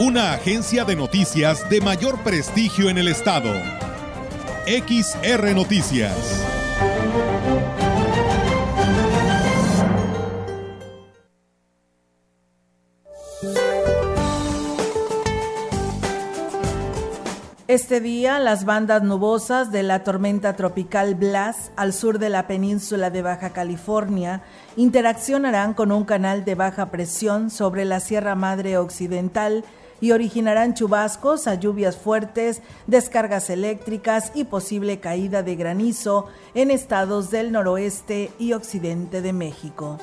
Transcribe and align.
Una 0.00 0.32
agencia 0.32 0.84
de 0.84 0.94
noticias 0.94 1.68
de 1.68 1.80
mayor 1.80 2.22
prestigio 2.22 2.88
en 2.88 2.98
el 2.98 3.08
estado. 3.08 3.52
XR 4.64 5.56
Noticias. 5.56 6.44
Este 17.66 18.00
día, 18.00 18.38
las 18.38 18.64
bandas 18.64 19.02
nubosas 19.02 19.72
de 19.72 19.82
la 19.82 20.04
tormenta 20.04 20.54
tropical 20.54 21.16
Blas 21.16 21.72
al 21.74 21.92
sur 21.92 22.20
de 22.20 22.28
la 22.28 22.46
península 22.46 23.10
de 23.10 23.22
Baja 23.22 23.50
California 23.50 24.42
interaccionarán 24.76 25.74
con 25.74 25.90
un 25.90 26.04
canal 26.04 26.44
de 26.44 26.54
baja 26.54 26.92
presión 26.92 27.50
sobre 27.50 27.84
la 27.84 27.98
Sierra 27.98 28.36
Madre 28.36 28.78
Occidental 28.78 29.64
y 30.00 30.12
originarán 30.12 30.74
chubascos 30.74 31.46
a 31.46 31.54
lluvias 31.54 31.96
fuertes, 31.96 32.62
descargas 32.86 33.50
eléctricas 33.50 34.32
y 34.34 34.44
posible 34.44 35.00
caída 35.00 35.42
de 35.42 35.56
granizo 35.56 36.26
en 36.54 36.70
estados 36.70 37.30
del 37.30 37.52
noroeste 37.52 38.30
y 38.38 38.52
occidente 38.52 39.22
de 39.22 39.32
México. 39.32 39.98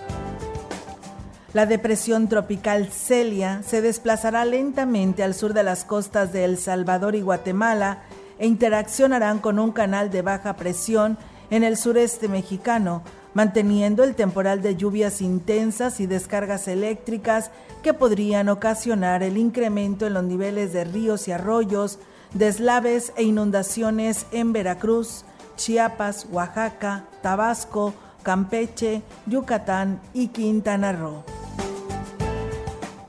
La 1.53 1.65
depresión 1.65 2.27
tropical 2.27 2.89
Celia 2.91 3.61
se 3.65 3.81
desplazará 3.81 4.43
lentamente 4.43 5.23
al 5.23 5.33
sur 5.33 5.53
de 5.53 5.63
las 5.63 5.85
costas 5.85 6.33
de 6.33 6.43
El 6.43 6.57
Salvador 6.57 7.15
y 7.15 7.21
Guatemala 7.21 8.03
e 8.37 8.45
interaccionarán 8.45 9.39
con 9.39 9.59
un 9.59 9.71
canal 9.71 10.11
de 10.11 10.21
baja 10.21 10.57
presión 10.57 11.17
en 11.49 11.63
el 11.63 11.77
sureste 11.77 12.27
mexicano, 12.27 13.03
manteniendo 13.36 14.03
el 14.03 14.16
temporal 14.16 14.64
de 14.64 14.75
lluvias 14.75 15.22
intensas 15.22 16.00
y 16.00 16.08
descargas 16.08 16.67
eléctricas 16.67 17.52
que 17.83 17.94
podrían 17.94 18.50
ocasionar 18.50 19.22
el 19.22 19.38
incremento 19.38 20.08
en 20.08 20.16
los 20.16 20.23
niveles 20.23 20.73
de 20.73 20.86
ríos 20.86 21.27
y 21.27 21.33
arroyos, 21.33 22.00
deslaves 22.33 23.14
e 23.17 23.23
inundaciones 23.23 24.25
en 24.31 24.53
Veracruz, 24.53 25.25
Chiapas, 25.58 26.27
Oaxaca, 26.31 27.05
Tabasco, 27.22 27.94
Campeche, 28.23 29.03
Yucatán 29.27 30.02
y 30.14 30.30
Quintana 30.30 30.94
Roo. 30.94 31.44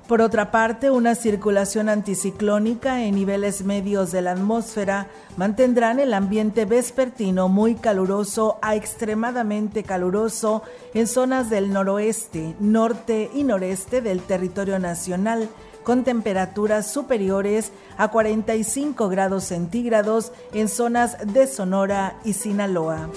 Por 0.09 0.21
otra 0.21 0.53
parte, 0.53 0.89
una 0.93 1.17
circulación 1.17 1.89
anticiclónica 1.89 3.03
en 3.03 3.17
niveles 3.17 3.65
medios 3.65 4.13
de 4.13 4.23
la 4.23 4.33
atmósfera 4.33 5.09
mantendrán 5.37 5.99
el 5.99 6.15
ambiente 6.15 6.65
vespertino 6.65 7.49
muy 7.49 7.75
caluroso 7.75 8.57
a 8.63 8.77
extremadamente 8.77 9.83
caluroso 9.83 10.63
en 10.95 11.09
zonas 11.09 11.51
del 11.51 11.73
noroeste, 11.73 12.55
norte 12.61 13.33
y 13.35 13.43
noreste 13.43 14.01
del 14.01 14.21
territorio 14.21 14.79
nacional, 14.79 15.49
con 15.83 16.05
temperaturas 16.05 16.89
superiores 16.89 17.73
a 17.97 18.07
45 18.07 19.09
grados 19.09 19.43
centígrados 19.43 20.31
en 20.53 20.69
zonas 20.69 21.17
de 21.33 21.49
Sonora 21.49 22.17
y 22.25 22.35
Sinaloa. 22.35 23.09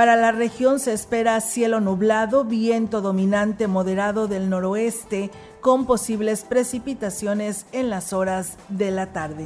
Para 0.00 0.16
la 0.16 0.32
región 0.32 0.80
se 0.80 0.94
espera 0.94 1.38
cielo 1.42 1.78
nublado, 1.78 2.46
viento 2.46 3.02
dominante 3.02 3.66
moderado 3.66 4.28
del 4.28 4.48
noroeste, 4.48 5.30
con 5.60 5.84
posibles 5.84 6.40
precipitaciones 6.40 7.66
en 7.72 7.90
las 7.90 8.14
horas 8.14 8.56
de 8.70 8.92
la 8.92 9.12
tarde. 9.12 9.44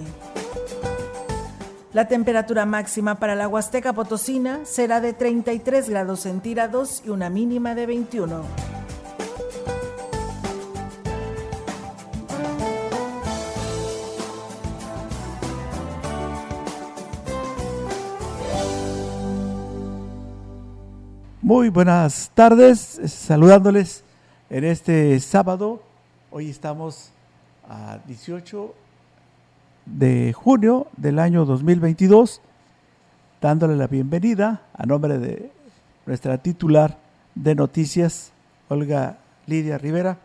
La 1.93 2.07
temperatura 2.07 2.67
máxima 2.67 3.17
para 3.17 3.35
la 3.35 3.49
Huasteca 3.49 3.95
Potosina 3.95 4.61
será 4.63 5.01
de 5.01 5.13
33 5.13 5.91
grados 5.91 6.21
centígrados 6.21 7.03
y 7.05 7.11
una 7.11 7.31
mínima 7.31 7.75
de 7.75 7.87
21. 7.87 8.84
Muy 21.45 21.69
buenas 21.69 22.31
tardes, 22.33 23.03
saludándoles 23.05 24.03
en 24.49 24.65
este 24.65 25.21
sábado. 25.21 25.83
Hoy 26.31 26.49
estamos 26.49 27.11
a 27.69 27.99
18 28.07 28.75
de 29.85 30.33
junio 30.33 30.87
del 30.97 31.19
año 31.19 31.45
2022, 31.45 32.41
dándole 33.43 33.77
la 33.77 33.89
bienvenida 33.89 34.63
a 34.73 34.87
nombre 34.87 35.19
de 35.19 35.53
nuestra 36.07 36.39
titular 36.39 36.97
de 37.35 37.55
noticias, 37.55 38.33
Olga 38.71 39.19
Lidia 39.47 39.77
Rivera. 39.77 40.17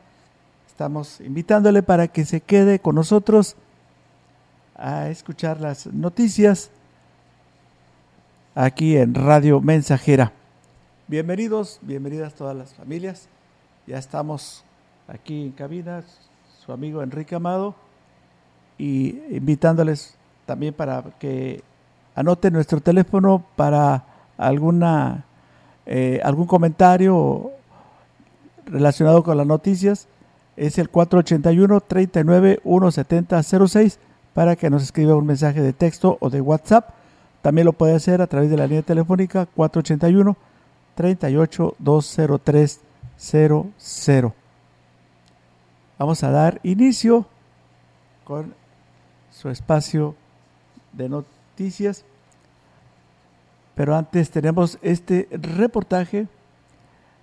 Estamos 0.69 1.19
invitándole 1.19 1.83
para 1.83 2.07
que 2.07 2.23
se 2.23 2.39
quede 2.39 2.79
con 2.79 2.95
nosotros 2.95 3.57
a 4.73 5.09
escuchar 5.09 5.59
las 5.59 5.85
noticias 5.87 6.71
aquí 8.55 8.95
en 8.95 9.15
Radio 9.15 9.59
Mensajera. 9.59 10.38
Bienvenidos, 11.09 11.79
bienvenidas 11.81 12.35
todas 12.35 12.55
las 12.55 12.75
familias. 12.75 13.29
Ya 13.87 13.97
estamos 13.97 14.63
aquí 15.07 15.41
en 15.41 15.51
cabina, 15.53 16.03
su 16.63 16.71
amigo 16.71 17.01
Enrique 17.01 17.33
Amado, 17.33 17.73
y 18.77 19.19
invitándoles 19.31 20.13
también 20.45 20.71
para 20.71 21.01
que 21.17 21.63
anoten 22.13 22.53
nuestro 22.53 22.79
teléfono 22.79 23.43
para 23.55 24.03
alguna 24.37 25.25
eh, 25.87 26.21
algún 26.23 26.45
comentario 26.45 27.53
relacionado 28.67 29.23
con 29.23 29.35
las 29.35 29.47
noticias. 29.47 30.07
Es 30.57 30.77
el 30.77 30.89
481 30.89 31.81
39 31.81 32.59
170 32.63 33.41
para 34.35 34.55
que 34.55 34.69
nos 34.69 34.83
escriba 34.83 35.15
un 35.15 35.25
mensaje 35.25 35.59
de 35.59 35.73
texto 35.73 36.19
o 36.21 36.29
de 36.29 36.39
WhatsApp. 36.39 36.91
También 37.41 37.65
lo 37.65 37.73
puede 37.73 37.95
hacer 37.95 38.21
a 38.21 38.27
través 38.27 38.51
de 38.51 38.57
la 38.57 38.67
línea 38.67 38.83
telefónica 38.83 39.47
481 39.47 40.48
38 40.99 41.75
203 41.79 42.81
00. 43.17 44.33
Vamos 45.97 46.23
a 46.25 46.29
dar 46.29 46.59
inicio 46.63 47.25
con 48.25 48.53
su 49.31 49.47
espacio 49.47 50.15
de 50.91 51.07
noticias. 51.07 52.03
Pero 53.75 53.95
antes 53.95 54.29
tenemos 54.29 54.77
este 54.81 55.29
reportaje 55.31 56.27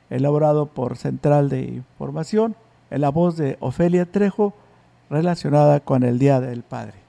elaborado 0.09 0.65
por 0.65 0.97
Central 0.97 1.50
de 1.50 1.60
Información 1.65 2.56
en 2.88 3.03
la 3.03 3.10
voz 3.10 3.36
de 3.36 3.59
Ofelia 3.60 4.10
Trejo 4.10 4.54
relacionada 5.10 5.81
con 5.81 6.03
el 6.03 6.19
Día 6.19 6.41
del 6.41 6.62
Padre. 6.62 7.06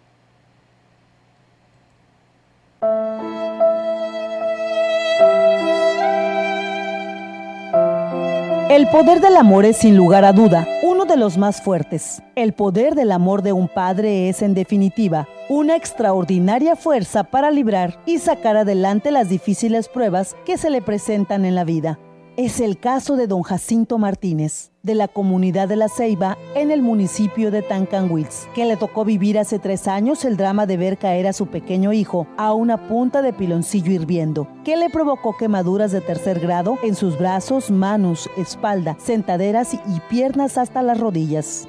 El 8.70 8.90
poder 8.90 9.22
del 9.22 9.38
amor 9.38 9.64
es 9.64 9.78
sin 9.78 9.96
lugar 9.96 10.26
a 10.26 10.34
duda 10.34 10.68
uno 10.84 11.06
de 11.06 11.16
los 11.16 11.38
más 11.38 11.62
fuertes. 11.62 12.22
El 12.36 12.52
poder 12.52 12.96
del 12.96 13.14
amor 13.14 13.42
de 13.42 13.54
un 13.54 13.70
padre 13.70 14.28
es 14.28 14.42
en 14.42 14.54
definitiva 14.54 15.26
una 15.48 15.78
extraordinaria 15.78 16.76
fuerza 16.76 17.24
para 17.24 17.50
librar 17.50 17.98
y 18.06 18.20
sacar 18.20 18.58
adelante 18.58 19.10
las 19.10 19.30
difíciles 19.30 19.88
pruebas 19.88 20.36
que 20.46 20.58
se 20.58 20.70
le 20.70 20.82
presentan 20.82 21.46
en 21.46 21.56
la 21.56 21.64
vida. 21.64 21.98
Es 22.38 22.60
el 22.60 22.78
caso 22.78 23.16
de 23.16 23.26
don 23.26 23.42
Jacinto 23.42 23.98
Martínez, 23.98 24.70
de 24.84 24.94
la 24.94 25.08
comunidad 25.08 25.68
de 25.68 25.76
La 25.76 25.90
Ceiba, 25.90 26.38
en 26.54 26.70
el 26.70 26.84
municipio 26.84 27.50
de 27.50 27.64
Tancanwils, 27.64 28.48
que 28.54 28.66
le 28.66 28.78
tocó 28.78 29.04
vivir 29.04 29.40
hace 29.40 29.58
tres 29.58 29.88
años 29.88 30.24
el 30.24 30.38
drama 30.38 30.68
de 30.68 30.78
ver 30.78 31.00
caer 31.00 31.26
a 31.26 31.34
su 31.34 31.48
pequeño 31.48 31.94
hijo 31.94 32.28
a 32.38 32.54
una 32.54 32.88
punta 32.88 33.24
de 33.24 33.34
piloncillo 33.34 33.92
hirviendo, 33.92 34.48
que 34.64 34.78
le 34.78 34.92
provocó 34.92 35.36
quemaduras 35.36 35.92
de 35.92 36.02
tercer 36.02 36.40
grado 36.40 36.78
en 36.84 36.94
sus 36.94 37.18
brazos, 37.18 37.72
manos, 37.72 38.30
espalda, 38.38 38.98
sentaderas 39.00 39.74
y 39.74 40.00
piernas 40.08 40.60
hasta 40.60 40.84
las 40.84 41.00
rodillas. 41.00 41.68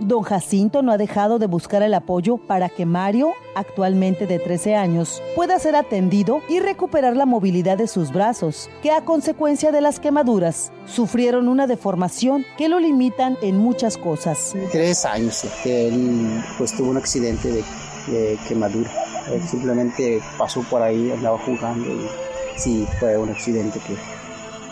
Don 0.00 0.22
Jacinto 0.22 0.80
no 0.80 0.92
ha 0.92 0.96
dejado 0.96 1.38
de 1.38 1.46
buscar 1.46 1.82
el 1.82 1.92
apoyo 1.92 2.38
para 2.38 2.70
que 2.70 2.86
Mario, 2.86 3.32
actualmente 3.54 4.26
de 4.26 4.38
13 4.38 4.74
años, 4.74 5.22
pueda 5.36 5.58
ser 5.58 5.76
atendido 5.76 6.40
y 6.48 6.58
recuperar 6.58 7.16
la 7.16 7.26
movilidad 7.26 7.76
de 7.76 7.86
sus 7.86 8.10
brazos, 8.10 8.70
que 8.82 8.92
a 8.92 9.04
consecuencia 9.04 9.72
de 9.72 9.82
las 9.82 10.00
quemaduras 10.00 10.72
sufrieron 10.86 11.48
una 11.48 11.66
deformación 11.66 12.46
que 12.56 12.70
lo 12.70 12.80
limitan 12.80 13.36
en 13.42 13.58
muchas 13.58 13.98
cosas. 13.98 14.54
Tres 14.72 15.04
años 15.04 15.46
que 15.62 15.88
él 15.88 16.42
pues 16.56 16.74
tuvo 16.74 16.90
un 16.90 16.96
accidente 16.96 17.52
de, 17.52 18.38
quemadura. 18.48 18.90
Él 19.30 19.42
simplemente 19.42 20.22
pasó 20.38 20.62
por 20.62 20.80
ahí, 20.80 21.12
andaba 21.12 21.38
jugando 21.38 21.86
y 21.86 22.08
sí 22.56 22.88
fue 22.98 23.18
un 23.18 23.28
accidente 23.28 23.78
que, 23.80 23.94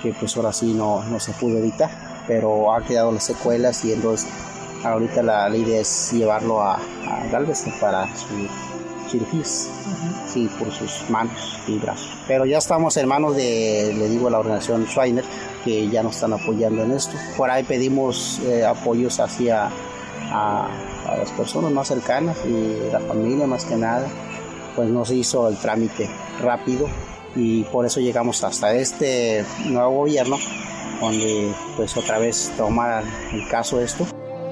que 0.03 0.19
pues 0.19 0.35
ahora 0.39 0.55
sí 0.55 0.73
no, 0.73 1.05
no 1.05 1.21
se 1.21 1.33
pudo 1.33 1.59
evitar, 1.59 1.91
pero 2.27 2.73
ha 2.75 2.83
quedado 2.83 3.13
las 3.13 3.25
secuelas 3.25 3.85
y 3.85 3.93
entonces 3.93 4.27
ahorita 4.85 5.23
la, 5.23 5.57
idea 5.57 5.81
es 5.81 6.13
llevarlo 6.13 6.63
a, 6.63 6.75
a 6.75 7.27
Galveston 7.31 7.73
para 7.81 8.07
su 8.17 8.49
cirugías, 9.09 9.69
sí, 10.27 10.49
por 10.59 10.71
sus 10.71 11.09
manos 11.11 11.59
y 11.67 11.79
brazos. 11.79 12.11
Pero 12.27 12.45
ya 12.47 12.59
estamos 12.59 12.97
hermanos 12.97 13.37
de, 13.37 13.95
le 13.97 14.09
digo, 14.09 14.31
la 14.31 14.39
organización 14.39 14.87
Schweiner, 14.87 15.25
que 15.65 15.89
ya 15.89 16.03
nos 16.03 16.17
están 16.17 16.33
apoyando 16.35 16.83
en 16.83 16.93
esto. 16.93 17.17
Por 17.37 17.51
ahí 17.51 17.65
pedimos 17.65 18.41
eh, 18.41 18.65
apoyos 18.65 19.19
hacia 19.21 19.71
a, 20.31 20.69
a, 21.07 21.17
las 21.17 21.31
personas 21.33 21.73
más 21.73 21.89
cercanas 21.89 22.37
y 22.47 22.91
la 22.93 23.01
familia 23.01 23.47
más 23.47 23.65
que 23.65 23.77
nada, 23.77 24.07
pues 24.77 24.89
nos 24.89 25.11
hizo 25.11 25.49
el 25.49 25.57
trámite 25.57 26.09
rápido 26.43 26.87
y 27.35 27.63
por 27.65 27.87
eso 27.87 28.01
llegamos 28.01 28.43
hasta 28.45 28.75
este 28.75 29.45
nuevo 29.67 29.91
gobierno 29.91 30.39
donde 31.01 31.53
pues 31.77 31.97
otra 31.97 32.19
vez 32.19 32.53
toma 32.57 33.03
el 33.33 33.49
caso 33.49 33.81
esto 33.81 34.07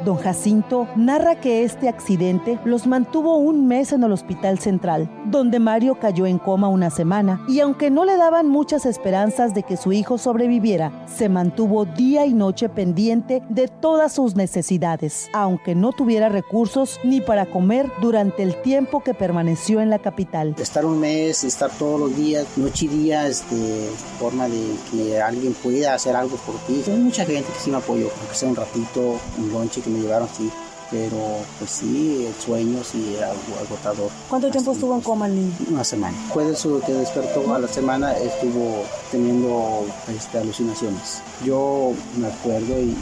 Don 0.06 0.18
Jacinto 0.18 0.86
narra 0.94 1.40
que 1.40 1.64
este 1.64 1.88
accidente 1.88 2.60
los 2.64 2.86
mantuvo 2.86 3.38
un 3.38 3.66
mes 3.66 3.90
en 3.90 4.04
el 4.04 4.12
hospital 4.12 4.60
central, 4.60 5.10
donde 5.24 5.58
Mario 5.58 5.98
cayó 5.98 6.26
en 6.26 6.38
coma 6.38 6.68
una 6.68 6.90
semana 6.90 7.44
y 7.48 7.58
aunque 7.58 7.90
no 7.90 8.04
le 8.04 8.16
daban 8.16 8.48
muchas 8.48 8.86
esperanzas 8.86 9.52
de 9.52 9.64
que 9.64 9.76
su 9.76 9.92
hijo 9.92 10.16
sobreviviera, 10.16 11.04
se 11.12 11.28
mantuvo 11.28 11.86
día 11.86 12.24
y 12.24 12.34
noche 12.34 12.68
pendiente 12.68 13.42
de 13.48 13.66
todas 13.66 14.12
sus 14.12 14.36
necesidades, 14.36 15.28
aunque 15.32 15.74
no 15.74 15.90
tuviera 15.90 16.28
recursos 16.28 17.00
ni 17.02 17.20
para 17.20 17.44
comer 17.44 17.90
durante 18.00 18.44
el 18.44 18.62
tiempo 18.62 19.02
que 19.02 19.12
permaneció 19.12 19.80
en 19.80 19.90
la 19.90 19.98
capital. 19.98 20.54
Estar 20.56 20.86
un 20.86 21.00
mes, 21.00 21.42
estar 21.42 21.72
todos 21.72 21.98
los 21.98 22.16
días, 22.16 22.46
noche 22.56 22.84
y 22.84 22.88
día, 22.90 23.26
este, 23.26 23.90
forma 24.20 24.48
de 24.48 24.76
que 24.92 25.20
alguien 25.20 25.52
pueda 25.52 25.94
hacer 25.94 26.14
algo 26.14 26.36
por 26.36 26.54
ti. 26.58 26.84
Hay 26.86 26.96
mucha 26.96 27.24
gente 27.24 27.52
que 27.52 27.58
sí 27.58 27.72
me 27.72 27.78
apoyó, 27.78 28.06
aunque 28.20 28.36
sea 28.36 28.48
un 28.48 28.54
ratito, 28.54 29.18
un 29.38 29.52
lonche 29.52 29.80
que 29.80 29.90
me 29.90 29.95
llevaron, 29.96 30.28
sí. 30.36 30.50
Pero 30.90 31.40
pues 31.58 31.70
sí, 31.70 32.26
el 32.26 32.34
sueño 32.40 32.84
sí 32.84 33.16
era 33.16 33.30
agotador. 33.30 34.08
¿Cuánto 34.28 34.50
tiempo 34.50 34.70
estuvo 34.70 34.94
en 34.94 35.00
coma 35.00 35.26
el 35.26 35.34
niño? 35.34 35.52
Una 35.68 35.82
semana. 35.82 36.16
Después 36.26 36.46
de 36.46 36.52
eso 36.52 36.80
que 36.86 36.92
despertó 36.92 37.52
a 37.52 37.58
la 37.58 37.66
semana 37.66 38.16
estuvo 38.16 38.84
teniendo 39.10 39.84
este, 40.16 40.38
alucinaciones. 40.38 41.22
Yo 41.44 41.92
me 42.16 42.28
acuerdo 42.28 42.78
y, 42.78 42.96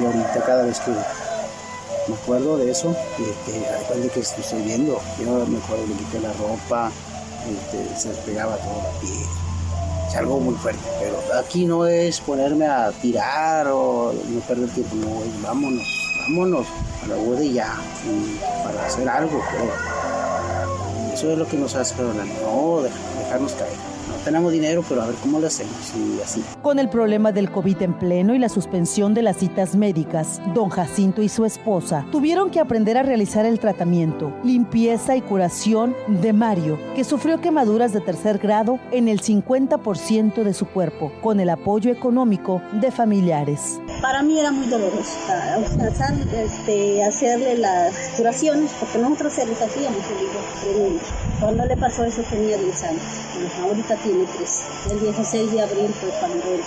y 0.00 0.04
ahorita 0.04 0.44
cada 0.46 0.62
vez 0.64 0.78
que 0.78 0.92
me 0.92 2.14
acuerdo 2.14 2.56
de 2.58 2.70
eso, 2.70 2.94
este, 3.18 3.98
de 4.00 4.08
que 4.08 4.20
estoy 4.20 4.62
viendo, 4.62 5.00
yo 5.18 5.46
me 5.46 5.58
acuerdo 5.58 5.84
que 5.84 5.90
le 5.90 5.96
quité 5.96 6.20
la 6.20 6.32
ropa, 6.34 6.92
este, 7.50 7.98
se 7.98 8.10
despegaba 8.10 8.56
todo 8.56 8.82
la 8.84 9.00
piel 9.00 9.47
es 10.08 10.16
algo 10.16 10.40
muy 10.40 10.54
fuerte, 10.54 10.88
pero 10.98 11.18
aquí 11.38 11.66
no 11.66 11.86
es 11.86 12.20
ponerme 12.20 12.66
a 12.66 12.90
tirar 12.90 13.68
o 13.68 14.12
no 14.12 14.40
perder 14.40 14.68
tiempo, 14.70 14.96
no, 14.96 15.20
vámonos, 15.46 15.86
vámonos 16.22 16.66
a 17.04 17.06
la 17.08 17.16
UD 17.16 17.42
ya, 17.52 17.74
para 18.64 18.86
hacer 18.86 19.08
algo, 19.08 19.40
pero 19.52 21.12
eso 21.12 21.32
es 21.32 21.38
lo 21.38 21.46
que 21.46 21.58
nos 21.58 21.74
hace, 21.74 21.94
no 22.02 22.82
dejarnos 22.82 23.52
caer 23.52 23.97
tenemos 24.28 24.52
dinero, 24.52 24.84
pero 24.86 25.00
a 25.00 25.06
ver 25.06 25.14
cómo 25.22 25.40
lo 25.40 25.46
hacemos 25.46 25.74
y 25.96 26.20
así. 26.20 26.44
Con 26.60 26.78
el 26.78 26.90
problema 26.90 27.32
del 27.32 27.50
COVID 27.50 27.80
en 27.80 27.98
pleno 27.98 28.34
y 28.34 28.38
la 28.38 28.50
suspensión 28.50 29.14
de 29.14 29.22
las 29.22 29.38
citas 29.38 29.74
médicas, 29.74 30.42
don 30.54 30.68
Jacinto 30.68 31.22
y 31.22 31.30
su 31.30 31.46
esposa 31.46 32.04
tuvieron 32.12 32.50
que 32.50 32.60
aprender 32.60 32.98
a 32.98 33.02
realizar 33.02 33.46
el 33.46 33.58
tratamiento, 33.58 34.30
limpieza 34.44 35.16
y 35.16 35.22
curación 35.22 35.96
de 36.08 36.34
Mario, 36.34 36.78
que 36.94 37.04
sufrió 37.04 37.40
quemaduras 37.40 37.94
de 37.94 38.02
tercer 38.02 38.36
grado 38.36 38.78
en 38.90 39.08
el 39.08 39.22
50% 39.22 40.42
de 40.42 40.52
su 40.52 40.66
cuerpo, 40.66 41.10
con 41.22 41.40
el 41.40 41.48
apoyo 41.48 41.90
económico 41.90 42.60
de 42.82 42.90
familiares. 42.90 43.80
Para 44.02 44.22
mí 44.22 44.38
era 44.38 44.52
muy 44.52 44.66
doloroso 44.66 45.16
este, 46.34 47.02
hacerle 47.02 47.58
las 47.58 47.94
curaciones, 48.16 48.70
porque 48.78 48.98
nosotros 48.98 49.32
se 49.32 49.46
les 49.46 49.60
hacíamos 49.62 50.02
el 50.66 51.00
Cuando 51.40 51.64
le 51.64 51.76
pasó 51.78 52.04
eso 52.04 52.22
tenía 52.30 52.58
10 52.58 52.82
años, 52.84 53.02
ahorita 53.62 53.96
tiene 53.96 54.17
3. 54.26 54.62
El 54.90 55.00
16 55.00 55.52
de 55.52 55.62
abril 55.62 55.88
fue 56.00 56.10
cuando 56.20 56.44
el 56.44 56.60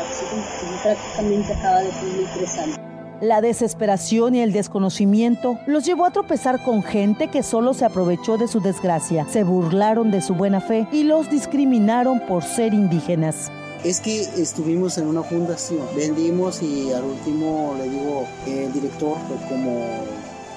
accidente, 0.00 0.82
prácticamente 0.82 1.52
acaba 1.54 1.80
de 1.80 1.90
cumplir 1.90 2.28
3 2.34 2.58
años. 2.58 2.78
La 3.20 3.40
desesperación 3.40 4.36
y 4.36 4.42
el 4.42 4.52
desconocimiento 4.52 5.58
los 5.66 5.84
llevó 5.84 6.04
a 6.04 6.12
tropezar 6.12 6.62
con 6.62 6.84
gente 6.84 7.26
que 7.28 7.42
solo 7.42 7.74
se 7.74 7.84
aprovechó 7.84 8.38
de 8.38 8.46
su 8.46 8.60
desgracia, 8.60 9.26
se 9.28 9.42
burlaron 9.42 10.12
de 10.12 10.20
su 10.20 10.34
buena 10.34 10.60
fe 10.60 10.86
y 10.92 11.02
los 11.02 11.28
discriminaron 11.28 12.20
por 12.28 12.44
ser 12.44 12.74
indígenas. 12.74 13.50
Es 13.82 14.00
que 14.00 14.20
estuvimos 14.20 14.98
en 14.98 15.08
una 15.08 15.24
fundación, 15.24 15.80
vendimos 15.96 16.62
y 16.62 16.92
al 16.92 17.04
último 17.04 17.74
le 17.78 17.88
digo, 17.88 18.24
el 18.46 18.72
director 18.72 19.16
fue 19.26 19.36
como, 19.48 19.84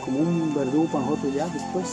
como 0.05 0.19
un 0.19 0.53
verdugo 0.53 0.85
para 0.91 1.05
nosotros 1.05 1.33
ya 1.33 1.47
después, 1.47 1.87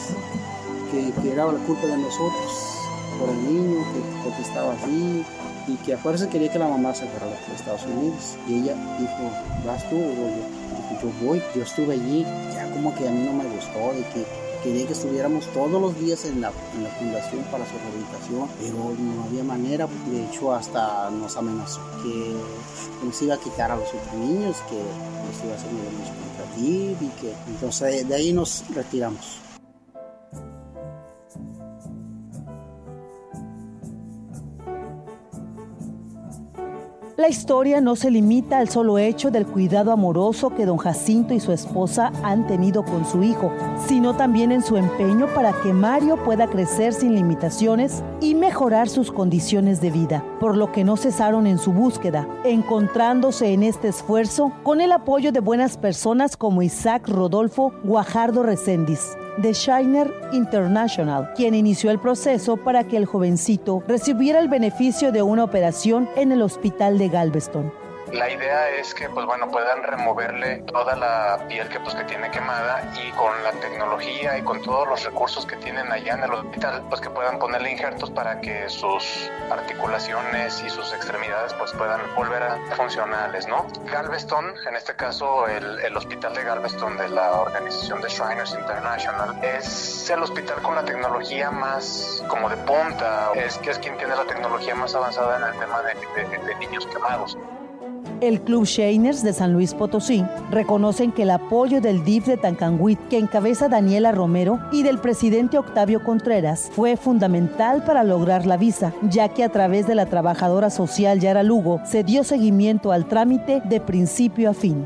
que, 0.90 1.22
que 1.22 1.32
era 1.32 1.46
la 1.46 1.58
culpa 1.61 1.87
de 1.87 1.96
nosotros 1.96 2.77
por 3.19 3.29
el 3.31 3.44
niño, 3.44 3.85
que 3.93 4.00
porque 4.25 4.43
estaba 4.43 4.73
así 4.75 5.25
y 5.67 5.76
que 5.85 5.94
a 5.94 5.99
fuerza 5.99 6.29
quería 6.31 6.50
que 6.50 6.59
la 6.59 6.69
mamá 6.69 6.94
se 6.94 7.06
fuera 7.06 7.26
a 7.26 7.55
Estados 7.55 7.85
Unidos. 7.85 8.37
Y 8.49 8.61
ella 8.61 8.75
dijo, 8.99 9.31
¿vas 9.67 9.88
tú 9.91 9.97
o 9.97 10.15
yo? 10.15 10.59
yo 11.03 11.26
voy, 11.26 11.43
yo 11.55 11.62
estuve 11.62 11.94
allí, 11.94 12.25
ya 12.53 12.70
como 12.73 12.94
que 12.94 13.06
a 13.06 13.11
mí 13.11 13.25
no 13.25 13.32
me 13.32 13.44
gustó, 13.44 13.93
de 13.94 14.03
que 14.12 14.26
quería 14.62 14.87
que 14.87 14.93
estuviéramos 14.93 15.47
todos 15.53 15.81
los 15.81 15.99
días 16.00 16.25
en 16.25 16.41
la, 16.41 16.50
en 16.75 16.82
la 16.82 16.91
fundación 16.91 17.43
para 17.53 17.65
su 17.65 17.75
rehabilitación, 17.79 18.49
pero 18.61 18.94
no 18.99 19.25
había 19.25 19.44
manera, 19.44 19.87
de 20.11 20.25
hecho 20.25 20.53
hasta 20.53 21.11
nos 21.11 21.37
amenazó 21.37 21.81
que 22.03 22.35
nos 23.05 23.23
iba 23.23 23.35
a 23.35 23.38
quitar 23.38 23.71
a 23.71 23.76
los 23.76 23.88
otros 23.88 24.14
niños, 24.14 24.56
que 24.69 24.76
nos 24.76 25.44
iba 25.44 25.53
a 25.53 25.56
hacer 25.56 25.71
un 25.71 25.88
y 26.59 27.09
que 27.21 27.32
entonces 27.47 28.09
de 28.09 28.14
ahí 28.14 28.32
nos 28.32 28.64
retiramos. 28.75 29.48
La 37.19 37.29
historia 37.29 37.81
no 37.81 37.97
se 37.97 38.12
limita 38.12 38.59
al 38.59 38.69
solo 38.69 38.97
hecho 38.97 39.32
del 39.32 39.44
cuidado 39.44 39.91
amoroso 39.91 40.50
que 40.50 40.65
don 40.65 40.76
Jacinto 40.76 41.35
y 41.35 41.40
su 41.40 41.50
esposa 41.50 42.12
han 42.23 42.47
tenido 42.47 42.85
con 42.85 43.04
su 43.04 43.25
hijo, 43.25 43.52
sino 43.88 44.14
también 44.14 44.52
en 44.52 44.62
su 44.62 44.76
empeño 44.76 45.26
para 45.35 45.52
que 45.61 45.73
Mario 45.73 46.16
pueda 46.25 46.47
crecer 46.47 46.92
sin 46.92 47.16
limitaciones 47.16 48.04
y 48.21 48.37
mejorar 48.37 48.88
sus 48.88 49.11
condiciones 49.11 49.81
de 49.81 49.90
vida, 49.90 50.25
por 50.40 50.57
lo 50.57 50.73
que 50.73 50.85
no 50.85 50.97
cesaron 50.97 51.47
en 51.47 51.59
su 51.59 51.73
búsqueda, 51.73 52.26
encontrándose 52.45 53.52
en 53.52 53.62
este 53.62 53.88
esfuerzo 53.88 54.52
con 54.62 54.80
el 54.80 54.92
apoyo 54.92 55.33
de 55.33 55.40
buenas 55.40 55.76
personas 55.76 56.37
como 56.37 56.62
Isaac 56.62 57.09
Rodolfo 57.09 57.73
Guajardo 57.85 58.42
Recendis 58.42 59.16
de 59.38 59.52
Shiner 59.52 60.12
International, 60.33 61.33
quien 61.35 61.54
inició 61.54 61.90
el 61.90 62.00
proceso 62.00 62.57
para 62.57 62.85
que 62.85 62.97
el 62.97 63.07
jovencito 63.07 63.83
recibiera 63.87 64.40
el 64.40 64.49
beneficio 64.49 65.12
de 65.12 65.23
una 65.23 65.45
operación 65.45 66.09
en 66.16 66.33
el 66.33 66.42
hospital 66.42 66.99
de 66.99 67.09
Galveston. 67.09 67.88
La 68.12 68.31
idea 68.31 68.71
es 68.71 68.95
que, 68.95 69.09
pues 69.11 69.27
bueno, 69.27 69.50
puedan 69.50 69.83
removerle 69.83 70.59
toda 70.62 70.97
la 70.97 71.47
piel 71.47 71.69
que, 71.69 71.79
pues, 71.81 71.95
que 71.95 72.05
tiene 72.05 72.31
quemada 72.31 72.83
y 73.05 73.11
con 73.12 73.43
la 73.43 73.53
tecnología 73.53 74.38
y 74.38 74.43
con 74.43 74.62
todos 74.62 74.88
los 74.88 75.05
recursos 75.05 75.45
que 75.45 75.57
tienen 75.57 75.93
allá 75.93 76.15
en 76.15 76.25
el 76.25 76.33
hospital, 76.33 76.83
pues 76.88 77.00
que 77.00 77.11
puedan 77.11 77.38
ponerle 77.38 77.71
injertos 77.71 78.11
para 78.11 78.41
que 78.41 78.69
sus 78.71 79.31
articulaciones 79.50 80.62
y 80.62 80.71
sus 80.71 80.93
extremidades, 80.95 81.53
pues 81.55 81.73
puedan 81.73 82.00
volver 82.15 82.43
a 82.43 82.59
funcionales, 82.77 83.47
¿no? 83.47 83.67
Galveston, 83.91 84.55
en 84.67 84.77
este 84.77 84.95
caso 84.95 85.47
el, 85.47 85.81
el 85.81 85.97
hospital 85.97 86.35
de 86.35 86.45
Galveston 86.45 86.97
de 86.97 87.09
la 87.09 87.33
organización 87.43 88.00
de 88.00 88.09
Shriners 88.09 88.55
International, 88.55 89.38
es 89.43 90.09
el 90.09 90.23
hospital 90.23 90.62
con 90.62 90.75
la 90.75 90.85
tecnología 90.85 91.50
más 91.50 92.25
como 92.29 92.49
de 92.49 92.57
punta, 92.57 93.33
es 93.35 93.59
que 93.59 93.71
es 93.71 93.79
quien 93.79 93.97
tiene 93.99 94.17
la 94.17 94.25
tecnología 94.25 94.75
más 94.75 94.95
avanzada 94.95 95.37
en 95.37 95.45
el 95.45 95.61
tema 95.61 95.83
de, 95.83 95.95
de, 96.25 96.38
de 96.38 96.55
niños 96.57 96.87
quemados. 96.87 97.37
El 98.20 98.40
Club 98.40 98.64
Shiners 98.64 99.22
de 99.22 99.32
San 99.32 99.52
Luis 99.52 99.75
Potosí 99.75 100.25
reconocen 100.50 101.12
que 101.12 101.22
el 101.22 101.30
apoyo 101.30 101.80
del 101.80 102.04
DIF 102.04 102.26
de 102.26 102.37
Tancanhuit, 102.37 102.98
que 103.08 103.18
encabeza 103.18 103.68
Daniela 103.68 104.10
Romero, 104.10 104.58
y 104.72 104.82
del 104.82 104.98
presidente 104.98 105.56
Octavio 105.56 106.02
Contreras 106.02 106.68
fue 106.75 106.96
fundamental 106.96 107.84
para 107.84 108.02
lograr 108.02 108.44
la 108.44 108.56
visa, 108.56 108.92
ya 109.02 109.28
que 109.28 109.44
a 109.44 109.50
través 109.50 109.87
de 109.87 109.94
la 109.94 110.06
trabajadora 110.06 110.70
social 110.70 111.20
Yara 111.20 111.44
Lugo 111.44 111.80
se 111.84 112.02
dio 112.02 112.25
seguimiento 112.25 112.90
al 112.90 113.06
trámite 113.06 113.62
de 113.64 113.80
principio 113.80 114.50
a 114.50 114.54
fin 114.54 114.84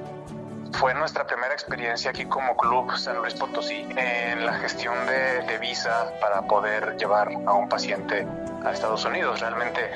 fue 0.73 0.95
nuestra 0.95 1.26
primera 1.26 1.52
experiencia 1.52 2.11
aquí 2.11 2.25
como 2.25 2.57
Club 2.57 2.97
San 2.97 3.19
Luis 3.19 3.35
Potosí 3.35 3.87
en 3.97 4.45
la 4.45 4.55
gestión 4.55 4.95
de, 5.07 5.43
de 5.43 5.59
visa 5.59 6.12
para 6.21 6.43
poder 6.43 6.97
llevar 6.97 7.29
a 7.47 7.52
un 7.52 7.69
paciente 7.69 8.26
a 8.64 8.73
Estados 8.73 9.05
Unidos. 9.05 9.41
Realmente 9.41 9.91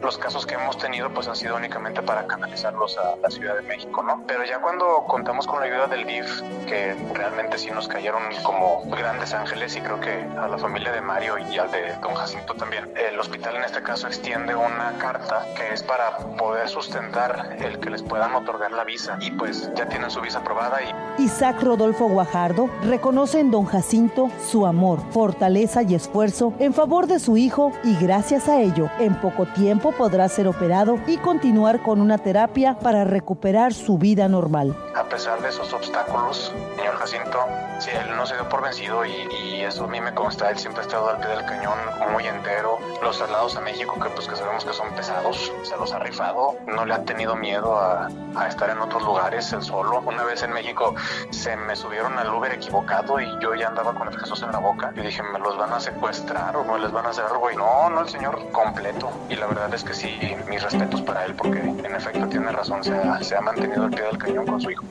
los 0.00 0.18
casos 0.18 0.46
que 0.46 0.54
hemos 0.54 0.78
tenido 0.78 1.10
pues 1.10 1.28
han 1.28 1.36
sido 1.36 1.56
únicamente 1.56 2.02
para 2.02 2.26
canalizarlos 2.26 2.96
a 2.98 3.16
la 3.16 3.30
Ciudad 3.30 3.56
de 3.56 3.62
México, 3.62 4.02
¿no? 4.02 4.22
Pero 4.26 4.44
ya 4.44 4.60
cuando 4.60 5.04
contamos 5.08 5.46
con 5.46 5.60
la 5.60 5.66
ayuda 5.66 5.86
del 5.86 6.06
DIF, 6.06 6.42
que 6.66 6.94
realmente 7.14 7.58
sí 7.58 7.70
nos 7.70 7.88
cayeron 7.88 8.22
como 8.42 8.82
grandes 8.86 9.34
ángeles 9.34 9.76
y 9.76 9.80
creo 9.80 10.00
que 10.00 10.26
a 10.38 10.48
la 10.48 10.58
familia 10.58 10.92
de 10.92 11.00
Mario 11.00 11.38
y 11.38 11.58
al 11.58 11.70
de 11.70 11.94
Don 12.02 12.14
Jacinto 12.14 12.54
también, 12.54 12.90
el 12.96 13.18
hospital 13.18 13.56
en 13.56 13.64
este 13.64 13.82
caso 13.82 14.06
extiende 14.06 14.54
una 14.54 14.92
carta 14.98 15.46
que 15.56 15.72
es 15.72 15.82
para 15.82 16.16
poder 16.16 16.68
sustentar 16.68 17.56
el 17.58 17.80
que 17.80 17.90
les 17.90 18.02
puedan 18.02 18.34
otorgar 18.34 18.72
la 18.72 18.84
visa 18.84 19.16
y 19.20 19.30
pues 19.30 19.70
ya 19.74 19.86
tienen 19.88 20.10
su 20.16 20.22
visa 20.22 20.38
aprobada 20.38 20.78
y 20.82 21.22
Isaac 21.22 21.62
Rodolfo 21.62 22.08
Guajardo 22.08 22.70
reconoce 22.84 23.38
en 23.38 23.50
Don 23.50 23.66
Jacinto 23.66 24.30
su 24.50 24.64
amor, 24.64 25.00
fortaleza 25.10 25.82
y 25.82 25.94
esfuerzo 25.94 26.54
en 26.58 26.72
favor 26.72 27.06
de 27.06 27.18
su 27.18 27.36
hijo 27.36 27.72
y 27.84 27.96
gracias 27.96 28.48
a 28.48 28.60
ello, 28.60 28.88
en 28.98 29.14
poco 29.20 29.44
tiempo 29.44 29.92
podrá 29.92 30.26
ser 30.30 30.48
operado 30.48 30.98
y 31.06 31.18
continuar 31.18 31.82
con 31.82 32.00
una 32.00 32.16
terapia 32.16 32.78
para 32.78 33.04
recuperar 33.04 33.74
su 33.74 33.98
vida 33.98 34.26
normal. 34.26 34.74
A 34.94 35.05
pesar 35.08 35.40
de 35.40 35.48
esos 35.48 35.72
obstáculos, 35.72 36.52
señor 36.76 36.96
Jacinto, 36.96 37.44
si 37.80 37.90
él 37.90 38.16
no 38.16 38.26
se 38.26 38.34
dio 38.34 38.48
por 38.48 38.62
vencido 38.62 39.04
y, 39.04 39.62
eso 39.66 39.84
a 39.84 39.88
mí 39.88 40.00
me 40.00 40.14
consta, 40.14 40.48
él 40.50 40.58
siempre 40.58 40.82
ha 40.82 40.86
estado 40.86 41.10
al 41.10 41.18
pie 41.18 41.28
del 41.28 41.44
cañón 41.44 41.76
muy 42.12 42.24
entero. 42.24 42.78
Los 43.02 43.18
traslados 43.18 43.56
a 43.56 43.60
México, 43.60 43.98
que 44.00 44.08
pues 44.10 44.28
que 44.28 44.36
sabemos 44.36 44.64
que 44.64 44.72
son 44.72 44.94
pesados, 44.94 45.52
se 45.64 45.76
los 45.76 45.92
ha 45.92 45.98
rifado, 45.98 46.54
no 46.66 46.84
le 46.84 46.94
ha 46.94 47.02
tenido 47.04 47.34
miedo 47.34 47.76
a, 47.76 48.08
a 48.36 48.48
estar 48.48 48.70
en 48.70 48.78
otros 48.78 49.02
lugares 49.02 49.52
él 49.52 49.62
solo. 49.62 50.00
Una 50.06 50.22
vez 50.22 50.42
en 50.44 50.52
México 50.52 50.94
se 51.30 51.56
me 51.56 51.74
subieron 51.74 52.16
al 52.16 52.32
Uber 52.32 52.52
equivocado 52.52 53.20
y 53.20 53.26
yo 53.40 53.54
ya 53.56 53.68
andaba 53.68 53.92
con 53.94 54.06
el 54.06 54.18
Jesús 54.18 54.42
en 54.42 54.52
la 54.52 54.58
boca. 54.58 54.92
Y 54.94 55.00
dije, 55.00 55.22
¿me 55.22 55.38
los 55.40 55.56
van 55.56 55.72
a 55.72 55.80
secuestrar 55.80 56.56
o 56.56 56.64
no 56.64 56.78
les 56.78 56.92
van 56.92 57.06
a 57.06 57.08
hacer 57.10 57.24
algo? 57.24 57.50
Y 57.50 57.56
no, 57.56 57.90
no, 57.90 58.02
el 58.02 58.08
señor 58.08 58.40
completo. 58.52 59.10
Y 59.28 59.34
la 59.34 59.46
verdad 59.46 59.72
es 59.74 59.82
que 59.82 59.94
sí, 59.94 60.36
mis 60.48 60.62
respetos 60.62 61.02
para 61.02 61.24
él 61.24 61.34
porque 61.34 61.58
en 61.58 61.94
efecto 61.94 62.26
tiene 62.28 62.52
razón, 62.52 62.84
se 62.84 62.94
ha, 62.94 63.22
se 63.22 63.36
ha 63.36 63.40
mantenido 63.40 63.84
al 63.84 63.90
pie 63.90 64.02
del 64.02 64.18
cañón 64.18 64.46
con 64.46 64.60
su 64.60 64.70
hijo. 64.70 64.84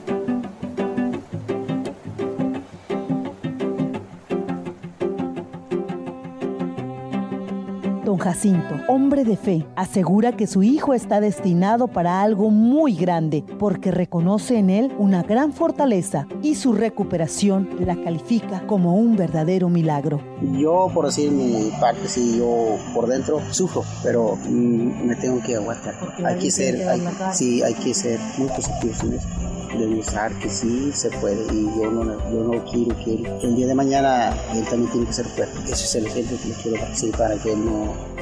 Jacinto, 8.26 8.74
hombre 8.88 9.22
de 9.22 9.36
fe, 9.36 9.64
asegura 9.76 10.32
que 10.32 10.48
su 10.48 10.64
hijo 10.64 10.94
está 10.94 11.20
destinado 11.20 11.86
para 11.86 12.22
algo 12.22 12.50
muy 12.50 12.96
grande 12.96 13.44
porque 13.56 13.92
reconoce 13.92 14.58
en 14.58 14.68
él 14.68 14.92
una 14.98 15.22
gran 15.22 15.52
fortaleza 15.52 16.26
y 16.42 16.56
su 16.56 16.72
recuperación 16.72 17.68
la 17.78 17.94
califica 17.94 18.66
como 18.66 18.96
un 18.96 19.14
verdadero 19.14 19.68
milagro. 19.68 20.20
Yo, 20.42 20.90
por 20.92 21.06
decir 21.06 21.30
mi 21.30 21.70
parte, 21.80 22.08
sí, 22.08 22.38
yo 22.38 22.76
por 22.92 23.06
dentro 23.06 23.40
sufro, 23.52 23.84
pero 24.02 24.34
mm, 24.34 25.06
me 25.06 25.14
tengo 25.14 25.40
que 25.40 25.54
aguantar. 25.54 25.94
Hay 26.24 26.40
que 26.40 26.50
ser, 26.50 26.88
hay, 26.88 27.00
sí, 27.32 27.62
hay 27.62 27.74
que 27.74 27.94
ser 27.94 28.18
muy 28.38 28.48
positivos 28.48 29.04
en 29.04 29.12
eso 29.12 29.55
demostrar 29.76 30.32
que 30.38 30.48
sí 30.48 30.90
se 30.92 31.10
puede 31.10 31.44
y 31.52 31.64
yo 31.78 31.90
no, 31.90 32.04
yo 32.30 32.44
no 32.44 32.64
quiero 32.64 32.96
que 33.04 33.14
él, 33.14 33.26
el 33.42 33.56
día 33.56 33.66
de 33.66 33.74
mañana 33.74 34.36
él 34.54 34.64
también 34.64 34.90
tiene 34.90 35.06
que 35.06 35.12
ser 35.12 35.26
fuerte. 35.26 35.58
Ese 35.64 35.84
es 35.84 35.94
el 35.96 36.06
ejemplo 36.06 36.36
que 36.42 36.48
le 36.48 36.54
quiero 36.54 36.80
dar, 36.80 36.96
sí, 36.96 37.10
para 37.16 37.36
que 37.36 37.52
él 37.52 37.64
no 37.64 38.16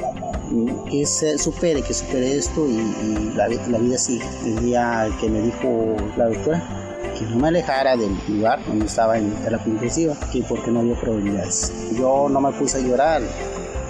que 0.89 1.05
se 1.05 1.37
supere, 1.37 1.81
que 1.81 1.93
supere 1.93 2.37
esto 2.37 2.67
y, 2.67 2.77
y 2.77 3.33
la, 3.35 3.47
la, 3.47 3.77
vida 3.79 3.97
sigue. 3.97 4.25
El 4.45 4.59
día 4.59 5.09
que 5.19 5.27
me 5.29 5.41
dijo 5.41 5.95
la 6.17 6.27
doctora 6.27 6.85
que 7.17 7.25
no 7.25 7.37
me 7.37 7.47
alejara 7.47 7.95
del 7.95 8.15
lugar 8.27 8.59
donde 8.65 8.85
estaba 8.85 9.17
en 9.17 9.31
terapia 9.43 9.71
intensiva, 9.71 10.15
que 10.31 10.43
porque 10.43 10.69
no 10.69 10.81
había 10.81 10.95
probabilidades. 10.99 11.71
Yo 11.97 12.27
no 12.29 12.41
me 12.41 12.51
puse 12.51 12.77
a 12.77 12.81
llorar, 12.81 13.21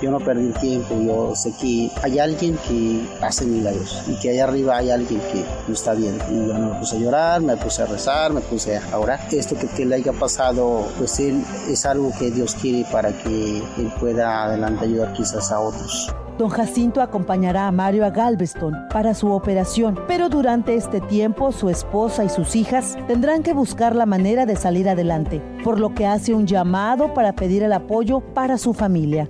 yo 0.01 0.11
no 0.11 0.19
perdí 0.19 0.49
tiempo, 0.59 0.95
yo 1.01 1.35
sé 1.35 1.51
que 1.59 1.89
hay 2.01 2.19
alguien 2.19 2.57
que 2.67 3.07
hace 3.21 3.45
milagros 3.45 4.03
y 4.07 4.15
que 4.19 4.31
allá 4.31 4.45
arriba 4.45 4.77
hay 4.77 4.91
alguien 4.91 5.19
que 5.31 5.45
no 5.67 5.73
está 5.73 5.93
bien. 5.93 6.17
Y 6.29 6.47
yo 6.47 6.53
me 6.53 6.79
puse 6.79 6.97
a 6.97 6.99
llorar, 6.99 7.41
me 7.41 7.57
puse 7.57 7.81
a 7.81 7.85
rezar, 7.85 8.33
me 8.33 8.41
puse 8.41 8.77
a 8.77 8.97
orar. 8.97 9.19
Esto 9.31 9.55
que, 9.55 9.67
que 9.67 9.85
le 9.85 9.95
haya 9.95 10.13
pasado, 10.13 10.87
pues 10.97 11.19
él 11.19 11.43
es 11.69 11.85
algo 11.85 12.11
que 12.17 12.31
Dios 12.31 12.55
quiere 12.55 12.85
para 12.91 13.11
que 13.11 13.57
él 13.57 13.93
pueda 13.99 14.45
adelante 14.45 14.85
ayudar 14.85 15.13
quizás 15.13 15.51
a 15.51 15.59
otros. 15.59 16.13
Don 16.37 16.49
Jacinto 16.49 17.01
acompañará 17.01 17.67
a 17.67 17.71
Mario 17.71 18.05
a 18.05 18.09
Galveston 18.09 18.75
para 18.91 19.13
su 19.13 19.31
operación, 19.31 19.97
pero 20.05 20.27
durante 20.27 20.75
este 20.75 20.99
tiempo 20.99 21.53
su 21.53 21.69
esposa 21.69 22.25
y 22.25 22.29
sus 22.29 22.57
hijas 22.57 22.97
tendrán 23.07 23.41
que 23.41 23.53
buscar 23.53 23.95
la 23.95 24.05
manera 24.05 24.45
de 24.45 24.57
salir 24.57 24.89
adelante, 24.89 25.41
por 25.63 25.79
lo 25.79 25.95
que 25.95 26.05
hace 26.05 26.33
un 26.33 26.45
llamado 26.45 27.13
para 27.13 27.33
pedir 27.33 27.63
el 27.63 27.71
apoyo 27.71 28.19
para 28.19 28.57
su 28.57 28.73
familia. 28.73 29.29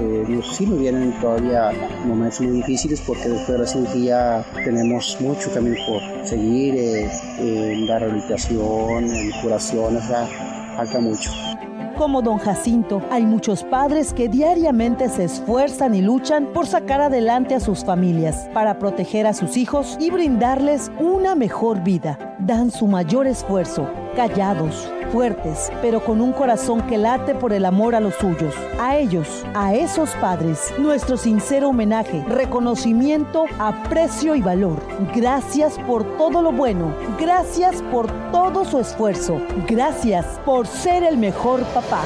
Eh, 0.00 0.40
sí 0.56 0.64
me 0.64 0.76
vienen 0.76 1.12
todavía 1.20 1.72
momentos 2.06 2.40
muy 2.42 2.58
difíciles 2.58 3.00
porque 3.04 3.28
después 3.28 3.48
de 3.48 3.58
la 3.58 3.66
cirugía 3.66 4.44
tenemos 4.64 5.16
mucho 5.18 5.52
camino 5.52 5.74
por 5.88 6.00
seguir, 6.24 6.76
eh, 6.76 7.10
en 7.40 7.88
la 7.88 7.98
rehabilitación, 7.98 9.10
en 9.10 9.32
curación, 9.42 9.96
o 9.96 10.06
sea, 10.06 10.28
como 12.00 12.22
don 12.22 12.38
Jacinto, 12.38 13.02
hay 13.10 13.26
muchos 13.26 13.62
padres 13.62 14.14
que 14.14 14.26
diariamente 14.26 15.10
se 15.10 15.24
esfuerzan 15.24 15.94
y 15.94 16.00
luchan 16.00 16.46
por 16.46 16.66
sacar 16.66 17.02
adelante 17.02 17.54
a 17.54 17.60
sus 17.60 17.84
familias, 17.84 18.48
para 18.54 18.78
proteger 18.78 19.26
a 19.26 19.34
sus 19.34 19.58
hijos 19.58 19.98
y 20.00 20.10
brindarles 20.10 20.90
una 20.98 21.34
mejor 21.34 21.82
vida. 21.82 22.36
Dan 22.38 22.70
su 22.70 22.86
mayor 22.86 23.26
esfuerzo, 23.26 23.86
callados, 24.16 24.90
fuertes, 25.12 25.70
pero 25.82 26.00
con 26.04 26.20
un 26.20 26.32
corazón 26.32 26.82
que 26.82 26.98
late 26.98 27.34
por 27.34 27.52
el 27.52 27.64
amor 27.64 27.94
a 27.94 28.00
los 28.00 28.14
suyos. 28.14 28.54
A 28.80 28.96
ellos, 28.96 29.44
a 29.54 29.74
esos 29.74 30.10
padres, 30.16 30.72
nuestro 30.78 31.16
sincero 31.16 31.68
homenaje, 31.68 32.24
reconocimiento, 32.28 33.44
aprecio 33.58 34.34
y 34.34 34.42
valor. 34.42 34.80
Gracias 35.14 35.78
por 35.86 36.04
todo 36.16 36.42
lo 36.42 36.52
bueno. 36.52 36.94
Gracias 37.18 37.82
por 37.90 38.10
todo 38.30 38.64
su 38.64 38.80
esfuerzo. 38.80 39.40
Gracias 39.68 40.26
por 40.44 40.66
ser 40.66 41.04
el 41.04 41.16
mejor 41.16 41.62
papá. 41.74 42.02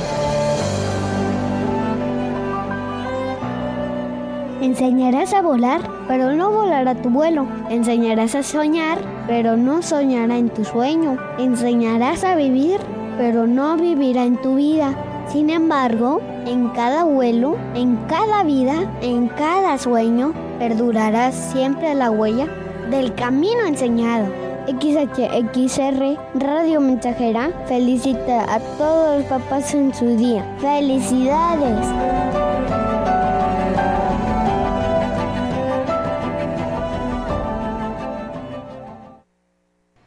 Enseñarás 4.64 5.34
a 5.34 5.42
volar, 5.42 5.82
pero 6.08 6.32
no 6.32 6.50
volar 6.50 6.88
a 6.88 6.94
tu 6.94 7.10
vuelo. 7.10 7.46
Enseñarás 7.68 8.34
a 8.34 8.42
soñar, 8.42 8.96
pero 9.26 9.58
no 9.58 9.82
soñará 9.82 10.38
en 10.38 10.48
tu 10.48 10.64
sueño. 10.64 11.18
Enseñarás 11.38 12.24
a 12.24 12.34
vivir, 12.34 12.80
pero 13.18 13.46
no 13.46 13.76
vivirá 13.76 14.24
en 14.24 14.40
tu 14.40 14.54
vida. 14.54 14.94
Sin 15.28 15.50
embargo, 15.50 16.22
en 16.46 16.70
cada 16.70 17.04
vuelo, 17.04 17.58
en 17.74 17.96
cada 18.08 18.42
vida, 18.42 18.90
en 19.02 19.28
cada 19.28 19.76
sueño, 19.76 20.32
perdurará 20.58 21.30
siempre 21.30 21.94
la 21.94 22.10
huella 22.10 22.48
del 22.90 23.14
camino 23.14 23.66
enseñado. 23.66 24.28
XHXR 24.66 26.16
Radio 26.36 26.80
Mensajera 26.80 27.50
felicita 27.66 28.44
a 28.50 28.58
todos 28.78 29.18
los 29.18 29.26
papás 29.26 29.74
en 29.74 29.94
su 29.94 30.16
día. 30.16 30.42
¡Felicidades! 30.58 32.53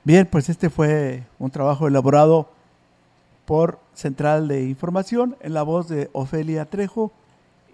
Bien, 0.07 0.25
pues 0.25 0.47
este 0.47 0.69
fue 0.69 1.25
un 1.37 1.51
trabajo 1.51 1.85
elaborado 1.85 2.47
por 3.45 3.77
Central 3.93 4.47
de 4.47 4.63
Información 4.63 5.35
en 5.41 5.53
la 5.53 5.63
voz 5.63 5.89
de 5.89 6.09
Ofelia 6.13 6.63
Trejo 6.63 7.11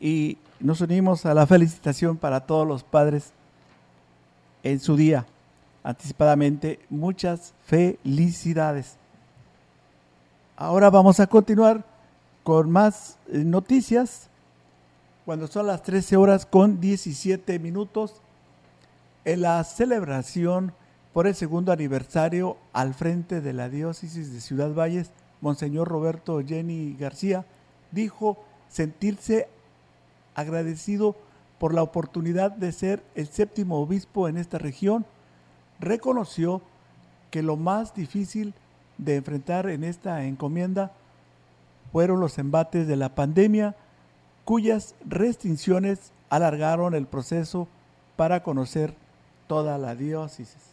y 0.02 0.40
nos 0.60 0.82
unimos 0.82 1.28
a 1.28 1.36
la 1.36 1.46
felicitación 1.46 2.18
para 2.18 2.40
todos 2.40 2.68
los 2.68 2.84
padres 2.84 3.34
en 4.64 4.80
su 4.80 4.96
día. 4.96 5.28
Anticipadamente, 5.84 6.80
muchas 6.90 7.54
felicidades. 7.68 8.96
Ahora 10.56 10.90
vamos 10.90 11.20
a 11.20 11.28
continuar 11.28 11.86
con 12.42 12.72
más 12.72 13.20
eh, 13.28 13.44
noticias. 13.46 14.28
Cuando 15.24 15.46
son 15.46 15.68
las 15.68 15.84
13 15.84 16.18
horas 16.18 16.48
con 16.48 16.82
17 16.82 17.60
minutos, 17.60 18.16
en 19.24 19.42
la 19.44 19.64
celebración 19.64 20.74
por 21.14 21.28
el 21.28 21.36
segundo 21.36 21.72
aniversario 21.72 22.58
al 22.74 22.96
frente 22.96 23.40
de 23.40 23.54
la 23.54 23.70
diócesis 23.70 24.34
de 24.34 24.42
Ciudad 24.42 24.74
Valles, 24.74 25.12
Monseñor 25.42 25.88
Roberto 25.88 26.42
Jenny 26.44 26.96
García 27.00 27.46
dijo 27.92 28.44
sentirse 28.68 29.48
agradecido 30.34 31.16
por 31.60 31.74
la 31.74 31.84
oportunidad 31.84 32.52
de 32.52 32.72
ser 32.72 33.04
el 33.14 33.28
séptimo 33.28 33.80
obispo 33.80 34.28
en 34.28 34.38
esta 34.38 34.58
región. 34.58 35.06
Reconoció 35.80 36.62
que 37.30 37.44
lo 37.44 37.58
más 37.58 37.94
difícil 37.94 38.56
de 38.98 39.18
enfrentar 39.18 39.70
en 39.70 39.84
esta 39.84 40.26
encomienda 40.26 40.92
fueron 41.92 42.20
los 42.20 42.40
embates 42.40 42.88
de 42.88 42.96
la 42.96 43.14
pandemia, 43.14 43.76
cuyas 44.46 44.96
restricciones 45.06 46.12
alargaron 46.30 46.96
el 46.96 47.06
proceso 47.06 47.68
para 48.16 48.42
conocer 48.42 48.96
toda 49.48 49.78
la 49.78 49.94
diócesis. 49.94 50.73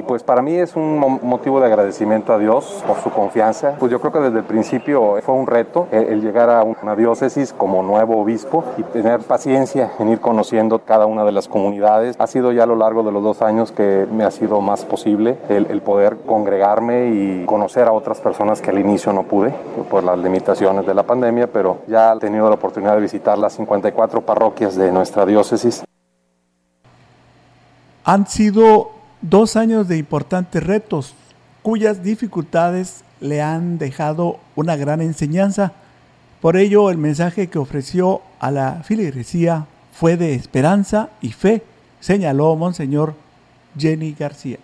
Y 0.00 0.02
pues 0.02 0.22
para 0.22 0.40
mí 0.40 0.54
es 0.54 0.76
un 0.76 0.98
motivo 0.98 1.60
de 1.60 1.66
agradecimiento 1.66 2.32
a 2.32 2.38
Dios 2.38 2.82
por 2.86 3.02
su 3.02 3.10
confianza. 3.10 3.74
Pues 3.78 3.92
yo 3.92 4.00
creo 4.00 4.10
que 4.10 4.20
desde 4.20 4.38
el 4.38 4.44
principio 4.44 5.20
fue 5.20 5.34
un 5.34 5.46
reto 5.46 5.88
el, 5.90 6.22
llegar 6.22 6.48
a 6.48 6.62
una 6.62 6.96
diócesis 6.96 7.52
como 7.52 7.82
nuevo 7.82 8.18
obispo 8.18 8.64
y 8.78 8.82
tener 8.82 9.20
paciencia 9.20 9.92
en 9.98 10.08
ir 10.08 10.20
conociendo 10.20 10.78
cada 10.78 11.04
una 11.04 11.22
de 11.24 11.32
las 11.32 11.48
comunidades. 11.48 12.16
Ha 12.18 12.26
sido 12.28 12.50
ya 12.50 12.62
a 12.62 12.66
lo 12.66 12.76
largo 12.76 13.02
de 13.02 13.12
los 13.12 13.22
dos 13.22 13.42
años 13.42 13.72
que 13.72 14.06
me 14.10 14.24
ha 14.24 14.30
sido 14.30 14.62
más 14.62 14.86
posible 14.86 15.36
el, 15.50 15.66
el 15.66 15.82
poder 15.82 16.16
congregarme 16.24 17.10
y 17.10 17.44
conocer 17.44 17.86
a 17.86 17.92
otras 17.92 18.22
personas 18.22 18.62
que 18.62 18.70
al 18.70 18.78
inicio 18.78 19.12
no 19.12 19.24
pude 19.24 19.52
por 19.90 20.02
las 20.02 20.18
limitaciones 20.18 20.86
de 20.86 20.94
la 20.94 21.02
pandemia, 21.02 21.46
pero 21.52 21.80
ya 21.86 22.14
he 22.14 22.18
tenido 22.20 22.48
la 22.48 22.54
oportunidad 22.54 22.94
de 22.94 23.02
visitar 23.02 23.36
las 23.36 23.52
54 23.52 24.22
parroquias 24.22 24.76
de 24.76 24.92
nuestra 24.92 25.26
diócesis. 25.26 25.84
Han 28.04 28.26
sido 28.26 28.99
dos 29.22 29.56
años 29.56 29.88
de 29.88 29.98
importantes 29.98 30.62
retos, 30.62 31.14
cuyas 31.62 32.02
dificultades 32.02 33.04
le 33.20 33.42
han 33.42 33.78
dejado 33.78 34.38
una 34.56 34.76
gran 34.76 35.00
enseñanza. 35.00 35.72
Por 36.40 36.56
ello, 36.56 36.90
el 36.90 36.98
mensaje 36.98 37.48
que 37.48 37.58
ofreció 37.58 38.22
a 38.38 38.50
la 38.50 38.82
filigresía 38.82 39.66
fue 39.92 40.16
de 40.16 40.34
esperanza 40.34 41.10
y 41.20 41.32
fe, 41.32 41.62
señaló 42.00 42.56
Monseñor 42.56 43.14
Jenny 43.76 44.16
García. 44.18 44.58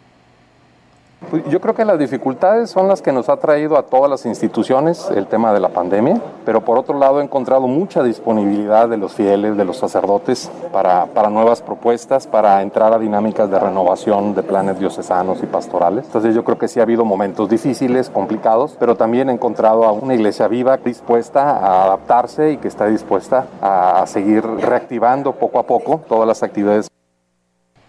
Pues, 1.31 1.45
yo 1.49 1.61
creo 1.61 1.75
que 1.75 1.85
las 1.85 1.99
dificultades 1.99 2.71
son 2.71 2.87
las 2.87 3.03
que 3.03 3.11
nos 3.11 3.29
ha 3.29 3.39
traído 3.39 3.77
a 3.77 3.83
todas 3.83 4.09
las 4.09 4.27
instituciones 4.27 5.09
el 5.11 5.27
tema 5.27 5.53
de 5.53 5.59
la 5.59 5.71
pandemia, 5.71 6.21
pero 6.45 6.61
por 6.61 6.79
otro 6.79 6.97
lado 6.99 7.21
he 7.21 7.25
encontrado 7.25 7.67
mucha 7.67 8.03
disponibilidad 8.03 8.89
de 8.89 8.97
los 8.97 9.15
fieles, 9.15 9.57
de 9.57 9.65
los 9.65 9.79
sacerdotes 9.79 10.51
para, 10.73 11.07
para 11.07 11.29
nuevas 11.29 11.63
propuestas, 11.63 12.29
para 12.29 12.63
entrar 12.63 12.93
a 12.93 12.99
dinámicas 12.99 13.51
de 13.51 13.59
renovación 13.59 14.37
de 14.37 14.45
planes 14.45 14.79
diocesanos 14.79 15.43
y 15.43 15.47
pastorales. 15.47 16.05
Entonces 16.07 16.33
yo 16.33 16.45
creo 16.45 16.59
que 16.59 16.69
sí 16.69 16.79
ha 16.79 16.85
habido 16.85 17.05
momentos 17.05 17.49
difíciles, 17.49 18.09
complicados, 18.09 18.77
pero 18.79 18.95
también 18.95 19.29
he 19.29 19.33
encontrado 19.33 19.85
a 19.85 19.93
una 19.93 20.15
iglesia 20.15 20.47
viva 20.47 20.77
dispuesta 20.77 21.51
a 21.51 21.85
adaptarse 21.87 22.53
y 22.53 22.57
que 22.59 22.69
está 22.69 22.87
dispuesta 22.87 23.47
a 23.61 24.05
seguir 24.07 24.45
reactivando 24.45 25.33
poco 25.33 25.59
a 25.59 25.65
poco 25.65 26.03
todas 26.07 26.29
las 26.29 26.45
actividades. 26.45 26.89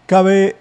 Cabe 0.08 0.56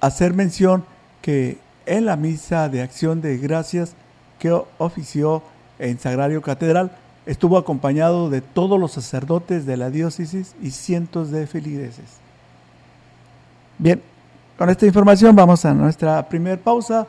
hacer 0.00 0.34
mención 0.34 0.84
que 1.20 1.58
en 1.90 2.06
la 2.06 2.16
misa 2.16 2.68
de 2.68 2.82
acción 2.82 3.20
de 3.20 3.36
gracias 3.36 3.94
que 4.38 4.52
ofició 4.78 5.42
en 5.80 5.98
Sagrario 5.98 6.40
Catedral. 6.40 6.92
Estuvo 7.26 7.58
acompañado 7.58 8.30
de 8.30 8.42
todos 8.42 8.78
los 8.78 8.92
sacerdotes 8.92 9.66
de 9.66 9.76
la 9.76 9.90
diócesis 9.90 10.54
y 10.62 10.70
cientos 10.70 11.32
de 11.32 11.48
feligreses. 11.48 12.04
Bien, 13.76 14.00
con 14.56 14.70
esta 14.70 14.86
información 14.86 15.34
vamos 15.34 15.64
a 15.64 15.74
nuestra 15.74 16.28
primera 16.28 16.56
pausa 16.62 17.08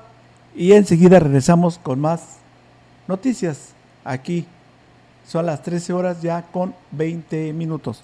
y 0.55 0.71
enseguida 0.71 1.19
regresamos 1.19 1.77
con 1.77 1.99
más 1.99 2.37
noticias 3.07 3.73
aquí. 4.03 4.47
Son 5.27 5.45
las 5.45 5.61
13 5.61 5.93
horas 5.93 6.23
ya 6.23 6.41
con 6.41 6.73
20 6.89 7.53
minutos. 7.53 8.03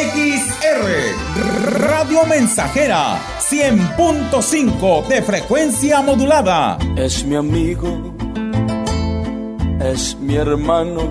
XR 0.00 1.78
Radio 1.78 2.24
Mensajera 2.24 3.18
100.5 3.38 5.06
de 5.06 5.20
frecuencia 5.20 6.00
modulada. 6.00 6.78
Es 6.96 7.22
mi 7.22 7.36
amigo, 7.36 8.16
es 9.78 10.16
mi 10.16 10.36
hermano, 10.36 11.10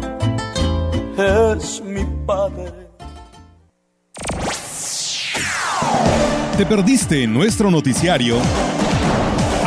es 1.15 1.81
mi 1.83 2.03
padre. 2.25 2.89
¿Te 6.57 6.65
perdiste 6.65 7.27
nuestro 7.27 7.69
noticiario? 7.69 8.37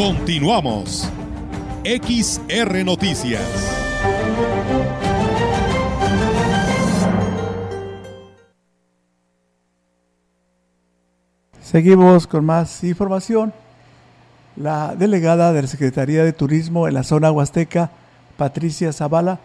Continuamos. 0.00 1.10
XR 1.84 2.84
Noticias. 2.86 3.42
Seguimos 11.60 12.26
con 12.26 12.46
más 12.46 12.82
información. 12.82 13.52
La 14.56 14.94
delegada 14.96 15.52
de 15.52 15.60
la 15.60 15.68
Secretaría 15.68 16.24
de 16.24 16.32
Turismo 16.32 16.88
en 16.88 16.94
la 16.94 17.02
zona 17.02 17.30
huasteca, 17.30 17.90
Patricia 18.38 18.94
Zavala, 18.94 19.38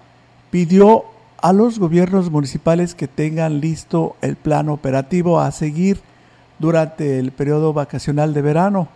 pidió 0.52 1.04
a 1.42 1.52
los 1.52 1.80
gobiernos 1.80 2.32
municipales 2.32 2.96
que 2.96 3.10
tengan 3.10 3.60
listo 3.60 4.16
el 4.22 4.38
plan 4.38 4.70
operativo 4.70 5.42
a 5.42 5.52
seguir 5.52 6.00
durante 6.60 7.20
el 7.20 7.34
periodo 7.34 7.74
vacacional 7.74 8.34
de 8.34 8.42
verano, 8.42 8.88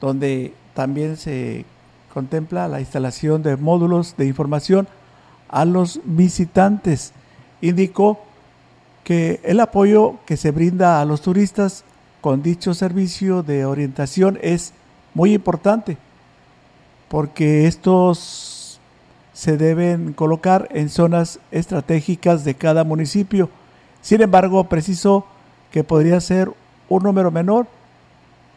donde 0.00 0.54
también 0.74 1.16
se 1.16 1.64
contempla 2.12 2.68
la 2.68 2.80
instalación 2.80 3.42
de 3.42 3.56
módulos 3.56 4.16
de 4.16 4.26
información 4.26 4.86
a 5.48 5.64
los 5.64 6.00
visitantes. 6.04 7.12
Indicó 7.60 8.20
que 9.04 9.40
el 9.44 9.60
apoyo 9.60 10.16
que 10.26 10.36
se 10.36 10.50
brinda 10.50 11.00
a 11.00 11.04
los 11.04 11.20
turistas 11.20 11.84
con 12.20 12.42
dicho 12.42 12.74
servicio 12.74 13.42
de 13.42 13.64
orientación 13.64 14.38
es 14.42 14.72
muy 15.14 15.34
importante 15.34 15.96
porque 17.08 17.66
estos 17.66 18.80
se 19.32 19.56
deben 19.56 20.14
colocar 20.14 20.68
en 20.70 20.88
zonas 20.88 21.38
estratégicas 21.50 22.44
de 22.44 22.54
cada 22.54 22.84
municipio. 22.84 23.50
Sin 24.00 24.22
embargo, 24.22 24.64
precisó 24.64 25.26
que 25.70 25.84
podría 25.84 26.20
ser 26.20 26.50
un 26.88 27.02
número 27.02 27.30
menor 27.30 27.66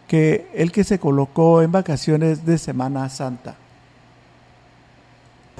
que 0.08 0.48
el 0.54 0.72
que 0.72 0.84
se 0.84 1.00
colocó 1.00 1.62
en 1.62 1.72
vacaciones 1.72 2.46
de 2.46 2.58
Semana 2.58 3.10
Santa. 3.10 3.56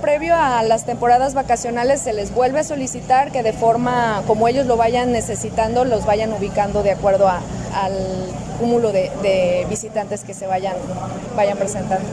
previo 0.01 0.36
a 0.36 0.63
las 0.63 0.86
temporadas 0.86 1.33
vacacionales 1.33 2.01
se 2.01 2.13
les 2.13 2.33
vuelve 2.33 2.60
a 2.60 2.63
solicitar 2.63 3.31
que 3.31 3.43
de 3.43 3.51
forma 3.51 4.21
como 4.27 4.47
ellos 4.47 4.67
lo 4.67 4.77
vayan 4.77 5.12
necesitando 5.12 5.86
los 5.86 6.05
vayan 6.05 6.31
ubicando 6.31 6.83
de 6.83 6.91
acuerdo 6.91 7.27
a, 7.27 7.41
al 7.73 7.93
cúmulo 8.60 8.91
de, 8.91 9.12
de, 9.21 9.65
visitantes 9.69 10.23
que 10.23 10.33
se 10.33 10.47
vayan, 10.47 10.75
vayan 11.36 11.57
presentando. 11.57 12.12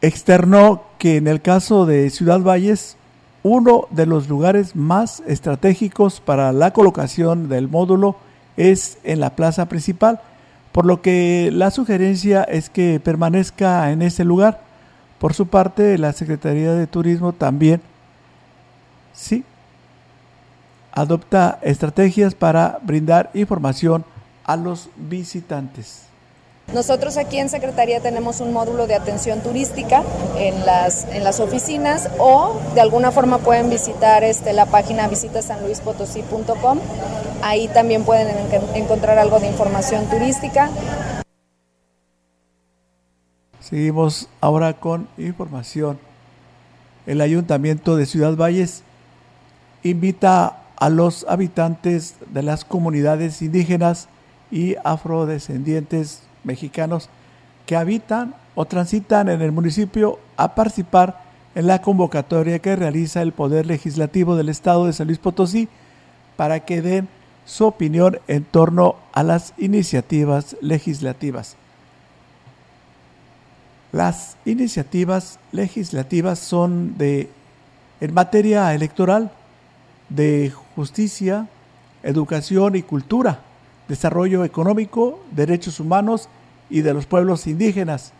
Externó 0.00 0.82
que 0.98 1.16
en 1.16 1.26
el 1.26 1.42
caso 1.42 1.86
de 1.86 2.10
Ciudad 2.10 2.40
Valles, 2.40 2.96
uno 3.42 3.88
de 3.90 4.06
los 4.06 4.28
lugares 4.28 4.76
más 4.76 5.22
estratégicos 5.26 6.20
para 6.20 6.52
la 6.52 6.72
colocación 6.72 7.48
del 7.48 7.68
módulo 7.68 8.16
es 8.58 8.98
en 9.04 9.20
la 9.20 9.36
plaza 9.36 9.68
principal, 9.68 10.20
por 10.72 10.84
lo 10.84 11.00
que 11.00 11.50
la 11.52 11.70
sugerencia 11.70 12.42
es 12.42 12.68
que 12.68 13.00
permanezca 13.00 13.90
en 13.90 14.02
ese 14.02 14.24
lugar. 14.24 14.60
Por 15.18 15.32
su 15.32 15.46
parte, 15.46 15.96
la 15.96 16.12
Secretaría 16.12 16.74
de 16.74 16.86
Turismo 16.86 17.32
también, 17.32 17.80
sí, 19.12 19.44
adopta 20.92 21.58
estrategias 21.62 22.34
para 22.34 22.80
brindar 22.82 23.30
información 23.32 24.04
a 24.44 24.56
los 24.56 24.90
visitantes. 24.96 26.07
Nosotros 26.74 27.16
aquí 27.16 27.38
en 27.38 27.48
Secretaría 27.48 28.00
tenemos 28.00 28.40
un 28.42 28.52
módulo 28.52 28.86
de 28.86 28.94
atención 28.94 29.40
turística 29.40 30.02
en 30.36 30.66
las, 30.66 31.04
en 31.04 31.24
las 31.24 31.40
oficinas 31.40 32.10
o 32.18 32.60
de 32.74 32.82
alguna 32.82 33.10
forma 33.10 33.38
pueden 33.38 33.70
visitar 33.70 34.22
este, 34.22 34.52
la 34.52 34.66
página 34.66 35.08
visitasanluispotosí.com. 35.08 36.78
Ahí 37.42 37.68
también 37.68 38.04
pueden 38.04 38.28
encontrar 38.74 39.18
algo 39.18 39.40
de 39.40 39.46
información 39.46 40.04
turística. 40.10 40.68
Seguimos 43.60 44.28
ahora 44.42 44.74
con 44.74 45.08
información. 45.16 45.98
El 47.06 47.22
Ayuntamiento 47.22 47.96
de 47.96 48.04
Ciudad 48.04 48.36
Valles 48.36 48.82
invita 49.82 50.64
a 50.76 50.90
los 50.90 51.24
habitantes 51.30 52.16
de 52.26 52.42
las 52.42 52.66
comunidades 52.66 53.40
indígenas 53.40 54.08
y 54.50 54.76
afrodescendientes 54.84 56.27
mexicanos 56.44 57.08
que 57.66 57.76
habitan 57.76 58.34
o 58.54 58.64
transitan 58.64 59.28
en 59.28 59.42
el 59.42 59.52
municipio 59.52 60.18
a 60.36 60.54
participar 60.54 61.22
en 61.54 61.66
la 61.66 61.82
convocatoria 61.82 62.58
que 62.60 62.76
realiza 62.76 63.22
el 63.22 63.32
Poder 63.32 63.66
Legislativo 63.66 64.36
del 64.36 64.48
Estado 64.48 64.86
de 64.86 64.92
San 64.92 65.06
Luis 65.06 65.18
Potosí 65.18 65.68
para 66.36 66.60
que 66.60 66.82
den 66.82 67.08
su 67.44 67.66
opinión 67.66 68.20
en 68.28 68.44
torno 68.44 68.96
a 69.12 69.22
las 69.22 69.54
iniciativas 69.58 70.56
legislativas. 70.60 71.56
Las 73.90 74.36
iniciativas 74.44 75.38
legislativas 75.50 76.38
son 76.38 76.98
de 76.98 77.30
en 78.00 78.14
materia 78.14 78.72
electoral, 78.74 79.32
de 80.08 80.52
justicia, 80.76 81.48
educación 82.02 82.76
y 82.76 82.82
cultura, 82.82 83.40
desarrollo 83.88 84.44
económico, 84.44 85.20
derechos 85.32 85.80
humanos 85.80 86.28
y 86.70 86.82
de 86.82 86.94
los 86.94 87.06
pueblos 87.06 87.46
indígenas, 87.46 88.12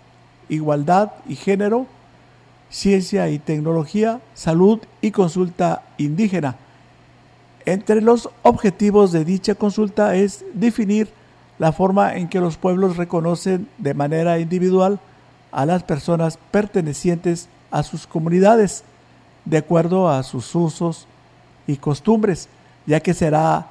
igualdad 0.48 1.12
y 1.28 1.36
género, 1.36 1.86
ciencia 2.70 3.28
y 3.28 3.38
tecnología, 3.38 4.20
salud 4.34 4.80
y 5.00 5.10
consulta 5.10 5.82
indígena. 5.98 6.56
Entre 7.64 8.00
los 8.00 8.30
objetivos 8.42 9.12
de 9.12 9.24
dicha 9.24 9.54
consulta 9.54 10.14
es 10.14 10.44
definir 10.54 11.08
la 11.58 11.72
forma 11.72 12.16
en 12.16 12.28
que 12.28 12.40
los 12.40 12.56
pueblos 12.56 12.96
reconocen 12.96 13.68
de 13.78 13.94
manera 13.94 14.38
individual 14.38 15.00
a 15.50 15.66
las 15.66 15.82
personas 15.82 16.38
pertenecientes 16.50 17.48
a 17.70 17.82
sus 17.82 18.06
comunidades, 18.06 18.84
de 19.44 19.58
acuerdo 19.58 20.08
a 20.08 20.22
sus 20.22 20.54
usos 20.54 21.06
y 21.66 21.76
costumbres, 21.76 22.48
ya 22.86 23.00
que 23.00 23.12
será 23.12 23.66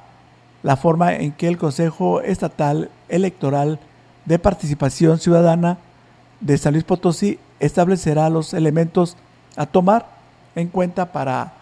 la 0.62 0.76
forma 0.76 1.14
en 1.14 1.32
que 1.32 1.48
el 1.48 1.58
Consejo 1.58 2.20
Estatal 2.20 2.90
Electoral 3.08 3.78
de 4.24 4.38
Participación 4.38 5.18
Ciudadana 5.18 5.78
de 6.40 6.58
San 6.58 6.74
Luis 6.74 6.84
Potosí 6.84 7.38
establecerá 7.60 8.28
los 8.30 8.54
elementos 8.54 9.16
a 9.56 9.66
tomar 9.66 10.06
en 10.54 10.68
cuenta 10.68 11.12
para 11.12 11.52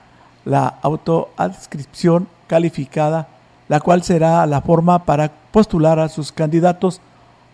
la 0.44 0.78
autoadscripción 0.82 2.28
calificada, 2.46 3.28
la 3.68 3.80
cual 3.80 4.02
será 4.02 4.46
la 4.46 4.60
forma 4.60 5.04
para 5.04 5.30
postular 5.50 5.98
a 5.98 6.08
sus 6.08 6.32
candidatos 6.32 7.00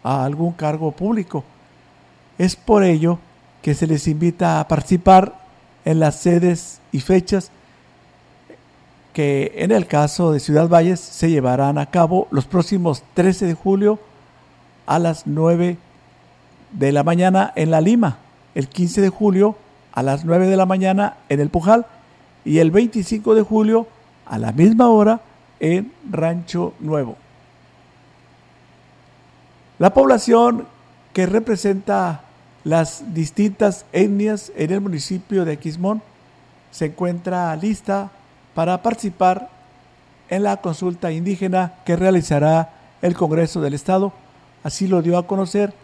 a 0.02 0.24
algún 0.24 0.52
cargo 0.52 0.92
público. 0.92 1.44
Es 2.38 2.56
por 2.56 2.84
ello 2.84 3.18
que 3.62 3.74
se 3.74 3.86
les 3.86 4.08
invita 4.08 4.60
a 4.60 4.68
participar 4.68 5.34
en 5.84 6.00
las 6.00 6.16
sedes 6.16 6.80
y 6.90 7.00
fechas 7.00 7.50
que 9.12 9.52
en 9.56 9.70
el 9.70 9.86
caso 9.86 10.32
de 10.32 10.40
Ciudad 10.40 10.68
Valles 10.68 11.00
se 11.00 11.30
llevarán 11.30 11.78
a 11.78 11.86
cabo 11.86 12.28
los 12.30 12.46
próximos 12.46 13.02
13 13.14 13.46
de 13.46 13.54
julio 13.54 13.98
a 14.86 14.98
las 14.98 15.26
9 15.26 15.76
de 16.72 16.92
la 16.92 17.02
mañana 17.02 17.52
en 17.54 17.70
La 17.70 17.80
Lima, 17.80 18.18
el 18.54 18.68
15 18.68 19.00
de 19.00 19.08
julio 19.10 19.56
a 19.92 20.02
las 20.02 20.24
9 20.24 20.46
de 20.46 20.56
la 20.56 20.66
mañana 20.66 21.16
en 21.28 21.40
El 21.40 21.50
Pujal 21.50 21.86
y 22.44 22.58
el 22.58 22.70
25 22.70 23.34
de 23.34 23.42
julio 23.42 23.86
a 24.26 24.38
la 24.38 24.52
misma 24.52 24.88
hora 24.88 25.20
en 25.60 25.92
Rancho 26.10 26.72
Nuevo. 26.80 27.16
La 29.78 29.92
población 29.92 30.66
que 31.12 31.26
representa 31.26 32.22
las 32.64 33.14
distintas 33.14 33.84
etnias 33.92 34.52
en 34.56 34.72
el 34.72 34.80
municipio 34.80 35.44
de 35.44 35.52
Aquismón 35.52 36.02
se 36.70 36.86
encuentra 36.86 37.54
lista 37.56 38.10
para 38.54 38.82
participar 38.82 39.48
en 40.28 40.42
la 40.44 40.58
consulta 40.58 41.12
indígena 41.12 41.74
que 41.84 41.96
realizará 41.96 42.70
el 43.02 43.14
Congreso 43.14 43.60
del 43.60 43.74
Estado. 43.74 44.12
Así 44.62 44.86
lo 44.86 45.02
dio 45.02 45.18
a 45.18 45.26
conocer 45.26 45.74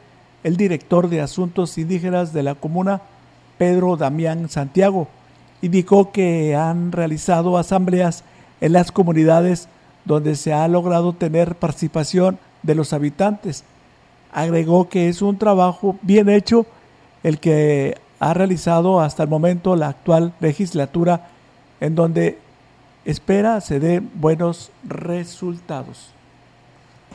el 0.44 0.56
director 0.56 1.08
de 1.08 1.20
Asuntos 1.20 1.76
Indígenas 1.78 2.32
de 2.32 2.42
la 2.42 2.54
comuna, 2.54 3.02
Pedro 3.58 3.96
Damián 3.96 4.48
Santiago. 4.48 5.08
Indicó 5.60 6.12
que 6.12 6.54
han 6.54 6.92
realizado 6.92 7.58
asambleas 7.58 8.24
en 8.60 8.72
las 8.72 8.92
comunidades 8.92 9.68
donde 10.04 10.36
se 10.36 10.52
ha 10.52 10.66
logrado 10.68 11.12
tener 11.12 11.56
participación 11.56 12.38
de 12.62 12.74
los 12.74 12.92
habitantes. 12.92 13.64
Agregó 14.32 14.88
que 14.88 15.08
es 15.08 15.22
un 15.22 15.38
trabajo 15.38 15.98
bien 16.02 16.28
hecho 16.28 16.66
el 17.22 17.40
que 17.40 17.98
ha 18.20 18.34
realizado 18.34 19.00
hasta 19.00 19.22
el 19.22 19.28
momento 19.28 19.76
la 19.76 19.88
actual 19.88 20.32
legislatura 20.40 21.28
en 21.80 21.94
donde 21.94 22.38
espera 23.08 23.58
se 23.62 23.80
den 23.80 24.10
buenos 24.14 24.70
resultados. 24.84 26.10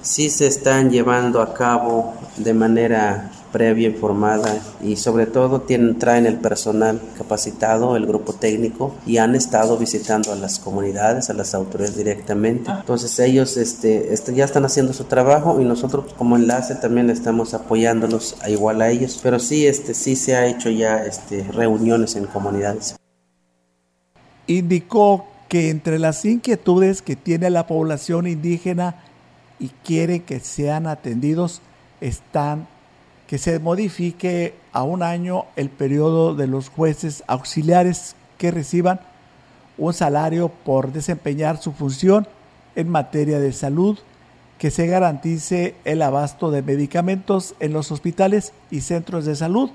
Sí 0.01 0.31
se 0.31 0.47
están 0.47 0.89
llevando 0.89 1.39
a 1.39 1.53
cabo 1.53 2.15
de 2.37 2.55
manera 2.55 3.31
previa 3.51 3.89
informada 3.89 4.59
y 4.81 4.95
sobre 4.95 5.27
todo 5.27 5.61
tienen, 5.61 5.99
traen 5.99 6.25
el 6.25 6.39
personal 6.39 6.99
capacitado, 7.15 7.95
el 7.95 8.07
grupo 8.07 8.33
técnico 8.33 8.95
y 9.05 9.17
han 9.17 9.35
estado 9.35 9.77
visitando 9.77 10.33
a 10.33 10.35
las 10.35 10.57
comunidades, 10.57 11.29
a 11.29 11.33
las 11.33 11.53
autoridades 11.53 11.95
directamente. 11.95 12.71
Entonces 12.71 13.19
ellos 13.19 13.55
este, 13.55 14.11
este, 14.11 14.33
ya 14.33 14.45
están 14.45 14.65
haciendo 14.65 14.93
su 14.93 15.03
trabajo 15.03 15.61
y 15.61 15.63
nosotros 15.63 16.11
como 16.17 16.37
enlace 16.37 16.73
también 16.73 17.11
estamos 17.11 17.53
apoyándolos 17.53 18.35
a 18.41 18.49
igual 18.49 18.81
a 18.81 18.89
ellos. 18.89 19.19
Pero 19.21 19.39
sí, 19.39 19.67
este, 19.67 19.93
sí 19.93 20.15
se 20.15 20.35
ha 20.35 20.47
hecho 20.47 20.71
ya 20.71 21.05
este, 21.05 21.43
reuniones 21.51 22.15
en 22.15 22.25
comunidades. 22.25 22.95
Indicó 24.47 25.27
que 25.53 25.69
entre 25.69 25.99
las 25.99 26.25
inquietudes 26.25 27.03
que 27.03 27.15
tiene 27.15 27.51
la 27.51 27.67
población 27.67 28.25
indígena 28.25 28.95
y 29.59 29.69
quiere 29.85 30.23
que 30.23 30.39
sean 30.39 30.87
atendidos 30.87 31.61
están 32.01 32.67
que 33.27 33.37
se 33.37 33.59
modifique 33.59 34.55
a 34.71 34.81
un 34.81 35.03
año 35.03 35.45
el 35.55 35.69
periodo 35.69 36.33
de 36.33 36.47
los 36.47 36.69
jueces 36.69 37.23
auxiliares 37.27 38.15
que 38.39 38.49
reciban 38.49 38.99
un 39.77 39.93
salario 39.93 40.49
por 40.49 40.91
desempeñar 40.91 41.61
su 41.61 41.71
función 41.71 42.27
en 42.75 42.89
materia 42.89 43.39
de 43.39 43.53
salud, 43.53 43.99
que 44.57 44.71
se 44.71 44.87
garantice 44.87 45.75
el 45.85 46.01
abasto 46.01 46.49
de 46.49 46.63
medicamentos 46.63 47.53
en 47.59 47.73
los 47.73 47.91
hospitales 47.91 48.53
y 48.71 48.81
centros 48.81 49.25
de 49.25 49.35
salud, 49.35 49.69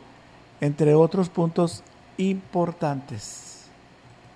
entre 0.61 0.97
otros 0.97 1.29
puntos 1.29 1.85
importantes. 2.17 3.48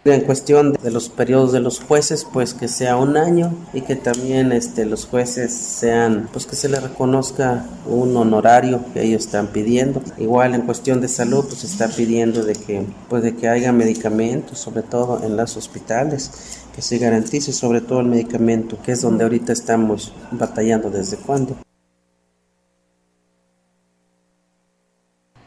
En 0.04 0.22
cuestión 0.22 0.72
de 0.72 0.90
los 0.90 1.08
periodos 1.08 1.52
de 1.52 1.60
los 1.60 1.78
jueces, 1.78 2.24
pues 2.24 2.54
que 2.54 2.66
sea 2.66 2.96
un 2.96 3.16
año 3.16 3.54
y 3.72 3.82
que 3.82 3.94
también 3.94 4.50
este, 4.50 4.84
los 4.84 5.06
jueces 5.06 5.52
sean, 5.54 6.28
pues 6.32 6.44
que 6.44 6.56
se 6.56 6.68
les 6.68 6.82
reconozca 6.82 7.64
un 7.86 8.16
honorario 8.16 8.84
que 8.92 9.04
ellos 9.04 9.26
están 9.26 9.46
pidiendo. 9.48 10.02
Igual 10.18 10.56
en 10.56 10.62
cuestión 10.62 11.00
de 11.00 11.06
salud, 11.06 11.44
pues 11.44 11.62
está 11.62 11.86
pidiendo 11.86 12.42
de 12.42 12.54
que, 12.54 12.84
pues 13.08 13.22
de 13.22 13.36
que 13.36 13.48
haya 13.48 13.70
medicamentos, 13.70 14.58
sobre 14.58 14.82
todo 14.82 15.22
en 15.22 15.36
los 15.36 15.56
hospitales, 15.56 16.64
que 16.74 16.82
se 16.82 16.98
garantice 16.98 17.52
sobre 17.52 17.80
todo 17.80 18.00
el 18.00 18.06
medicamento, 18.06 18.78
que 18.82 18.92
es 18.92 19.02
donde 19.02 19.22
ahorita 19.22 19.52
estamos 19.52 20.12
batallando 20.32 20.90
desde 20.90 21.16
cuándo. 21.16 21.56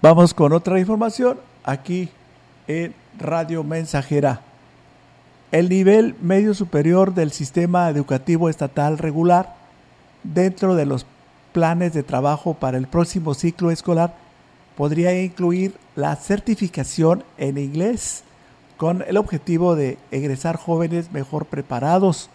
Vamos 0.01 0.33
con 0.33 0.53
otra 0.53 0.79
información 0.79 1.39
aquí 1.65 2.09
en 2.67 2.95
Radio 3.19 3.63
Mensajera. 3.63 4.41
El 5.51 5.69
nivel 5.69 6.15
medio 6.21 6.53
superior 6.53 7.13
del 7.13 7.31
sistema 7.31 7.89
educativo 7.89 8.49
estatal 8.49 8.97
regular 8.97 9.55
dentro 10.23 10.75
de 10.75 10.85
los 10.85 11.05
planes 11.53 11.93
de 11.93 12.03
trabajo 12.03 12.55
para 12.55 12.77
el 12.77 12.87
próximo 12.87 13.33
ciclo 13.33 13.71
escolar 13.71 14.15
podría 14.75 15.21
incluir 15.21 15.75
la 15.95 16.15
certificación 16.17 17.23
en 17.37 17.57
inglés 17.57 18.23
con 18.77 19.03
el 19.07 19.15
objetivo 19.15 19.75
de 19.75 19.97
egresar 20.11 20.57
jóvenes 20.57 21.11
mejor 21.11 21.45
preparados. 21.45 22.29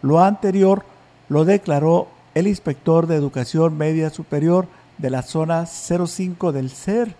Lo 0.00 0.20
anterior 0.20 0.84
lo 1.28 1.44
declaró 1.44 2.08
el 2.34 2.46
inspector 2.46 3.06
de 3.06 3.16
educación 3.16 3.76
media 3.76 4.10
superior 4.10 4.66
de 4.98 5.10
la 5.10 5.22
zona 5.22 5.66
05 5.66 6.52
del 6.52 6.70
CER, 6.70 7.14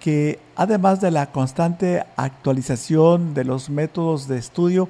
que 0.00 0.40
además 0.56 1.00
de 1.00 1.12
la 1.12 1.30
constante 1.30 2.04
actualización 2.16 3.32
de 3.32 3.44
los 3.44 3.70
métodos 3.70 4.26
de 4.26 4.38
estudio, 4.38 4.88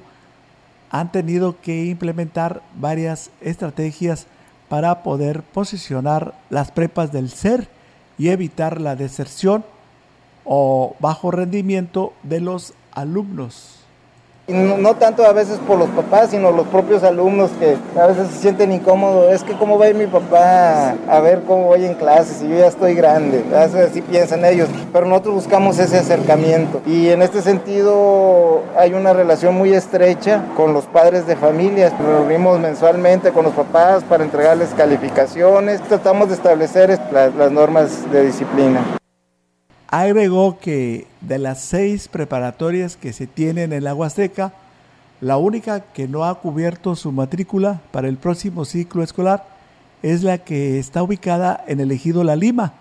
han 0.89 1.11
tenido 1.11 1.59
que 1.61 1.85
implementar 1.85 2.61
varias 2.75 3.31
estrategias 3.41 4.27
para 4.69 5.03
poder 5.03 5.43
posicionar 5.43 6.33
las 6.49 6.71
prepas 6.71 7.11
del 7.11 7.29
ser 7.29 7.67
y 8.17 8.29
evitar 8.29 8.81
la 8.81 8.95
deserción 8.95 9.65
o 10.43 10.95
bajo 10.99 11.31
rendimiento 11.31 12.13
de 12.23 12.39
los 12.39 12.73
alumnos. 12.91 13.74
No, 14.47 14.93
tanto 14.95 15.25
a 15.25 15.33
veces 15.33 15.57
por 15.67 15.79
los 15.79 15.89
papás, 15.89 16.29
sino 16.29 16.51
los 16.51 16.67
propios 16.67 17.01
alumnos 17.01 17.49
que 17.59 17.75
a 17.99 18.05
veces 18.05 18.27
se 18.27 18.41
sienten 18.41 18.71
incómodos. 18.71 19.33
Es 19.33 19.43
que 19.43 19.53
cómo 19.57 19.79
va 19.79 19.85
a 19.85 19.89
ir 19.89 19.95
mi 19.95 20.05
papá 20.05 20.93
a 21.09 21.19
ver 21.19 21.41
cómo 21.47 21.63
voy 21.65 21.83
en 21.83 21.95
clases 21.95 22.43
y 22.43 22.49
yo 22.49 22.57
ya 22.59 22.67
estoy 22.67 22.93
grande. 22.93 23.43
Así 23.55 24.03
piensan 24.03 24.45
ellos. 24.45 24.69
Pero 24.93 25.07
nosotros 25.07 25.35
buscamos 25.35 25.79
ese 25.79 25.97
acercamiento. 25.97 26.81
Y 26.85 27.09
en 27.09 27.23
este 27.23 27.41
sentido 27.41 28.61
hay 28.77 28.93
una 28.93 29.13
relación 29.13 29.55
muy 29.55 29.73
estrecha 29.73 30.43
con 30.55 30.73
los 30.73 30.85
padres 30.85 31.25
de 31.25 31.35
familias. 31.35 31.91
Nos 31.99 32.07
reunimos 32.07 32.59
mensualmente 32.59 33.31
con 33.31 33.45
los 33.45 33.53
papás 33.53 34.03
para 34.03 34.23
entregarles 34.23 34.69
calificaciones. 34.77 35.81
Tratamos 35.81 36.27
de 36.27 36.35
establecer 36.35 36.99
las 37.11 37.51
normas 37.51 38.11
de 38.11 38.27
disciplina. 38.27 38.81
Agregó 39.97 40.59
que 40.59 41.07
de 41.21 41.39
las 41.39 41.61
seis 41.61 42.09
preparatorias 42.09 42.97
que 42.97 43.13
se 43.13 43.27
tienen 43.27 43.71
en 43.71 43.85
la 43.85 43.95
Huasteca, 43.95 44.51
la 45.21 45.37
única 45.37 45.79
que 45.93 46.05
no 46.05 46.25
ha 46.25 46.35
cubierto 46.41 46.97
su 46.97 47.13
matrícula 47.13 47.79
para 47.93 48.09
el 48.09 48.17
próximo 48.17 48.65
ciclo 48.65 49.03
escolar 49.03 49.47
es 50.03 50.21
la 50.21 50.39
que 50.39 50.79
está 50.79 51.01
ubicada 51.01 51.63
en 51.65 51.79
el 51.79 51.93
ejido 51.93 52.25
La 52.25 52.35
Lima, 52.35 52.73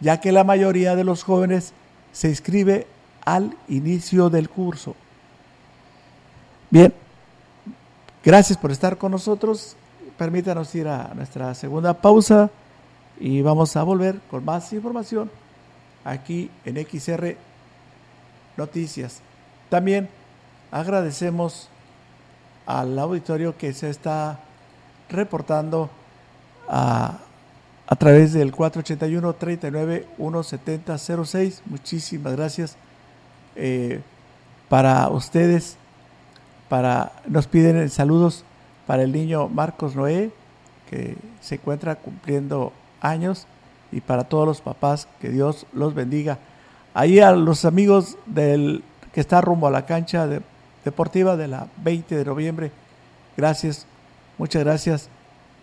ya 0.00 0.22
que 0.22 0.32
la 0.32 0.42
mayoría 0.42 0.96
de 0.96 1.04
los 1.04 1.22
jóvenes 1.22 1.74
se 2.12 2.30
inscribe 2.30 2.86
al 3.26 3.54
inicio 3.68 4.30
del 4.30 4.48
curso. 4.48 4.96
Bien, 6.70 6.94
gracias 8.24 8.56
por 8.56 8.72
estar 8.72 8.96
con 8.96 9.12
nosotros. 9.12 9.76
Permítanos 10.16 10.74
ir 10.74 10.88
a 10.88 11.12
nuestra 11.14 11.54
segunda 11.54 11.92
pausa 11.92 12.48
y 13.20 13.42
vamos 13.42 13.76
a 13.76 13.82
volver 13.82 14.18
con 14.30 14.42
más 14.46 14.72
información 14.72 15.43
aquí 16.04 16.50
en 16.64 16.76
XR 16.76 17.36
Noticias. 18.56 19.20
También 19.68 20.08
agradecemos 20.70 21.68
al 22.66 22.98
auditorio 22.98 23.56
que 23.56 23.72
se 23.72 23.90
está 23.90 24.38
reportando 25.08 25.90
a, 26.68 27.18
a 27.86 27.96
través 27.96 28.32
del 28.32 28.52
481 28.52 29.34
39 29.34 30.06
17006 30.18 31.62
Muchísimas 31.66 32.34
gracias 32.34 32.76
eh, 33.56 34.00
para 34.68 35.08
ustedes. 35.08 35.76
Para, 36.68 37.12
nos 37.26 37.46
piden 37.46 37.88
saludos 37.90 38.44
para 38.86 39.02
el 39.02 39.12
niño 39.12 39.48
Marcos 39.48 39.94
Noé, 39.94 40.30
que 40.90 41.16
se 41.40 41.56
encuentra 41.56 41.96
cumpliendo 41.96 42.72
años 43.00 43.46
y 43.94 44.00
para 44.00 44.24
todos 44.24 44.44
los 44.44 44.60
papás, 44.60 45.06
que 45.20 45.28
Dios 45.28 45.66
los 45.72 45.94
bendiga. 45.94 46.38
Ahí 46.94 47.20
a 47.20 47.30
los 47.30 47.64
amigos 47.64 48.18
del 48.26 48.82
que 49.12 49.20
está 49.20 49.40
rumbo 49.40 49.68
a 49.68 49.70
la 49.70 49.86
cancha 49.86 50.28
deportiva 50.84 51.36
de 51.36 51.46
la 51.46 51.68
20 51.76 52.16
de 52.16 52.24
noviembre, 52.24 52.72
gracias, 53.36 53.86
muchas 54.36 54.64
gracias 54.64 55.08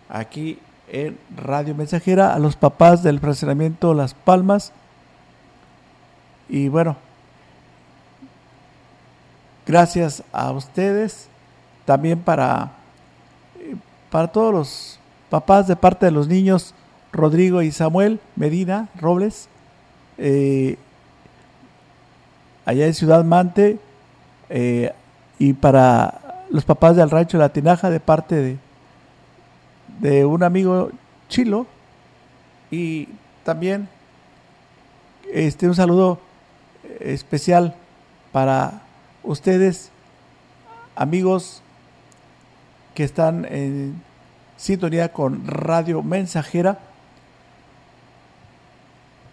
aquí 0.08 0.58
en 0.88 1.18
Radio 1.36 1.74
Mensajera, 1.74 2.34
a 2.34 2.38
los 2.38 2.56
papás 2.56 3.02
del 3.02 3.20
fraccionamiento 3.20 3.92
Las 3.92 4.14
Palmas. 4.14 4.72
Y 6.48 6.68
bueno, 6.68 6.96
gracias 9.66 10.22
a 10.32 10.52
ustedes, 10.52 11.28
también 11.84 12.18
para, 12.18 12.72
para 14.10 14.28
todos 14.28 14.54
los 14.54 14.98
papás 15.28 15.66
de 15.66 15.76
parte 15.76 16.06
de 16.06 16.12
los 16.12 16.28
niños 16.28 16.74
Rodrigo 17.12 17.62
y 17.62 17.70
Samuel 17.70 18.20
Medina 18.36 18.88
Robles, 18.98 19.48
eh, 20.18 20.78
allá 22.64 22.86
en 22.86 22.94
Ciudad 22.94 23.24
Mante, 23.24 23.78
eh, 24.48 24.92
y 25.38 25.52
para 25.52 26.46
los 26.50 26.64
papás 26.64 26.96
del 26.96 27.10
rancho 27.10 27.38
La 27.38 27.52
Tinaja 27.52 27.90
de 27.90 28.00
parte 28.00 28.34
de, 28.36 28.56
de 30.00 30.24
un 30.24 30.42
amigo 30.42 30.90
chilo, 31.28 31.66
y 32.70 33.08
también 33.44 33.88
este, 35.32 35.68
un 35.68 35.74
saludo 35.74 36.18
especial 37.00 37.74
para 38.32 38.82
ustedes, 39.22 39.90
amigos 40.96 41.62
que 42.94 43.04
están 43.04 43.44
en 43.46 44.02
sintonía 44.56 45.12
con 45.12 45.46
Radio 45.46 46.02
Mensajera 46.02 46.78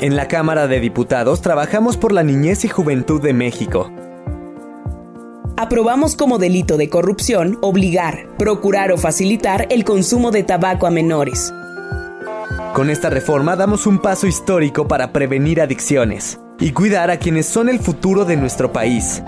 En 0.00 0.14
la 0.14 0.28
Cámara 0.28 0.68
de 0.68 0.78
Diputados 0.78 1.40
trabajamos 1.40 1.96
por 1.96 2.12
la 2.12 2.22
niñez 2.22 2.64
y 2.64 2.68
juventud 2.68 3.20
de 3.20 3.32
México. 3.32 3.90
Aprobamos 5.56 6.14
como 6.14 6.38
delito 6.38 6.76
de 6.76 6.88
corrupción 6.88 7.58
obligar, 7.62 8.28
procurar 8.38 8.92
o 8.92 8.96
facilitar 8.96 9.66
el 9.70 9.82
consumo 9.82 10.30
de 10.30 10.44
tabaco 10.44 10.86
a 10.86 10.90
menores. 10.90 11.52
Con 12.74 12.90
esta 12.90 13.10
reforma 13.10 13.56
damos 13.56 13.88
un 13.88 13.98
paso 13.98 14.28
histórico 14.28 14.86
para 14.86 15.12
prevenir 15.12 15.60
adicciones 15.60 16.38
y 16.60 16.70
cuidar 16.70 17.10
a 17.10 17.18
quienes 17.18 17.46
son 17.46 17.68
el 17.68 17.80
futuro 17.80 18.24
de 18.24 18.36
nuestro 18.36 18.72
país. 18.72 19.20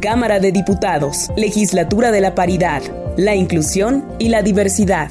Cámara 0.00 0.40
de 0.40 0.50
Diputados, 0.50 1.28
Legislatura 1.36 2.10
de 2.10 2.22
la 2.22 2.34
Paridad, 2.34 2.82
la 3.18 3.34
Inclusión 3.34 4.06
y 4.18 4.30
la 4.30 4.40
Diversidad. 4.40 5.10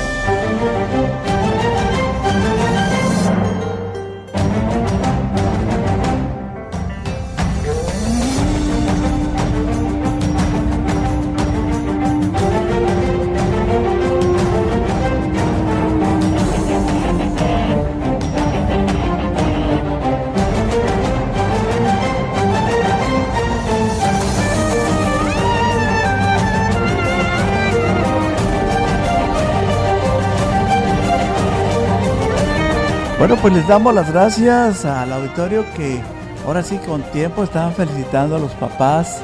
Bueno, 33.31 33.43
pues 33.43 33.53
les 33.53 33.67
damos 33.69 33.93
las 33.93 34.11
gracias 34.11 34.83
al 34.83 35.13
auditorio 35.13 35.63
que 35.77 36.01
ahora 36.45 36.61
sí 36.63 36.77
con 36.79 37.01
tiempo 37.01 37.45
estaban 37.45 37.73
felicitando 37.73 38.35
a 38.35 38.39
los 38.39 38.51
papás, 38.51 39.21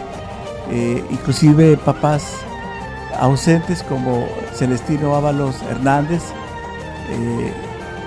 eh, 0.71 1.03
inclusive 1.09 1.75
papás 1.75 2.37
ausentes 3.19 3.83
como 3.83 4.25
Celestino 4.53 5.13
Ábalos 5.13 5.61
Hernández. 5.63 6.23
Eh, 7.09 7.53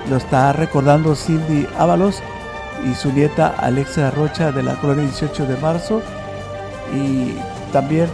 lo 0.09 0.17
está 0.17 0.55
recordando 0.55 1.15
Cindy 1.15 1.69
Ábalos 1.79 2.23
y 2.91 2.95
su 2.95 3.13
nieta 3.13 3.55
Alexa 3.59 4.11
Rocha 4.11 4.53
de 4.53 4.63
la 4.63 4.77
colonia 4.77 5.05
18 5.05 5.45
de 5.45 5.57
marzo. 5.59 6.01
Y 6.95 7.35
también 7.75 8.09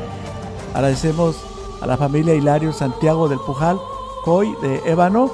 agradecemos 0.75 1.37
a 1.81 1.87
la 1.87 1.96
familia 1.96 2.35
Hilario 2.35 2.72
Santiago 2.72 3.29
del 3.29 3.38
Pujal, 3.38 3.79
Coy 4.25 4.57
de 4.61 4.83
Ébano, 4.90 5.31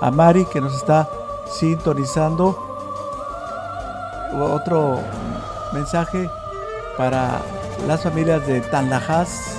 a 0.00 0.12
Mari 0.12 0.44
que 0.44 0.60
nos 0.60 0.72
está 0.72 1.08
sintonizando. 1.48 2.58
Otro 4.34 4.98
mensaje 5.72 6.28
para 6.96 7.40
las 7.86 8.02
familias 8.02 8.46
de 8.46 8.60
Tanlajas, 8.60 9.58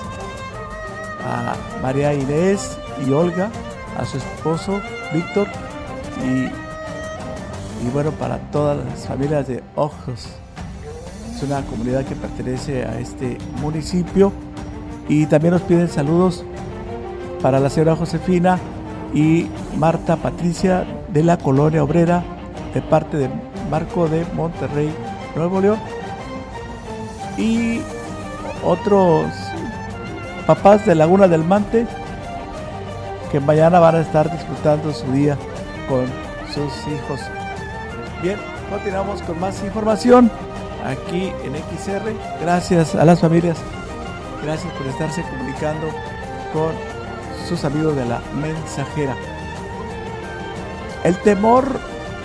a 1.25 1.55
María 1.81 2.13
Inés 2.13 2.77
y 3.05 3.11
Olga, 3.11 3.49
a 3.97 4.05
su 4.05 4.17
esposo 4.17 4.79
Víctor 5.13 5.47
y, 6.23 6.45
y 7.85 7.89
bueno, 7.91 8.11
para 8.11 8.37
todas 8.51 8.77
las 8.85 9.07
familias 9.07 9.47
de 9.47 9.63
Ojos. 9.75 10.27
Es 11.35 11.43
una 11.43 11.61
comunidad 11.63 12.03
que 12.05 12.15
pertenece 12.15 12.83
a 12.83 12.99
este 12.99 13.37
municipio 13.61 14.31
y 15.07 15.25
también 15.27 15.53
nos 15.53 15.61
piden 15.61 15.87
saludos 15.87 16.43
para 17.41 17.59
la 17.59 17.69
señora 17.69 17.95
Josefina 17.95 18.59
y 19.13 19.47
Marta 19.77 20.15
Patricia 20.15 20.85
de 21.17 21.23
la 21.23 21.37
colonia 21.37 21.83
obrera 21.83 22.23
de 22.75 22.81
parte 22.83 23.17
de 23.17 23.27
Marco 23.71 24.07
de 24.07 24.23
Monterrey, 24.35 24.93
Nuevo 25.35 25.59
León. 25.59 25.79
Y 27.39 27.81
otros 28.63 29.25
papás 30.45 30.85
de 30.85 30.93
Laguna 30.93 31.27
del 31.27 31.43
Mante 31.43 31.87
que 33.31 33.39
mañana 33.39 33.79
van 33.79 33.95
a 33.95 34.01
estar 34.01 34.31
disfrutando 34.31 34.93
su 34.93 35.11
día 35.11 35.35
con 35.89 36.05
sus 36.53 36.71
hijos. 36.87 37.19
Bien, 38.21 38.37
continuamos 38.69 39.23
con 39.23 39.39
más 39.39 39.63
información 39.63 40.29
aquí 40.85 41.31
en 41.43 41.55
XR. 41.55 42.13
Gracias 42.41 42.93
a 42.93 43.05
las 43.05 43.21
familias. 43.21 43.57
Gracias 44.43 44.71
por 44.73 44.85
estarse 44.85 45.23
comunicando 45.23 45.87
con 46.53 46.73
sus 47.49 47.65
amigos 47.65 47.95
de 47.95 48.05
la 48.05 48.21
mensajera. 48.39 49.15
El 51.03 51.17
temor 51.21 51.65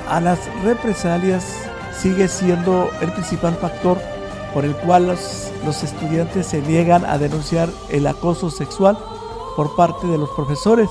a 0.09 0.21
las 0.21 0.39
represalias 0.63 1.45
sigue 1.97 2.29
siendo 2.29 2.91
el 3.01 3.13
principal 3.13 3.55
factor 3.55 3.99
por 4.53 4.65
el 4.65 4.75
cual 4.77 5.07
los, 5.07 5.51
los, 5.65 5.83
estudiantes 5.83 6.47
se 6.47 6.61
niegan 6.61 7.05
a 7.05 7.17
denunciar 7.19 7.69
el 7.89 8.07
acoso 8.07 8.51
sexual 8.51 8.99
por 9.57 9.75
parte 9.77 10.07
de 10.07 10.19
los 10.19 10.29
profesores. 10.31 10.91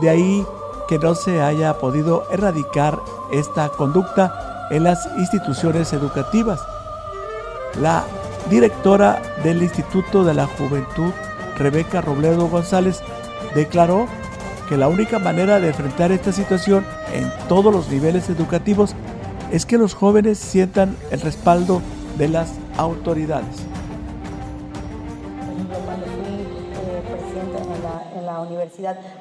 De 0.00 0.10
ahí 0.10 0.46
que 0.88 0.98
no 0.98 1.14
se 1.14 1.40
haya 1.40 1.78
podido 1.78 2.24
erradicar 2.30 3.00
esta 3.32 3.68
conducta 3.70 4.66
en 4.70 4.84
las 4.84 5.08
instituciones 5.18 5.92
educativas. 5.92 6.60
La 7.80 8.04
directora 8.50 9.20
del 9.42 9.62
Instituto 9.62 10.24
de 10.24 10.34
la 10.34 10.46
Juventud, 10.46 11.12
Rebeca 11.56 12.00
Robledo 12.00 12.46
González, 12.48 13.02
declaró 13.54 14.06
que 14.68 14.76
la 14.76 14.88
única 14.88 15.18
manera 15.18 15.60
de 15.60 15.68
enfrentar 15.68 16.12
esta 16.12 16.32
situación 16.32 16.84
en 17.14 17.32
todos 17.48 17.72
los 17.72 17.88
niveles 17.88 18.28
educativos 18.28 18.94
es 19.50 19.64
que 19.64 19.78
los 19.78 19.94
jóvenes 19.94 20.38
sientan 20.38 20.96
el 21.10 21.20
respaldo 21.20 21.80
de 22.18 22.28
las 22.28 22.52
autoridades. 22.76 23.73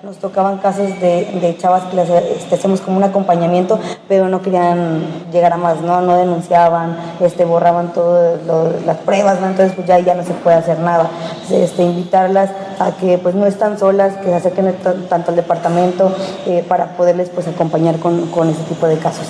Nos 0.04 0.18
tocaban 0.18 0.60
casos 0.60 0.88
de, 1.00 1.56
chavas 1.60 1.84
que 1.84 1.96
les 1.96 2.10
este, 2.10 2.56
hacemos 2.56 2.82
como 2.82 2.98
un 2.98 3.04
acompañamiento, 3.04 3.80
pero 4.08 4.30
no 4.30 4.42
querían 4.42 5.32
llegar 5.32 5.54
a 5.54 5.58
más, 5.58 5.82
no, 5.82 6.02
no 6.02 6.18
denunciaban, 6.18 6.98
este, 7.20 7.44
borraban 7.44 7.94
todas 7.94 8.40
las 8.86 8.98
pruebas, 8.98 9.38
entonces 9.40 9.74
pues 9.76 9.88
ya, 9.88 10.00
ya 10.00 10.16
no 10.16 10.24
se 10.24 10.34
puede 10.34 10.58
hacer 10.58 10.80
nada. 10.80 11.10
Este, 11.52 11.84
invitarlas 11.84 12.52
a 12.80 12.92
que 12.92 13.18
pues 13.18 13.36
no 13.36 13.46
están 13.46 13.78
solas, 13.78 14.16
que 14.18 14.26
se 14.26 14.36
acerquen 14.36 14.76
tanto 15.10 15.32
al 15.32 15.36
departamento 15.36 16.16
eh, 16.46 16.64
para 16.68 16.96
poderles 16.96 17.30
pues 17.30 17.48
acompañar 17.48 18.00
con, 18.00 18.28
con 18.28 18.50
ese 18.50 18.64
tipo 18.64 18.88
de 18.88 18.98
casos. 18.98 19.28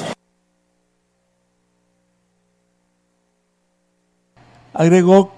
Agregó 4.74 5.32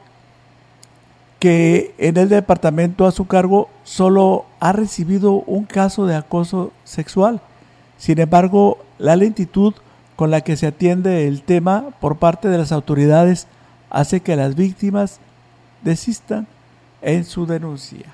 que 1.45 1.93
en 1.99 2.17
el 2.17 2.27
departamento 2.27 3.05
a 3.05 3.11
su 3.11 3.27
cargo 3.27 3.69
solo 3.83 4.47
ha 4.59 4.71
recibido 4.71 5.33
un 5.33 5.65
caso 5.65 6.07
de 6.07 6.15
acoso 6.15 6.71
sexual. 6.85 7.39
Sin 7.99 8.17
embargo, 8.19 8.79
la 8.97 9.15
lentitud 9.15 9.75
con 10.15 10.31
la 10.31 10.41
que 10.41 10.57
se 10.57 10.65
atiende 10.65 11.27
el 11.27 11.43
tema 11.43 11.91
por 12.01 12.17
parte 12.17 12.47
de 12.47 12.57
las 12.57 12.71
autoridades 12.71 13.45
hace 13.91 14.21
que 14.21 14.35
las 14.35 14.55
víctimas 14.55 15.19
desistan 15.83 16.47
en 17.03 17.25
su 17.25 17.45
denuncia. 17.45 18.07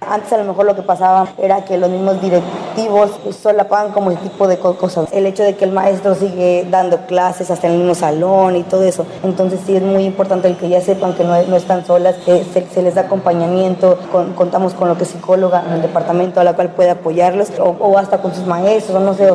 Antes 0.00 0.32
a 0.32 0.38
lo 0.38 0.44
mejor 0.44 0.64
lo 0.64 0.76
que 0.76 0.82
pasaba 0.82 1.28
era 1.38 1.64
que 1.64 1.76
los 1.76 1.90
mismos 1.90 2.20
directivos 2.22 3.10
solapaban 3.42 3.92
como 3.92 4.12
ese 4.12 4.20
tipo 4.20 4.46
de 4.46 4.56
cosas. 4.58 5.08
El 5.12 5.26
hecho 5.26 5.42
de 5.42 5.56
que 5.56 5.64
el 5.64 5.72
maestro 5.72 6.14
sigue 6.14 6.66
dando 6.70 6.98
clases 7.06 7.50
hasta 7.50 7.66
en 7.66 7.72
el 7.74 7.78
mismo 7.80 7.94
salón 7.96 8.54
y 8.54 8.62
todo 8.62 8.84
eso. 8.84 9.04
Entonces 9.24 9.60
sí 9.66 9.76
es 9.76 9.82
muy 9.82 10.04
importante 10.04 10.46
el 10.46 10.56
que 10.56 10.68
ya 10.68 10.80
sepan 10.80 11.14
que 11.14 11.24
no, 11.24 11.34
están 11.56 11.84
solas, 11.84 12.14
que 12.24 12.44
se, 12.44 12.82
les 12.82 12.94
da 12.94 13.02
acompañamiento, 13.02 13.98
contamos 14.36 14.72
con 14.74 14.88
lo 14.88 14.96
que 14.96 15.04
psicóloga 15.04 15.64
en 15.66 15.72
el 15.74 15.82
departamento 15.82 16.40
a 16.40 16.44
la 16.44 16.54
cual 16.54 16.70
puede 16.70 16.90
apoyarlos 16.90 17.50
o, 17.58 17.98
hasta 17.98 18.22
con 18.22 18.32
sus 18.34 18.46
maestros, 18.46 18.96
o 18.96 19.00
no 19.00 19.14
sé, 19.14 19.28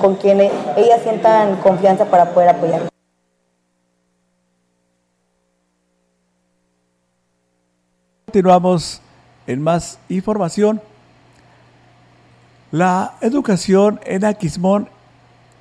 con 0.00 0.16
quienes 0.16 0.50
ellas 0.76 1.00
sientan 1.02 1.56
confianza 1.56 2.06
para 2.06 2.30
poder 2.30 2.48
apoyarlos. 2.48 2.88
Continuamos 8.26 9.00
en 9.48 9.62
más 9.62 9.98
información. 10.08 10.80
La 12.70 13.14
educación 13.22 13.98
en 14.04 14.24
Aquismón 14.24 14.88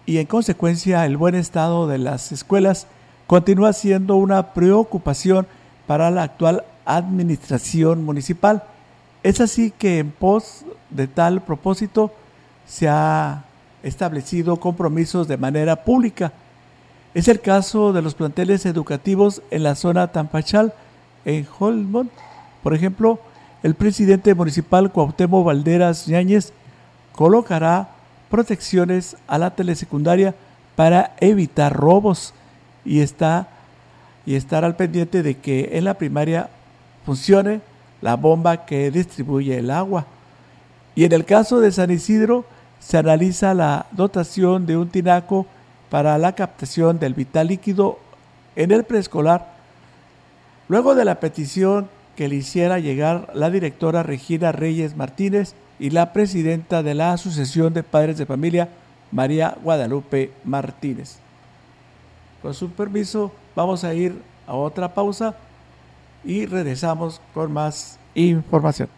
y 0.06 0.18
en 0.18 0.28
consecuencia 0.28 1.06
el 1.06 1.18
buen 1.18 1.36
estado 1.36 1.88
de 1.88 1.98
las 1.98 2.32
escuelas 2.32 2.86
continúa 3.28 3.72
siendo 3.74 4.18
una 4.18 4.54
preocupación 4.54 5.48
para 5.88 6.12
la 6.12 6.24
actual 6.24 6.66
administración 6.86 8.04
municipal. 8.04 8.64
Es 9.24 9.40
así 9.40 9.72
que 9.72 10.00
en 10.00 10.12
pos 10.12 10.66
de 10.90 11.08
tal 11.08 11.42
propósito 11.42 12.12
se 12.66 12.90
ha 12.90 13.46
establecido 13.84 14.58
compromisos 14.58 15.30
de 15.30 15.38
manera 15.38 15.86
pública. 15.86 16.34
Es 17.14 17.30
el 17.30 17.40
caso 17.40 17.94
de 17.94 18.02
los 18.02 18.16
planteles 18.16 18.66
educativos 18.66 19.42
en 19.50 19.64
la 19.64 19.76
zona 19.76 20.12
Tampachal, 20.12 20.74
en 21.24 21.48
Holmont, 21.58 22.12
por 22.64 22.74
ejemplo, 22.74 23.20
el 23.64 23.76
presidente 23.76 24.34
municipal 24.34 24.92
Cuauhtémoc 24.92 25.46
Valderas 25.46 26.08
Ñáñez 26.08 26.54
colocará 27.14 27.90
protecciones 28.30 29.18
a 29.28 29.38
la 29.38 29.56
telesecundaria 29.56 30.36
para 30.76 31.16
evitar 31.20 31.76
robos 31.76 32.34
y 32.86 33.02
está 33.02 33.48
y 34.26 34.36
al 34.36 34.76
pendiente 34.76 35.24
de 35.24 35.38
que 35.38 35.70
en 35.74 35.86
la 35.86 35.94
primaria 35.94 36.50
funcione 37.06 37.62
la 38.02 38.16
bomba 38.16 38.66
que 38.66 38.92
distribuye 38.92 39.58
el 39.58 39.72
agua. 39.72 40.06
Y 40.96 41.06
en 41.06 41.14
el 41.14 41.24
caso 41.24 41.62
de 41.62 41.72
San 41.72 41.92
Isidro 41.92 42.46
se 42.80 42.98
analiza 42.98 43.54
la 43.54 43.86
dotación 43.92 44.66
de 44.66 44.76
un 44.76 44.90
tinaco 44.90 45.48
para 45.90 46.18
la 46.18 46.34
captación 46.34 47.00
del 47.00 47.14
vital 47.14 47.48
líquido 47.48 48.00
en 48.56 48.72
el 48.72 48.84
preescolar. 48.84 49.54
Luego 50.68 50.94
de 50.94 51.06
la 51.06 51.20
petición 51.22 51.90
que 52.18 52.28
le 52.28 52.36
hiciera 52.36 52.80
llegar 52.80 53.30
la 53.36 53.52
directora 53.52 54.02
Regina 54.02 54.52
Reyes 54.52 54.98
Martínez 54.98 55.54
y 55.80 55.92
la 55.92 56.14
presidenta 56.14 56.82
de 56.82 56.96
la 56.96 57.14
Asociación 57.14 57.76
de 57.76 57.84
Padres 57.84 58.18
de 58.18 58.26
Familia, 58.26 58.70
María 59.12 59.56
Guadalupe 59.64 60.32
Martínez. 60.44 61.20
Con 62.42 62.56
su 62.56 62.72
permiso, 62.72 63.32
vamos 63.56 63.84
a 63.84 63.94
ir 63.94 64.20
a 64.48 64.56
otra 64.56 64.96
pausa 64.96 65.36
y 66.24 66.48
regresamos 66.48 67.22
con 67.36 67.54
más 67.54 68.00
información. 68.16 68.97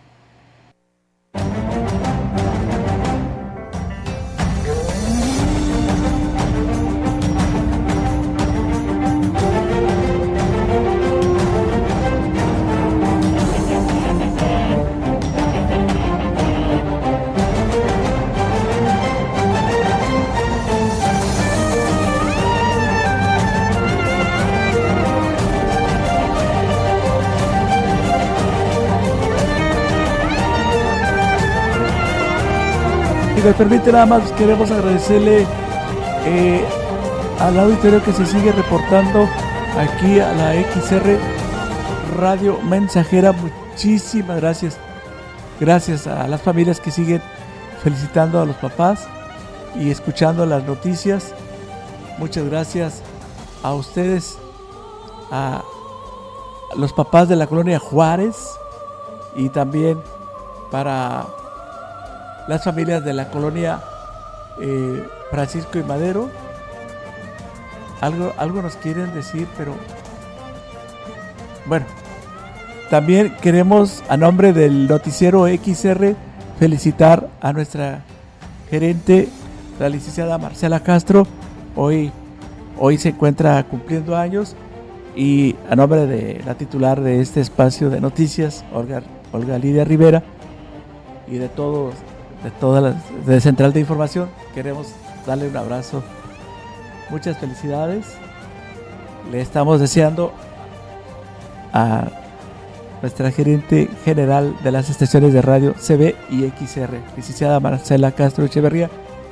Si 33.40 33.46
me 33.46 33.54
permite 33.54 33.90
nada 33.94 34.06
más, 34.06 34.34
queremos 34.34 34.70
agradecerle 34.70 35.48
eh, 36.26 36.62
al 37.40 37.58
auditorio 37.58 38.04
que 38.04 38.12
se 38.12 38.26
sigue 38.26 38.52
reportando 38.52 39.30
aquí 39.78 40.20
a 40.20 40.34
la 40.34 40.56
XR 40.56 41.18
Radio 42.18 42.60
Mensajera. 42.64 43.32
Muchísimas 43.32 44.42
gracias. 44.42 44.78
Gracias 45.58 46.06
a 46.06 46.28
las 46.28 46.42
familias 46.42 46.82
que 46.82 46.92
siguen 46.92 47.22
felicitando 47.82 48.42
a 48.42 48.46
los 48.46 48.58
papás 48.58 49.08
y 49.74 49.90
escuchando 49.90 50.46
las 50.46 50.66
noticias. 50.66 51.34
Muchas 52.18 52.44
gracias 52.44 53.02
a 53.64 53.74
ustedes, 53.74 54.38
a 55.32 55.64
los 56.76 56.92
papás 56.92 57.30
de 57.30 57.38
la 57.38 57.48
colonia 57.48 57.80
Juárez 57.80 58.36
y 59.34 59.48
también 59.48 59.98
para 60.72 61.39
las 62.50 62.64
familias 62.64 63.06
de 63.06 63.14
la 63.14 63.30
colonia 63.30 63.80
eh, 64.60 65.08
Francisco 65.30 65.78
y 65.78 65.84
Madero. 65.84 66.32
Algo, 68.02 68.34
algo 68.38 68.64
nos 68.64 68.76
quieren 68.76 69.14
decir, 69.14 69.48
pero 69.56 69.76
bueno, 71.68 71.86
también 72.90 73.36
queremos 73.40 74.04
a 74.10 74.18
nombre 74.18 74.52
del 74.52 74.88
noticiero 74.88 75.46
XR 75.46 76.16
felicitar 76.58 77.30
a 77.40 77.54
nuestra 77.54 78.02
gerente, 78.72 79.30
la 79.80 79.88
licenciada 79.88 80.40
Marcela 80.40 80.80
Castro. 80.80 81.28
Hoy, 81.76 82.12
hoy 82.80 82.98
se 82.98 83.10
encuentra 83.10 83.64
cumpliendo 83.64 84.18
años 84.18 84.56
y 85.16 85.56
a 85.70 85.76
nombre 85.76 86.08
de 86.08 86.42
la 86.48 86.56
titular 86.56 87.00
de 87.00 87.22
este 87.22 87.42
espacio 87.42 87.92
de 87.92 88.02
noticias, 88.02 88.66
Olga, 88.74 89.04
Olga 89.34 89.60
Lidia 89.60 89.84
Rivera, 89.84 90.24
y 91.28 91.38
de 91.38 91.48
todos 91.48 91.94
de 92.44 92.52
toda 92.52 92.82
la 92.82 92.96
de 93.26 93.42
Central 93.42 93.74
de 93.74 93.80
Información. 93.80 94.30
Queremos 94.54 94.88
darle 95.26 95.48
un 95.48 95.58
abrazo. 95.58 96.04
Muchas 97.10 97.38
felicidades. 97.38 98.06
Le 99.32 99.42
estamos 99.42 99.80
deseando 99.80 100.32
a 101.74 102.08
nuestra 103.02 103.32
gerente 103.32 103.90
general 104.04 104.56
de 104.64 104.72
las 104.72 104.90
estaciones 104.90 105.34
de 105.34 105.42
radio 105.42 105.74
CB 105.74 106.16
y 106.30 106.50
XR, 106.50 107.00
licenciada 107.16 107.60
Marcela 107.60 108.12
Castro 108.12 108.46
Echeverría. 108.46 108.90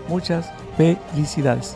Muchas 0.07 0.49
felicidades. 0.77 1.75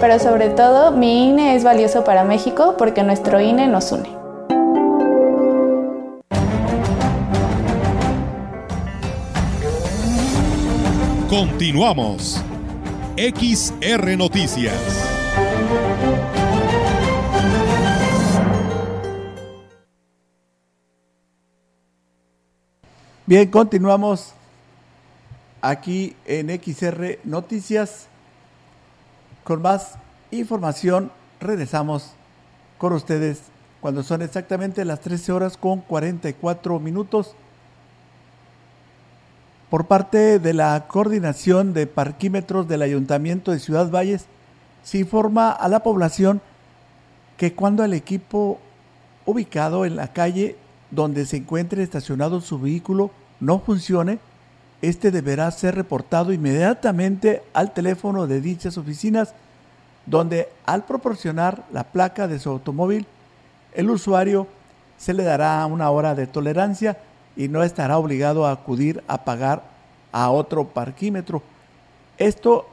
Pero 0.00 0.20
sobre 0.20 0.50
todo, 0.50 0.92
mi 0.92 1.28
INE 1.28 1.56
es 1.56 1.64
valioso 1.64 2.04
para 2.04 2.22
México 2.22 2.76
porque 2.78 3.02
nuestro 3.02 3.40
INE 3.40 3.66
nos 3.66 3.90
une. 3.90 4.08
Continuamos. 11.28 12.40
XR 13.16 14.16
Noticias. 14.16 14.74
Bien, 23.26 23.50
continuamos 23.50 24.32
aquí 25.60 26.14
en 26.24 26.48
XR 26.48 27.18
Noticias 27.24 28.07
con 29.48 29.62
más 29.62 29.94
información. 30.30 31.10
Regresamos 31.40 32.12
con 32.76 32.92
ustedes 32.92 33.40
cuando 33.80 34.02
son 34.02 34.20
exactamente 34.20 34.84
las 34.84 35.00
13 35.00 35.32
horas 35.32 35.56
con 35.56 35.80
44 35.80 36.78
minutos. 36.78 37.34
Por 39.70 39.86
parte 39.86 40.38
de 40.38 40.52
la 40.52 40.86
Coordinación 40.86 41.72
de 41.72 41.86
Parquímetros 41.86 42.68
del 42.68 42.82
Ayuntamiento 42.82 43.50
de 43.50 43.58
Ciudad 43.58 43.90
Valles, 43.90 44.26
se 44.82 44.98
informa 44.98 45.50
a 45.50 45.66
la 45.68 45.82
población 45.82 46.42
que 47.38 47.54
cuando 47.54 47.84
el 47.84 47.94
equipo 47.94 48.58
ubicado 49.24 49.86
en 49.86 49.96
la 49.96 50.12
calle 50.12 50.58
donde 50.90 51.24
se 51.24 51.38
encuentre 51.38 51.82
estacionado 51.82 52.42
su 52.42 52.58
vehículo 52.58 53.10
no 53.40 53.60
funcione, 53.60 54.18
este 54.80 55.10
deberá 55.10 55.50
ser 55.50 55.74
reportado 55.74 56.32
inmediatamente 56.32 57.42
al 57.52 57.72
teléfono 57.72 58.26
de 58.26 58.40
dichas 58.40 58.78
oficinas, 58.78 59.34
donde 60.06 60.48
al 60.66 60.84
proporcionar 60.84 61.64
la 61.72 61.84
placa 61.84 62.28
de 62.28 62.38
su 62.38 62.48
automóvil, 62.48 63.06
el 63.74 63.90
usuario 63.90 64.46
se 64.96 65.14
le 65.14 65.24
dará 65.24 65.64
una 65.66 65.90
hora 65.90 66.14
de 66.14 66.26
tolerancia 66.26 66.98
y 67.36 67.48
no 67.48 67.62
estará 67.62 67.98
obligado 67.98 68.46
a 68.46 68.52
acudir 68.52 69.02
a 69.06 69.24
pagar 69.24 69.62
a 70.12 70.30
otro 70.30 70.68
parquímetro. 70.68 71.42
Esto 72.16 72.66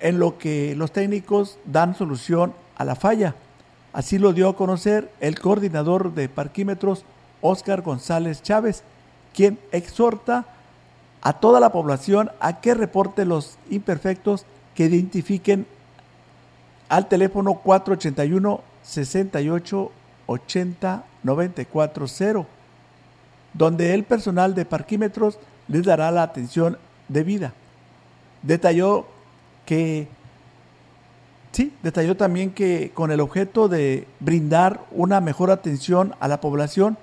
en 0.00 0.18
lo 0.18 0.38
que 0.38 0.74
los 0.76 0.92
técnicos 0.92 1.58
dan 1.64 1.94
solución 1.94 2.54
a 2.76 2.84
la 2.84 2.96
falla. 2.96 3.34
Así 3.92 4.18
lo 4.18 4.32
dio 4.32 4.48
a 4.48 4.56
conocer 4.56 5.10
el 5.20 5.38
coordinador 5.38 6.14
de 6.14 6.28
parquímetros, 6.28 7.04
Óscar 7.42 7.82
González 7.82 8.42
Chávez, 8.42 8.82
quien 9.34 9.58
exhorta 9.72 10.46
a 11.22 11.34
toda 11.34 11.60
la 11.60 11.72
población 11.72 12.30
a 12.40 12.60
que 12.60 12.74
reporte 12.74 13.24
los 13.24 13.58
imperfectos 13.68 14.46
que 14.74 14.86
identifiquen 14.86 15.66
al 16.88 17.08
teléfono 17.08 17.54
481 17.54 18.60
68 18.82 19.92
80 20.26 21.04
940 21.22 22.60
donde 23.52 23.94
el 23.94 24.04
personal 24.04 24.54
de 24.54 24.64
parquímetros 24.64 25.38
les 25.68 25.84
dará 25.84 26.10
la 26.10 26.22
atención 26.22 26.78
debida. 27.08 27.52
Detalló 28.42 29.06
que, 29.66 30.08
sí, 31.52 31.72
detalló 31.82 32.16
también 32.16 32.52
que 32.52 32.92
con 32.94 33.10
el 33.10 33.20
objeto 33.20 33.68
de 33.68 34.06
brindar 34.20 34.80
una 34.92 35.20
mejor 35.20 35.50
atención 35.50 36.14
a 36.20 36.28
la 36.28 36.40
población, 36.40 36.96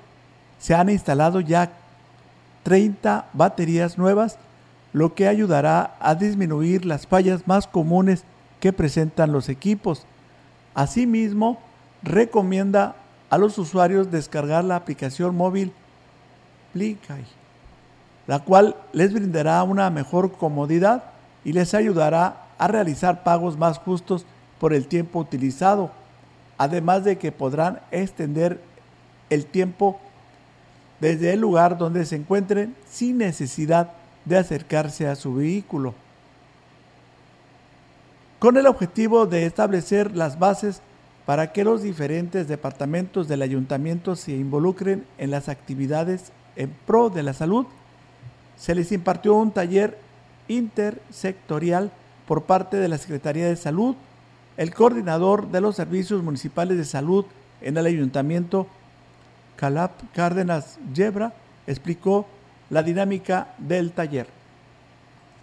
se 0.57 0.73
han 0.73 0.89
instalado 0.89 1.39
ya 1.39 1.71
30 2.67 3.29
baterías 3.31 3.97
nuevas, 3.97 4.37
lo 4.91 5.15
que 5.15 5.29
ayudará 5.29 5.95
a 6.01 6.15
disminuir 6.15 6.85
las 6.85 7.07
fallas 7.07 7.47
más 7.47 7.65
comunes 7.65 8.25
que 8.59 8.73
presentan 8.73 9.31
los 9.31 9.47
equipos. 9.47 10.05
Asimismo, 10.75 11.59
recomienda 12.03 12.97
a 13.29 13.37
los 13.37 13.57
usuarios 13.57 14.11
descargar 14.11 14.65
la 14.65 14.75
aplicación 14.75 15.33
móvil 15.33 15.71
la 18.27 18.39
cual 18.39 18.75
les 18.91 19.13
brindará 19.13 19.63
una 19.63 19.89
mejor 19.89 20.33
comodidad 20.33 21.05
y 21.45 21.53
les 21.53 21.73
ayudará 21.73 22.47
a 22.57 22.67
realizar 22.67 23.23
pagos 23.23 23.57
más 23.57 23.77
justos 23.77 24.25
por 24.59 24.73
el 24.73 24.89
tiempo 24.89 25.19
utilizado, 25.19 25.89
además 26.57 27.05
de 27.05 27.17
que 27.17 27.31
podrán 27.31 27.79
extender 27.91 28.59
el 29.29 29.45
tiempo 29.45 30.01
desde 30.99 31.33
el 31.33 31.41
lugar 31.41 31.77
donde 31.77 32.05
se 32.05 32.15
encuentren 32.15 32.75
sin 32.89 33.17
necesidad 33.17 33.91
de 34.25 34.37
acercarse 34.37 35.07
a 35.07 35.15
su 35.15 35.35
vehículo. 35.35 35.93
Con 38.39 38.57
el 38.57 38.67
objetivo 38.67 39.25
de 39.25 39.45
establecer 39.45 40.15
las 40.15 40.37
bases 40.37 40.81
para 41.25 41.51
que 41.51 41.63
los 41.63 41.81
diferentes 41.81 42.47
departamentos 42.47 43.27
del 43.27 43.41
ayuntamiento 43.41 44.15
se 44.15 44.31
involucren 44.33 45.05
en 45.17 45.31
las 45.31 45.49
actividades 45.49 46.31
en 46.55 46.69
pro 46.85 47.09
de 47.09 47.23
la 47.23 47.33
salud, 47.33 47.65
se 48.57 48.75
les 48.75 48.91
impartió 48.91 49.35
un 49.35 49.51
taller 49.51 49.97
intersectorial 50.47 51.91
por 52.27 52.43
parte 52.43 52.77
de 52.77 52.87
la 52.87 52.97
Secretaría 52.97 53.47
de 53.47 53.55
Salud, 53.55 53.95
el 54.57 54.73
coordinador 54.73 55.49
de 55.49 55.61
los 55.61 55.75
servicios 55.75 56.23
municipales 56.23 56.77
de 56.77 56.85
salud 56.85 57.25
en 57.61 57.77
el 57.77 57.85
ayuntamiento, 57.85 58.67
Calap 59.57 59.91
Cárdenas 60.13 60.79
Yebra, 60.93 61.33
explicó 61.67 62.25
la 62.69 62.83
dinámica 62.83 63.53
del 63.57 63.91
taller. 63.91 64.27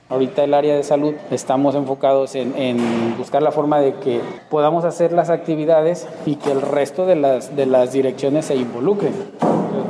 Ahorita 0.09 0.45
el 0.45 0.55
área 0.55 0.77
de 0.77 0.83
salud 0.83 1.15
estamos 1.31 1.75
enfocados 1.75 2.35
en, 2.35 2.57
en, 2.57 3.17
buscar 3.17 3.43
la 3.43 3.51
forma 3.51 3.81
de 3.81 3.95
que 3.95 4.21
podamos 4.51 4.85
hacer 4.85 5.13
las 5.13 5.31
actividades 5.31 6.07
y 6.27 6.37
que 6.37 6.53
el 6.53 6.61
resto 6.61 7.07
de 7.07 7.17
las, 7.17 7.57
de 7.57 7.67
las 7.67 7.93
direcciones 7.93 8.47
se 8.47 8.55
involucren 8.55 9.13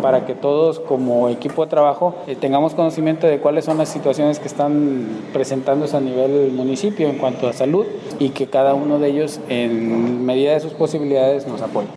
para 0.01 0.25
que 0.25 0.35
todos 0.35 0.81
como 0.81 1.31
equipo 1.31 1.65
de 1.65 1.71
trabajo 1.71 2.15
eh, 2.27 2.37
tengamos 2.37 2.75
conocimiento 2.75 3.27
de 3.27 3.41
cuáles 3.41 3.65
son 3.65 3.79
las 3.79 3.89
situaciones 3.89 4.39
que 4.39 4.49
están 4.49 5.09
presentándose 5.33 5.97
a 5.97 6.01
nivel 6.01 6.53
municipio 6.53 7.09
en 7.09 7.19
cuanto 7.19 7.49
a 7.49 7.53
salud 7.53 7.87
y 8.19 8.29
que 8.29 8.47
cada 8.47 8.75
uno 8.75 8.99
de 8.99 9.09
ellos 9.09 9.41
en 9.49 10.25
medida 10.25 10.53
de 10.53 10.61
sus 10.61 10.75
posibilidades 10.75 11.49
nos 11.49 11.63
apoye. 11.63 11.89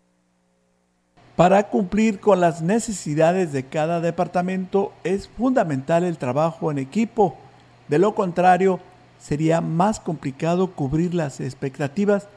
Para 1.38 1.69
cumplir 1.69 2.19
con 2.19 2.41
las 2.41 2.63
necesidades 2.63 3.53
de 3.53 3.61
cada 3.61 4.01
departamento 4.01 4.91
es 5.03 5.27
fundamental 5.27 6.03
el 6.03 6.17
trabajo 6.17 6.71
en 6.71 6.79
equipo. 6.79 7.38
De 7.88 7.99
lo 7.99 8.15
contrario, 8.15 8.79
sería 9.19 9.61
más 9.61 9.99
complicado 9.99 10.71
cubrir 10.71 11.13
las 11.13 11.39
expectativas 11.39 12.27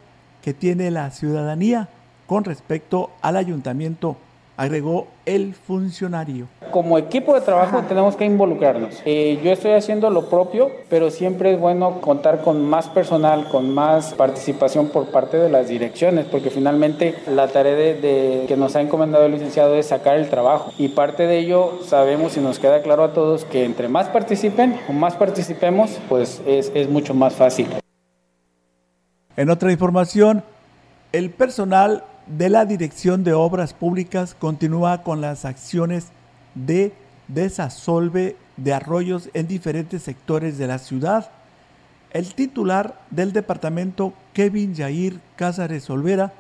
que 0.43 0.53
tiene 0.53 0.91
la 0.91 1.11
ciudadanía 1.13 1.89
con 2.27 2.45
respecto 2.45 3.11
al 3.23 3.39
ayuntamiento 3.39 4.19
agregó 4.61 5.09
el 5.25 5.55
funcionario. 5.55 6.47
Como 6.71 6.99
equipo 6.99 7.35
de 7.35 7.41
trabajo 7.41 7.83
tenemos 7.89 8.15
que 8.15 8.27
involucrarnos. 8.27 9.01
Eh, 9.07 9.41
yo 9.43 9.53
estoy 9.53 9.71
haciendo 9.71 10.11
lo 10.11 10.29
propio, 10.29 10.71
pero 10.91 11.11
siempre 11.11 11.55
es 11.55 11.59
bueno 11.59 12.03
contar 12.03 12.43
con 12.43 12.69
más 12.69 12.87
personal, 12.91 13.49
con 13.49 13.73
más 13.73 14.13
participación 14.13 14.91
por 14.91 15.07
parte 15.07 15.39
de 15.39 15.49
las 15.49 15.69
direcciones, 15.69 16.27
porque 16.27 16.51
finalmente 16.51 17.15
la 17.27 17.49
tarea 17.49 17.75
de, 17.75 18.45
que 18.47 18.57
nos 18.59 18.77
ha 18.77 18.83
encomendado 18.83 19.25
el 19.25 19.33
licenciado 19.33 19.75
es 19.77 19.87
sacar 19.87 20.19
el 20.19 20.29
trabajo. 20.29 20.75
Y 20.77 20.89
parte 20.89 21.27
de 21.27 21.39
ello 21.39 21.79
sabemos 21.87 22.37
y 22.37 22.41
nos 22.41 22.59
queda 22.59 22.83
claro 22.83 23.05
a 23.05 23.15
todos 23.15 23.47
que 23.47 23.65
entre 23.65 23.89
más 23.89 24.09
participen 24.09 24.79
o 24.91 24.93
más 24.93 25.17
participemos, 25.17 25.99
pues 26.07 26.43
es, 26.47 26.71
es 26.75 26.87
mucho 26.87 27.15
más 27.15 27.33
fácil. 27.33 27.67
En 29.39 29.49
otra 29.49 29.73
información, 29.73 30.45
el 31.13 31.31
personal 31.31 32.05
de 32.27 32.49
la 32.49 32.65
Dirección 32.65 33.25
de 33.25 33.33
Obras 33.33 33.75
Públicas 33.75 34.37
continúa 34.39 35.03
con 35.03 35.21
las 35.21 35.45
acciones 35.45 36.09
de 36.55 36.93
desasolve 37.29 38.37
de 38.57 38.73
arroyos 38.73 39.31
en 39.35 39.47
diferentes 39.47 40.03
sectores 40.03 40.59
de 40.59 40.67
la 40.67 40.79
ciudad. 40.79 41.31
El 42.13 42.35
titular 42.35 43.01
del 43.11 43.33
departamento, 43.33 44.13
Kevin 44.33 44.75
Jair 44.75 45.21
Cázares 45.37 45.89
Olvera, 45.91 46.33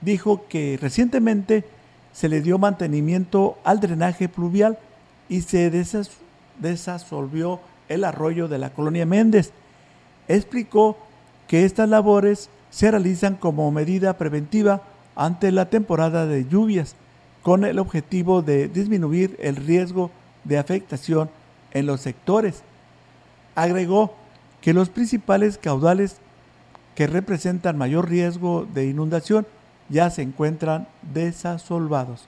dijo 0.00 0.46
que 0.48 0.78
recientemente 0.80 1.64
se 2.12 2.28
le 2.28 2.40
dio 2.40 2.58
mantenimiento 2.58 3.58
al 3.64 3.80
drenaje 3.80 4.28
pluvial 4.28 4.78
y 5.28 5.40
se 5.40 5.70
desasolvió 6.60 7.60
el 7.88 8.04
arroyo 8.04 8.48
de 8.48 8.58
la 8.58 8.70
colonia 8.70 9.06
Méndez. 9.06 9.52
Explicó 10.28 10.96
que 11.48 11.64
estas 11.64 11.88
labores 11.88 12.50
se 12.70 12.90
realizan 12.90 13.36
como 13.36 13.70
medida 13.70 14.16
preventiva 14.18 14.82
ante 15.16 15.52
la 15.52 15.70
temporada 15.70 16.26
de 16.26 16.46
lluvias, 16.46 16.96
con 17.42 17.64
el 17.64 17.78
objetivo 17.78 18.40
de 18.40 18.68
disminuir 18.68 19.36
el 19.38 19.56
riesgo 19.56 20.10
de 20.44 20.58
afectación 20.58 21.28
en 21.72 21.86
los 21.86 22.00
sectores. 22.00 22.62
Agregó 23.54 24.14
que 24.62 24.72
los 24.72 24.88
principales 24.88 25.58
caudales 25.58 26.16
que 26.94 27.06
representan 27.06 27.76
mayor 27.76 28.08
riesgo 28.08 28.66
de 28.72 28.86
inundación 28.86 29.46
ya 29.90 30.08
se 30.08 30.22
encuentran 30.22 30.88
desasolvados. 31.12 32.26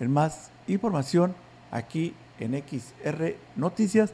En 0.00 0.12
más 0.12 0.50
información, 0.66 1.34
aquí 1.70 2.14
en 2.38 2.52
XR 2.62 3.36
Noticias, 3.56 4.12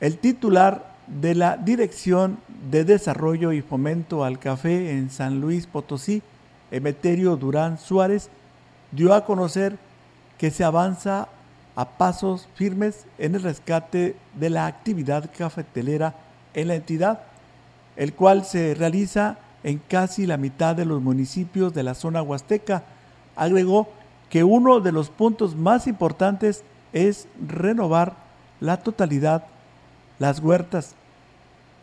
el 0.00 0.18
titular 0.18 0.93
de 1.06 1.34
la 1.34 1.56
Dirección 1.56 2.38
de 2.70 2.84
Desarrollo 2.84 3.52
y 3.52 3.62
Fomento 3.62 4.24
al 4.24 4.38
Café 4.38 4.92
en 4.92 5.10
San 5.10 5.40
Luis 5.40 5.66
Potosí, 5.66 6.22
Emeterio 6.70 7.36
Durán 7.36 7.78
Suárez, 7.78 8.30
dio 8.92 9.14
a 9.14 9.24
conocer 9.24 9.78
que 10.38 10.50
se 10.50 10.64
avanza 10.64 11.28
a 11.76 11.88
pasos 11.90 12.48
firmes 12.54 13.06
en 13.18 13.34
el 13.34 13.42
rescate 13.42 14.16
de 14.34 14.50
la 14.50 14.66
actividad 14.66 15.30
cafetelera 15.36 16.14
en 16.54 16.68
la 16.68 16.76
entidad, 16.76 17.20
el 17.96 18.14
cual 18.14 18.44
se 18.44 18.74
realiza 18.74 19.38
en 19.62 19.78
casi 19.78 20.26
la 20.26 20.36
mitad 20.36 20.76
de 20.76 20.84
los 20.84 21.02
municipios 21.02 21.74
de 21.74 21.82
la 21.82 21.94
zona 21.94 22.22
huasteca. 22.22 22.84
Agregó 23.34 23.88
que 24.30 24.44
uno 24.44 24.80
de 24.80 24.92
los 24.92 25.10
puntos 25.10 25.56
más 25.56 25.86
importantes 25.86 26.62
es 26.92 27.28
renovar 27.46 28.14
la 28.60 28.78
totalidad 28.78 29.44
las 30.18 30.40
huertas. 30.40 30.94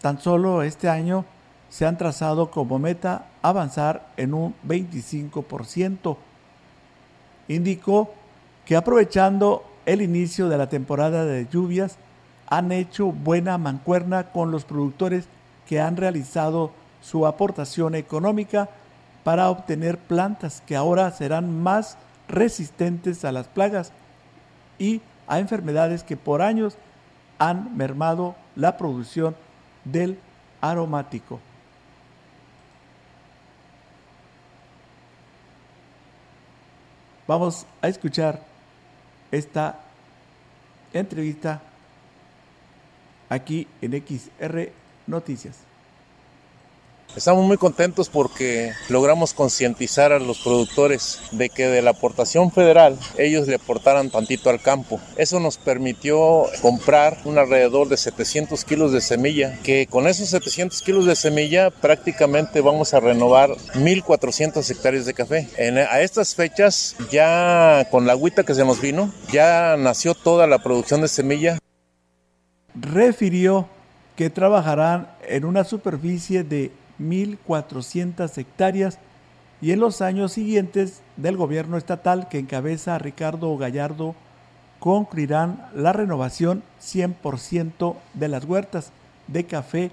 Tan 0.02 0.20
solo 0.20 0.64
este 0.64 0.90
año 0.90 1.26
se 1.70 1.86
han 1.86 1.98
trazado 1.98 2.52
como 2.52 2.80
meta 2.80 3.28
avanzar 3.42 4.08
en 4.18 4.34
un 4.34 4.56
25%. 4.68 6.18
Indicó 7.48 8.14
que 8.66 8.76
aprovechando 8.76 9.64
el 9.86 10.02
inicio 10.02 10.50
de 10.50 10.58
la 10.58 10.70
temporada 10.70 11.26
de 11.26 11.48
lluvias, 11.48 11.98
han 12.48 12.72
hecho 12.72 13.08
buena 13.08 13.58
mancuerna 13.58 14.32
con 14.32 14.52
los 14.52 14.66
productores 14.66 15.26
que 15.68 15.80
han 15.80 15.96
realizado 15.96 16.72
su 17.02 17.26
aportación 17.26 17.96
económica 17.96 18.70
para 19.24 19.50
obtener 19.50 19.98
plantas 19.98 20.62
que 20.66 20.76
ahora 20.76 21.10
serán 21.12 21.62
más 21.62 21.98
resistentes 22.28 23.24
a 23.24 23.32
las 23.32 23.48
plagas 23.48 23.92
y 24.78 25.02
a 25.28 25.40
enfermedades 25.40 26.04
que 26.04 26.18
por 26.18 26.42
años 26.42 26.78
han 27.42 27.76
mermado 27.76 28.36
la 28.56 28.78
producción 28.78 29.36
del 29.84 30.20
aromático. 30.62 31.40
Vamos 37.28 37.66
a 37.82 37.88
escuchar 37.88 38.44
esta 39.32 39.80
entrevista 40.94 41.64
aquí 43.28 43.68
en 43.82 43.94
XR 43.94 44.72
Noticias. 45.08 45.71
Estamos 47.14 47.46
muy 47.46 47.58
contentos 47.58 48.08
porque 48.08 48.72
logramos 48.88 49.34
concientizar 49.34 50.14
a 50.14 50.20
los 50.20 50.40
productores 50.40 51.20
de 51.32 51.50
que 51.50 51.68
de 51.68 51.82
la 51.82 51.92
aportación 51.92 52.52
federal 52.52 52.98
ellos 53.18 53.50
le 53.50 53.56
aportaran 53.56 54.10
tantito 54.10 54.50
al 54.50 54.62
campo. 54.62 54.98
Eso 55.18 55.42
nos 55.42 55.58
permitió 55.58 56.46
comprar 56.62 57.18
un 57.26 57.38
alrededor 57.38 57.90
de 57.90 57.98
700 57.98 58.64
kilos 58.64 58.94
de 58.94 59.02
semilla, 59.02 59.60
que 59.62 59.88
con 59.88 60.08
esos 60.08 60.30
700 60.30 60.82
kilos 60.82 61.06
de 61.06 61.18
semilla 61.18 61.70
prácticamente 61.70 62.62
vamos 62.62 62.94
a 62.94 63.02
renovar 63.02 63.50
1.400 63.76 64.72
hectáreas 64.72 65.06
de 65.06 65.14
café. 65.14 65.50
A 65.92 66.00
estas 66.00 66.34
fechas 66.34 66.96
ya 67.12 67.88
con 67.92 68.08
la 68.08 68.14
agüita 68.14 68.44
que 68.44 68.56
se 68.56 68.64
nos 68.64 68.80
vino, 68.80 69.14
ya 69.34 69.76
nació 69.78 70.14
toda 70.14 70.48
la 70.48 70.64
producción 70.64 71.02
de 71.02 71.10
semilla. 71.10 71.60
Refirió 72.74 73.68
que 74.16 74.30
trabajarán 74.30 75.10
en 75.28 75.46
una 75.46 75.64
superficie 75.66 76.44
de 76.44 76.72
1.400 77.02 78.38
hectáreas 78.38 79.00
y 79.62 79.72
en 79.72 79.80
los 79.80 80.02
años 80.02 80.34
siguientes 80.34 81.02
del 81.18 81.38
gobierno 81.38 81.78
estatal 81.78 82.30
que 82.30 82.40
encabeza 82.40 82.98
Ricardo 82.98 83.56
Gallardo 83.58 84.16
concluirán 84.80 85.68
la 85.76 85.94
renovación 85.94 86.64
100% 86.82 87.96
de 88.16 88.28
las 88.28 88.46
huertas 88.46 88.92
de 89.28 89.46
café, 89.46 89.92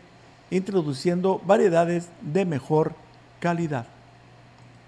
introduciendo 0.51 1.43
variedades 1.45 2.09
de 2.23 2.47
mejor 2.47 2.95
calidad. 3.41 3.87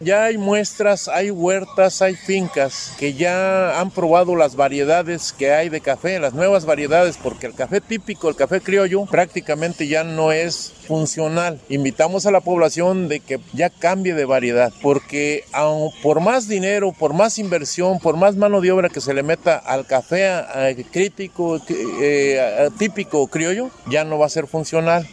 Ya 0.02 0.24
hay 0.24 0.38
muestras, 0.38 1.08
hay 1.08 1.30
huertas, 1.30 2.00
hay 2.00 2.14
fincas 2.14 2.94
que 2.98 3.12
ya 3.12 3.78
han 3.78 3.90
probado 3.90 4.34
las 4.34 4.56
variedades 4.56 5.34
que 5.34 5.52
hay 5.52 5.68
de 5.68 5.82
café, 5.82 6.18
las 6.18 6.32
nuevas 6.32 6.64
variedades, 6.64 7.18
porque 7.18 7.46
el 7.46 7.54
café 7.54 7.82
típico, 7.82 8.30
el 8.30 8.34
café 8.34 8.62
criollo, 8.62 9.04
prácticamente 9.04 9.88
ya 9.88 10.02
no 10.02 10.32
es 10.32 10.72
funcional. 10.88 11.60
Invitamos 11.68 12.24
a 12.24 12.30
la 12.30 12.40
población 12.40 13.08
de 13.08 13.20
que 13.20 13.40
ya 13.52 13.68
cambie 13.68 14.14
de 14.14 14.24
variedad, 14.24 14.72
porque 14.80 15.44
por 16.02 16.20
más 16.20 16.48
dinero, 16.48 16.92
por 16.98 17.12
más 17.12 17.38
inversión, 17.38 17.98
por 17.98 18.16
más 18.16 18.36
mano 18.36 18.62
de 18.62 18.72
obra 18.72 18.88
que 18.88 19.02
se 19.02 19.12
le 19.12 19.22
meta 19.22 19.58
al 19.58 19.86
café 19.86 20.42
crítico, 20.90 21.60
eh, 21.68 22.70
típico 22.78 23.26
criollo, 23.26 23.70
ya 23.90 24.04
no 24.04 24.18
va 24.18 24.24
a 24.24 24.30
ser 24.30 24.46
funcional. 24.46 25.06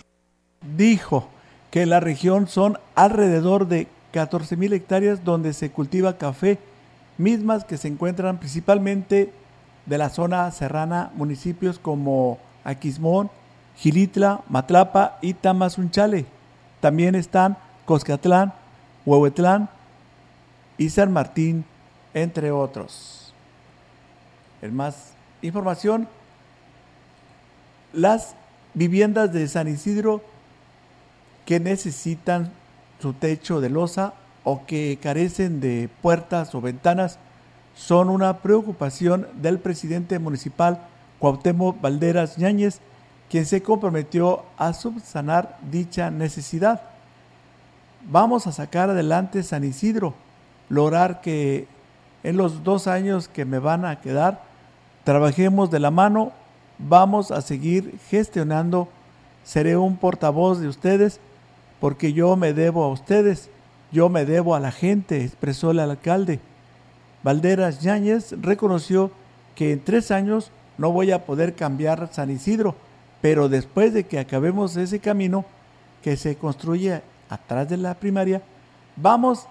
Dijo 0.78 1.28
que 1.72 1.82
en 1.82 1.90
la 1.90 2.00
región 2.00 2.48
son 2.48 2.80
alrededor 2.96 3.68
de 3.68 3.88
14 4.12 4.56
mil 4.58 4.74
hectáreas 4.74 5.24
donde 5.24 5.54
se 5.54 5.72
cultiva 5.72 6.18
café, 6.18 6.60
mismas 7.18 7.66
que 7.66 7.78
se 7.78 7.88
encuentran 7.88 8.40
principalmente 8.40 9.32
de 9.86 9.98
la 9.98 10.10
zona 10.10 10.50
serrana, 10.52 11.12
municipios 11.16 11.80
como 11.80 12.40
Aquismón, 12.64 13.30
Gilitla, 13.78 14.42
Matlapa 14.50 15.18
y 15.22 15.34
Tamazunchale. 15.34 16.26
También 16.80 17.16
están 17.16 17.58
Coscatlán, 17.86 18.54
Huehuetlán 19.06 19.70
y 20.78 20.90
San 20.90 21.12
Martín, 21.12 21.64
entre 22.14 22.52
otros. 22.52 23.34
En 24.62 24.76
más 24.76 25.14
información, 25.42 26.08
las 27.94 28.36
viviendas 28.74 29.32
de 29.32 29.48
San 29.48 29.68
Isidro 29.68 30.22
que 31.46 31.60
necesitan 31.60 32.52
su 33.02 33.14
techo 33.14 33.62
de 33.62 33.70
losa 33.70 34.14
o 34.44 34.66
que 34.66 34.98
carecen 35.02 35.60
de 35.60 35.90
puertas 36.02 36.56
o 36.56 36.62
ventanas 36.62 37.20
son 37.76 38.10
una 38.10 38.38
preocupación 38.38 39.28
del 39.42 39.60
presidente 39.60 40.20
municipal 40.20 40.82
Cuauhtémoc 41.20 41.80
Valderas 41.82 42.38
Ñáñez, 42.38 42.80
quien 43.30 43.46
se 43.46 43.62
comprometió 43.62 44.44
a 44.58 44.74
subsanar 44.74 45.58
dicha 45.70 46.10
necesidad. 46.10 46.82
Vamos 48.10 48.48
a 48.48 48.52
sacar 48.52 48.90
adelante 48.90 49.44
San 49.44 49.64
Isidro, 49.64 50.14
lograr 50.70 51.22
que 51.22 51.68
en 52.24 52.38
los 52.38 52.64
dos 52.64 52.88
años 52.88 53.28
que 53.28 53.46
me 53.46 53.60
van 53.60 53.86
a 53.86 54.00
quedar, 54.00 54.44
trabajemos 55.04 55.70
de 55.70 55.80
la 55.80 55.92
mano, 55.92 56.32
vamos 56.78 57.32
a 57.32 57.42
seguir 57.42 58.00
gestionando, 58.10 58.88
seré 59.44 59.78
un 59.78 59.98
portavoz 59.98 60.60
de 60.60 60.68
ustedes 60.68 61.20
porque 61.80 62.14
yo 62.14 62.36
me 62.36 62.54
debo 62.54 62.84
a 62.84 62.90
ustedes, 62.90 63.50
yo 63.92 64.10
me 64.10 64.26
debo 64.26 64.56
a 64.56 64.60
la 64.60 64.72
gente, 64.72 65.24
expresó 65.24 65.72
el 65.72 65.80
alcalde. 65.80 66.40
Valderas 67.24 67.82
Yáñez 67.82 68.34
reconoció 68.42 69.12
que 69.56 69.72
en 69.72 69.84
tres 69.84 70.12
años 70.12 70.52
no 70.78 70.92
voy 70.92 71.12
a 71.12 71.26
poder 71.26 71.56
cambiar 71.56 72.10
San 72.12 72.30
Isidro, 72.30 72.76
pero 73.22 73.50
después 73.50 73.94
de 73.94 74.06
que 74.06 74.20
acabemos 74.20 74.78
ese 74.78 75.00
camino 75.00 75.46
que 76.04 76.18
se 76.18 76.36
construye 76.36 77.02
atrás 77.30 77.68
de 77.70 77.78
la 77.78 77.96
primaria, 77.96 78.42
vamos 78.96 79.48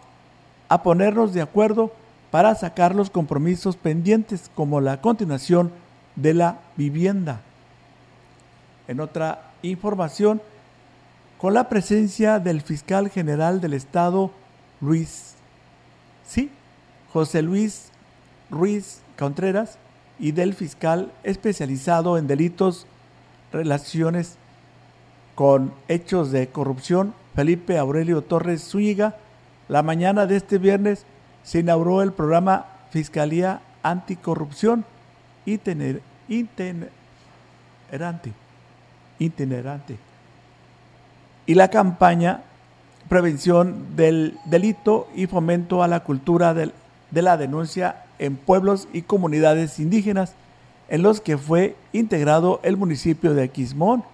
a 0.69 0.83
ponernos 0.83 1.33
de 1.33 1.43
acuerdo 1.43 1.93
para 2.31 2.55
sacar 2.55 2.95
los 2.95 3.11
compromisos 3.11 3.77
pendientes 3.77 4.51
como 4.55 4.81
la 4.81 5.01
continuación 5.01 5.73
de 6.17 6.35
la 6.35 6.59
vivienda. 6.77 7.41
En 8.89 9.01
otra 9.01 9.53
información, 9.63 10.41
con 11.39 11.55
la 11.55 11.69
presencia 11.69 12.39
del 12.39 12.63
fiscal 12.63 13.11
general 13.11 13.61
del 13.61 13.75
Estado, 13.75 14.31
Luis, 14.81 15.35
sí, 16.27 16.51
José 17.13 17.43
Luis 17.43 17.91
Ruiz 18.51 19.01
Contreras, 19.19 19.79
y 20.19 20.33
del 20.33 20.55
fiscal 20.55 21.13
especializado 21.25 22.17
en 22.17 22.27
delitos, 22.27 22.87
relaciones 23.53 24.37
con 25.35 25.75
hechos 25.89 26.31
de 26.31 26.49
corrupción, 26.49 27.15
Felipe 27.35 27.77
Aurelio 27.77 28.23
Torres 28.23 28.63
Zúñiga, 28.63 29.17
la 29.69 29.83
mañana 29.83 30.25
de 30.27 30.37
este 30.37 30.57
viernes 30.57 31.05
se 31.43 31.59
inauguró 31.59 32.01
el 32.03 32.13
programa 32.13 32.67
Fiscalía 32.91 33.61
Anticorrupción 33.83 34.87
itinerante. 35.45 36.91
itinerante 39.19 39.99
y 41.47 41.55
la 41.55 41.69
campaña 41.69 42.43
prevención 43.09 43.97
del 43.97 44.39
delito 44.45 45.09
y 45.15 45.27
fomento 45.27 45.83
a 45.83 45.89
la 45.89 46.01
cultura 46.01 46.55
de 46.55 46.73
la 47.23 47.37
denuncia 47.37 48.05
en 48.19 48.37
pueblos 48.37 48.89
y 48.93 49.03
comunidades 49.03 49.79
indígenas, 49.79 50.35
en 50.89 51.03
los 51.03 51.21
que 51.21 51.39
fue 51.39 51.77
integrado 51.93 52.61
el 52.63 52.77
municipio 52.77 53.35
de 53.35 53.45
Aquismón. 53.45 54.05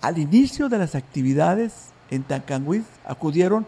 Al 0.00 0.18
inicio 0.18 0.68
de 0.68 0.78
las 0.78 0.94
actividades 0.94 1.90
en 2.10 2.22
Tancanguis 2.22 2.84
acudieron 3.04 3.66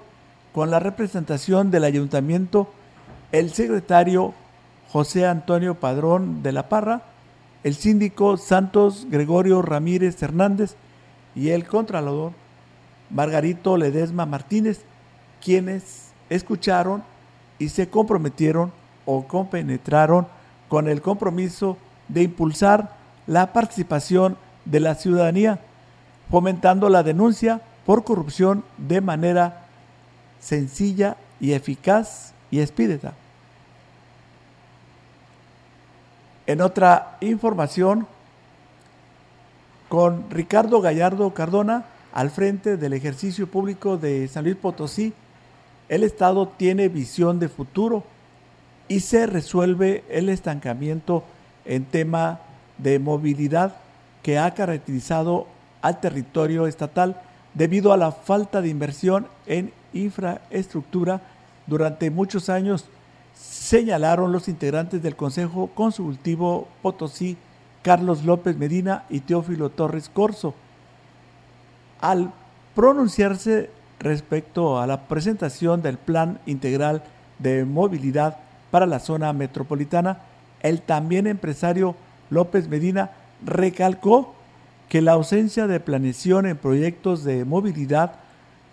con 0.52 0.70
la 0.70 0.80
representación 0.80 1.70
del 1.70 1.84
ayuntamiento 1.84 2.68
el 3.32 3.52
secretario 3.52 4.34
José 4.90 5.26
Antonio 5.26 5.74
Padrón 5.74 6.42
de 6.42 6.52
la 6.52 6.68
Parra, 6.68 7.02
el 7.64 7.74
síndico 7.74 8.36
Santos 8.36 9.06
Gregorio 9.10 9.62
Ramírez 9.62 10.22
Hernández 10.22 10.76
y 11.34 11.48
el 11.50 11.66
contralor 11.66 12.32
Margarito 13.10 13.76
Ledesma 13.76 14.26
Martínez, 14.26 14.82
quienes 15.42 16.12
escucharon 16.30 17.02
y 17.58 17.68
se 17.68 17.88
comprometieron 17.88 18.72
o 19.06 19.26
compenetraron 19.26 20.26
con 20.68 20.88
el 20.88 21.02
compromiso 21.02 21.76
de 22.08 22.22
impulsar 22.22 22.96
la 23.26 23.52
participación 23.52 24.36
de 24.64 24.80
la 24.80 24.94
ciudadanía, 24.94 25.60
fomentando 26.30 26.88
la 26.88 27.02
denuncia 27.02 27.60
por 27.86 28.04
corrupción 28.04 28.64
de 28.78 29.00
manera 29.00 29.66
sencilla 30.40 31.16
y 31.40 31.52
eficaz 31.52 32.32
y 32.50 32.60
expídita. 32.60 33.12
En 36.46 36.60
otra 36.60 37.16
información, 37.20 38.06
con 39.88 40.28
Ricardo 40.30 40.80
Gallardo 40.80 41.32
Cardona 41.32 41.84
al 42.14 42.30
frente 42.30 42.76
del 42.76 42.92
ejercicio 42.92 43.48
público 43.48 43.96
de 43.96 44.28
San 44.28 44.44
Luis 44.44 44.54
Potosí, 44.54 45.12
el 45.88 46.04
Estado 46.04 46.46
tiene 46.46 46.88
visión 46.88 47.40
de 47.40 47.48
futuro 47.48 48.04
y 48.86 49.00
se 49.00 49.26
resuelve 49.26 50.04
el 50.08 50.28
estancamiento 50.28 51.24
en 51.64 51.84
tema 51.84 52.38
de 52.78 53.00
movilidad 53.00 53.74
que 54.22 54.38
ha 54.38 54.54
caracterizado 54.54 55.48
al 55.82 56.00
territorio 56.00 56.68
estatal 56.68 57.20
debido 57.52 57.92
a 57.92 57.96
la 57.96 58.12
falta 58.12 58.62
de 58.62 58.68
inversión 58.68 59.26
en 59.46 59.72
infraestructura 59.92 61.20
durante 61.66 62.10
muchos 62.10 62.48
años, 62.48 62.84
señalaron 63.34 64.30
los 64.30 64.46
integrantes 64.46 65.02
del 65.02 65.16
Consejo 65.16 65.68
Consultivo 65.74 66.68
Potosí, 66.80 67.36
Carlos 67.82 68.24
López 68.24 68.56
Medina 68.56 69.04
y 69.10 69.18
Teófilo 69.18 69.70
Torres 69.70 70.08
Corso. 70.08 70.54
Al 72.00 72.32
pronunciarse 72.74 73.70
respecto 73.98 74.80
a 74.80 74.86
la 74.86 75.02
presentación 75.08 75.82
del 75.82 75.96
Plan 75.96 76.38
Integral 76.46 77.02
de 77.38 77.64
Movilidad 77.64 78.38
para 78.70 78.86
la 78.86 78.98
zona 78.98 79.32
metropolitana, 79.32 80.18
el 80.60 80.82
también 80.82 81.26
empresario 81.26 81.94
López 82.30 82.68
Medina 82.68 83.12
recalcó 83.44 84.34
que 84.88 85.00
la 85.00 85.12
ausencia 85.12 85.66
de 85.66 85.80
planeación 85.80 86.46
en 86.46 86.56
proyectos 86.56 87.24
de 87.24 87.44
movilidad 87.44 88.16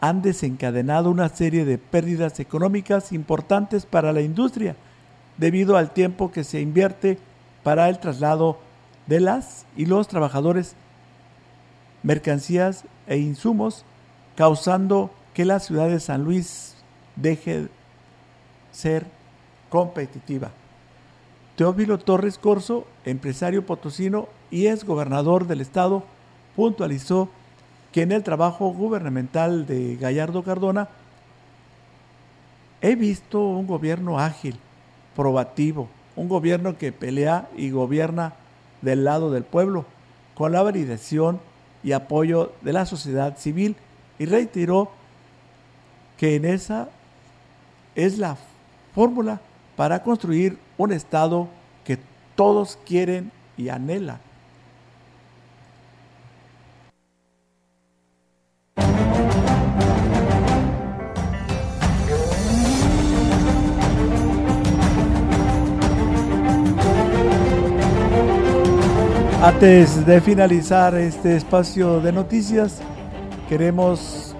han 0.01 0.21
desencadenado 0.21 1.11
una 1.11 1.29
serie 1.29 1.63
de 1.63 1.77
pérdidas 1.77 2.39
económicas 2.39 3.11
importantes 3.11 3.85
para 3.85 4.11
la 4.11 4.21
industria, 4.21 4.75
debido 5.37 5.77
al 5.77 5.91
tiempo 5.91 6.31
que 6.31 6.43
se 6.43 6.59
invierte 6.59 7.19
para 7.63 7.87
el 7.89 7.99
traslado 7.99 8.57
de 9.07 9.19
las 9.19 9.65
y 9.77 9.85
los 9.85 10.07
trabajadores, 10.07 10.75
mercancías 12.03 12.85
e 13.07 13.17
insumos, 13.17 13.85
causando 14.35 15.11
que 15.33 15.45
la 15.45 15.59
ciudad 15.59 15.89
de 15.89 15.99
San 15.99 16.23
Luis 16.23 16.75
deje 17.15 17.67
ser 18.71 19.05
competitiva. 19.69 20.51
Teófilo 21.55 21.99
Torres 21.99 22.37
Corso, 22.37 22.87
empresario 23.05 23.65
potosino 23.65 24.27
y 24.49 24.67
ex 24.67 24.83
gobernador 24.83 25.47
del 25.47 25.61
estado, 25.61 26.03
puntualizó 26.55 27.29
que 27.91 28.01
en 28.01 28.11
el 28.11 28.23
trabajo 28.23 28.69
gubernamental 28.69 29.65
de 29.65 29.97
Gallardo 29.97 30.43
Cardona 30.43 30.89
he 32.81 32.95
visto 32.95 33.41
un 33.41 33.67
gobierno 33.67 34.17
ágil, 34.19 34.57
probativo, 35.15 35.87
un 36.15 36.27
gobierno 36.27 36.77
que 36.77 36.91
pelea 36.91 37.47
y 37.55 37.69
gobierna 37.69 38.33
del 38.81 39.03
lado 39.03 39.31
del 39.31 39.43
pueblo, 39.43 39.85
con 40.35 40.51
la 40.51 40.63
validación 40.63 41.39
y 41.83 41.91
apoyo 41.91 42.53
de 42.61 42.73
la 42.73 42.85
sociedad 42.85 43.37
civil, 43.37 43.75
y 44.19 44.25
reiteró 44.25 44.91
que 46.17 46.35
en 46.35 46.45
esa 46.45 46.89
es 47.95 48.17
la 48.17 48.37
fórmula 48.93 49.41
para 49.75 50.03
construir 50.03 50.57
un 50.77 50.91
Estado 50.91 51.47
que 51.83 51.97
todos 52.35 52.77
quieren 52.85 53.31
y 53.57 53.69
anhelan. 53.69 54.19
Antes 69.41 70.05
de 70.05 70.21
finalizar 70.21 70.93
este 70.93 71.35
espacio 71.35 71.99
de 71.99 72.11
noticias, 72.11 72.77
queremos 73.49 74.35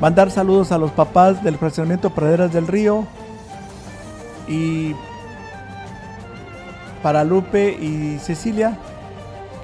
mandar 0.00 0.30
saludos 0.30 0.70
a 0.70 0.78
los 0.78 0.92
papás 0.92 1.42
del 1.42 1.58
fraccionamiento 1.58 2.10
Praderas 2.10 2.52
del 2.52 2.68
Río 2.68 3.04
y 4.46 4.94
para 7.02 7.24
Lupe 7.24 7.70
y 7.72 8.20
Cecilia, 8.20 8.78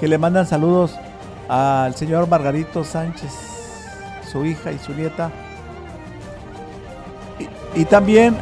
que 0.00 0.08
le 0.08 0.18
mandan 0.18 0.48
saludos 0.48 0.98
al 1.48 1.94
señor 1.94 2.26
Margarito 2.26 2.82
Sánchez, 2.82 3.30
su 4.32 4.44
hija 4.44 4.72
y 4.72 4.80
su 4.80 4.94
nieta, 4.94 5.30
y, 7.38 7.82
y 7.82 7.84
también 7.84 8.34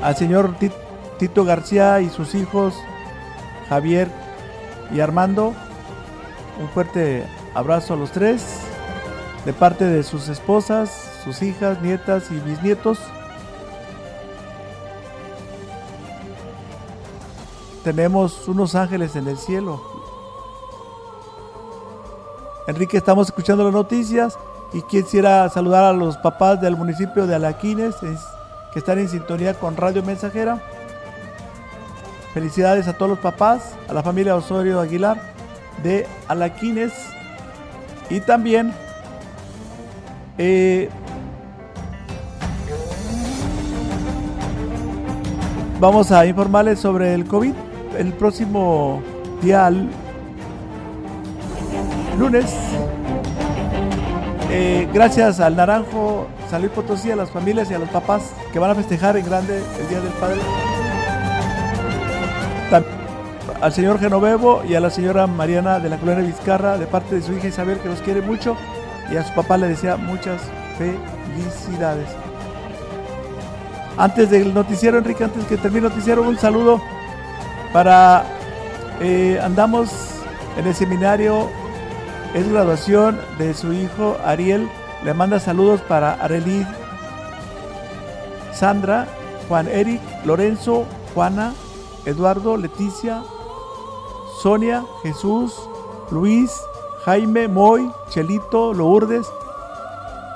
al 0.00 0.14
señor 0.14 0.54
Tito 1.18 1.44
García 1.44 2.00
y 2.00 2.08
sus 2.08 2.36
hijos, 2.36 2.74
Javier 3.68 4.06
y 4.94 5.00
Armando 5.00 5.54
un 6.58 6.68
fuerte 6.68 7.24
abrazo 7.54 7.94
a 7.94 7.96
los 7.96 8.10
tres 8.10 8.44
de 9.44 9.52
parte 9.52 9.84
de 9.84 10.02
sus 10.02 10.28
esposas, 10.28 10.90
sus 11.24 11.42
hijas, 11.42 11.80
nietas 11.80 12.30
y 12.30 12.38
bisnietos. 12.40 12.98
Tenemos 17.84 18.48
unos 18.48 18.74
ángeles 18.74 19.16
en 19.16 19.28
el 19.28 19.38
cielo. 19.38 19.80
Enrique, 22.66 22.98
estamos 22.98 23.28
escuchando 23.28 23.64
las 23.64 23.72
noticias 23.72 24.36
y 24.74 24.82
quisiera 24.82 25.48
saludar 25.48 25.84
a 25.84 25.92
los 25.94 26.18
papás 26.18 26.60
del 26.60 26.76
municipio 26.76 27.26
de 27.26 27.36
Alaquines 27.36 27.94
que 28.72 28.78
están 28.80 28.98
en 28.98 29.08
sintonía 29.08 29.54
con 29.54 29.76
Radio 29.76 30.02
Mensajera. 30.02 30.62
Felicidades 32.34 32.86
a 32.88 32.92
todos 32.92 33.08
los 33.08 33.18
papás, 33.20 33.74
a 33.88 33.94
la 33.94 34.02
familia 34.02 34.36
Osorio 34.36 34.80
Aguilar 34.80 35.37
de 35.82 36.06
Alaquines 36.28 36.92
y 38.10 38.20
también 38.20 38.72
eh, 40.38 40.88
vamos 45.80 46.10
a 46.12 46.26
informarles 46.26 46.78
sobre 46.78 47.14
el 47.14 47.24
COVID 47.24 47.52
el 47.98 48.12
próximo 48.12 49.02
día 49.42 49.70
lunes. 52.18 52.54
Eh, 54.50 54.88
gracias 54.94 55.40
al 55.40 55.56
Naranjo, 55.56 56.26
San 56.50 56.62
Luis 56.62 56.72
Potosí, 56.72 57.10
a 57.10 57.16
las 57.16 57.30
familias 57.30 57.70
y 57.70 57.74
a 57.74 57.78
los 57.78 57.88
papás 57.90 58.32
que 58.52 58.58
van 58.58 58.70
a 58.70 58.74
festejar 58.74 59.16
en 59.16 59.26
grande 59.26 59.62
el 59.80 59.88
Día 59.88 60.00
del 60.00 60.12
Padre 60.14 60.38
al 63.60 63.72
señor 63.72 63.98
Genovevo 63.98 64.62
y 64.68 64.74
a 64.74 64.80
la 64.80 64.90
señora 64.90 65.26
Mariana 65.26 65.80
de 65.80 65.88
la 65.88 65.98
colonia 65.98 66.24
Vizcarra 66.24 66.78
de 66.78 66.86
parte 66.86 67.16
de 67.16 67.22
su 67.22 67.32
hija 67.32 67.48
Isabel 67.48 67.78
que 67.78 67.88
los 67.88 68.00
quiere 68.00 68.22
mucho 68.22 68.56
y 69.10 69.16
a 69.16 69.26
su 69.26 69.34
papá 69.34 69.56
le 69.56 69.68
desea 69.68 69.96
muchas 69.96 70.40
felicidades. 70.76 72.08
Antes 73.96 74.30
del 74.30 74.54
noticiero, 74.54 74.98
Enrique, 74.98 75.24
antes 75.24 75.44
que 75.46 75.56
termine 75.56 75.86
el 75.86 75.92
noticiero, 75.92 76.22
un 76.22 76.38
saludo 76.38 76.80
para... 77.72 78.24
Eh, 79.00 79.38
andamos 79.42 79.90
en 80.56 80.66
el 80.66 80.74
seminario, 80.74 81.48
es 82.34 82.48
graduación 82.50 83.20
de 83.38 83.54
su 83.54 83.72
hijo 83.72 84.16
Ariel, 84.24 84.68
le 85.04 85.14
manda 85.14 85.38
saludos 85.38 85.80
para 85.82 86.14
Arely, 86.14 86.66
Sandra, 88.52 89.06
Juan 89.48 89.68
Eric, 89.68 90.00
Lorenzo, 90.24 90.84
Juana, 91.14 91.54
Eduardo, 92.06 92.56
Leticia, 92.56 93.22
Sonia, 94.42 94.84
Jesús, 95.02 95.54
Luis, 96.10 96.52
Jaime, 97.04 97.48
Moy, 97.48 97.90
Chelito, 98.08 98.72
Lourdes, 98.72 99.26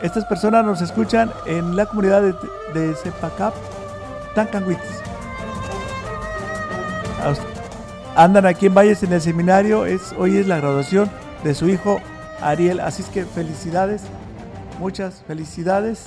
Estas 0.03 0.25
personas 0.25 0.65
nos 0.65 0.83
escuchan 0.83 1.31
en 1.47 1.77
la 1.77 1.87
comunidad 1.87 2.23
de, 2.23 2.35
de 2.75 2.95
Cepacap, 2.97 3.55
Tancanwitz. 4.35 5.03
Andan 8.17 8.47
aquí 8.47 8.67
en 8.67 8.75
Valles 8.75 9.03
en 9.05 9.13
el 9.13 9.21
seminario. 9.21 9.87
Es, 9.87 10.13
hoy 10.19 10.37
es 10.37 10.47
la 10.49 10.57
graduación 10.57 11.09
de 11.45 11.55
su 11.55 11.69
hijo 11.69 12.01
Ariel. 12.41 12.81
Así 12.81 13.03
es 13.03 13.09
que 13.09 13.25
felicidades. 13.25 14.03
Muchas 14.81 15.23
felicidades. 15.27 16.05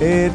Eh, 0.00 0.30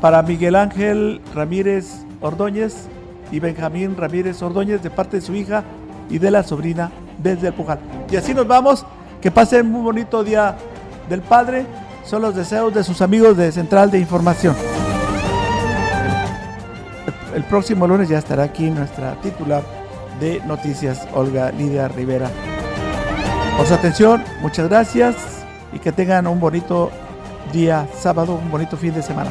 para 0.00 0.22
Miguel 0.22 0.56
Ángel 0.56 1.20
Ramírez 1.34 2.04
Ordóñez 2.20 2.88
y 3.32 3.40
Benjamín 3.40 3.96
Ramírez 3.96 4.40
Ordóñez 4.42 4.82
de 4.82 4.90
parte 4.90 5.16
de 5.16 5.22
su 5.22 5.34
hija 5.34 5.64
y 6.08 6.18
de 6.18 6.30
la 6.30 6.44
sobrina 6.44 6.92
desde 7.18 7.48
el 7.48 7.54
Pujal. 7.54 7.80
Y 8.10 8.16
así 8.16 8.34
nos 8.34 8.46
vamos. 8.46 8.86
Que 9.20 9.30
pasen 9.30 9.74
un 9.74 9.84
bonito 9.84 10.22
día 10.22 10.56
del 11.08 11.22
Padre. 11.22 11.64
Son 12.04 12.22
los 12.22 12.34
deseos 12.34 12.74
de 12.74 12.84
sus 12.84 13.00
amigos 13.00 13.36
de 13.36 13.50
Central 13.50 13.90
de 13.90 13.98
Información. 13.98 14.54
El 17.34 17.44
próximo 17.44 17.86
lunes 17.86 18.08
ya 18.08 18.18
estará 18.18 18.42
aquí 18.42 18.68
nuestra 18.68 19.14
titular 19.22 19.62
de 20.20 20.40
noticias, 20.44 21.08
Olga 21.14 21.50
Lidia 21.52 21.88
Rivera. 21.88 22.28
Por 23.56 23.66
su 23.66 23.74
atención, 23.74 24.22
muchas 24.42 24.68
gracias 24.68 25.16
y 25.72 25.78
que 25.78 25.92
tengan 25.92 26.26
un 26.26 26.40
bonito 26.40 26.90
día 27.52 27.86
sábado, 27.98 28.34
un 28.34 28.50
bonito 28.50 28.76
fin 28.76 28.92
de 28.92 29.02
semana. 29.02 29.30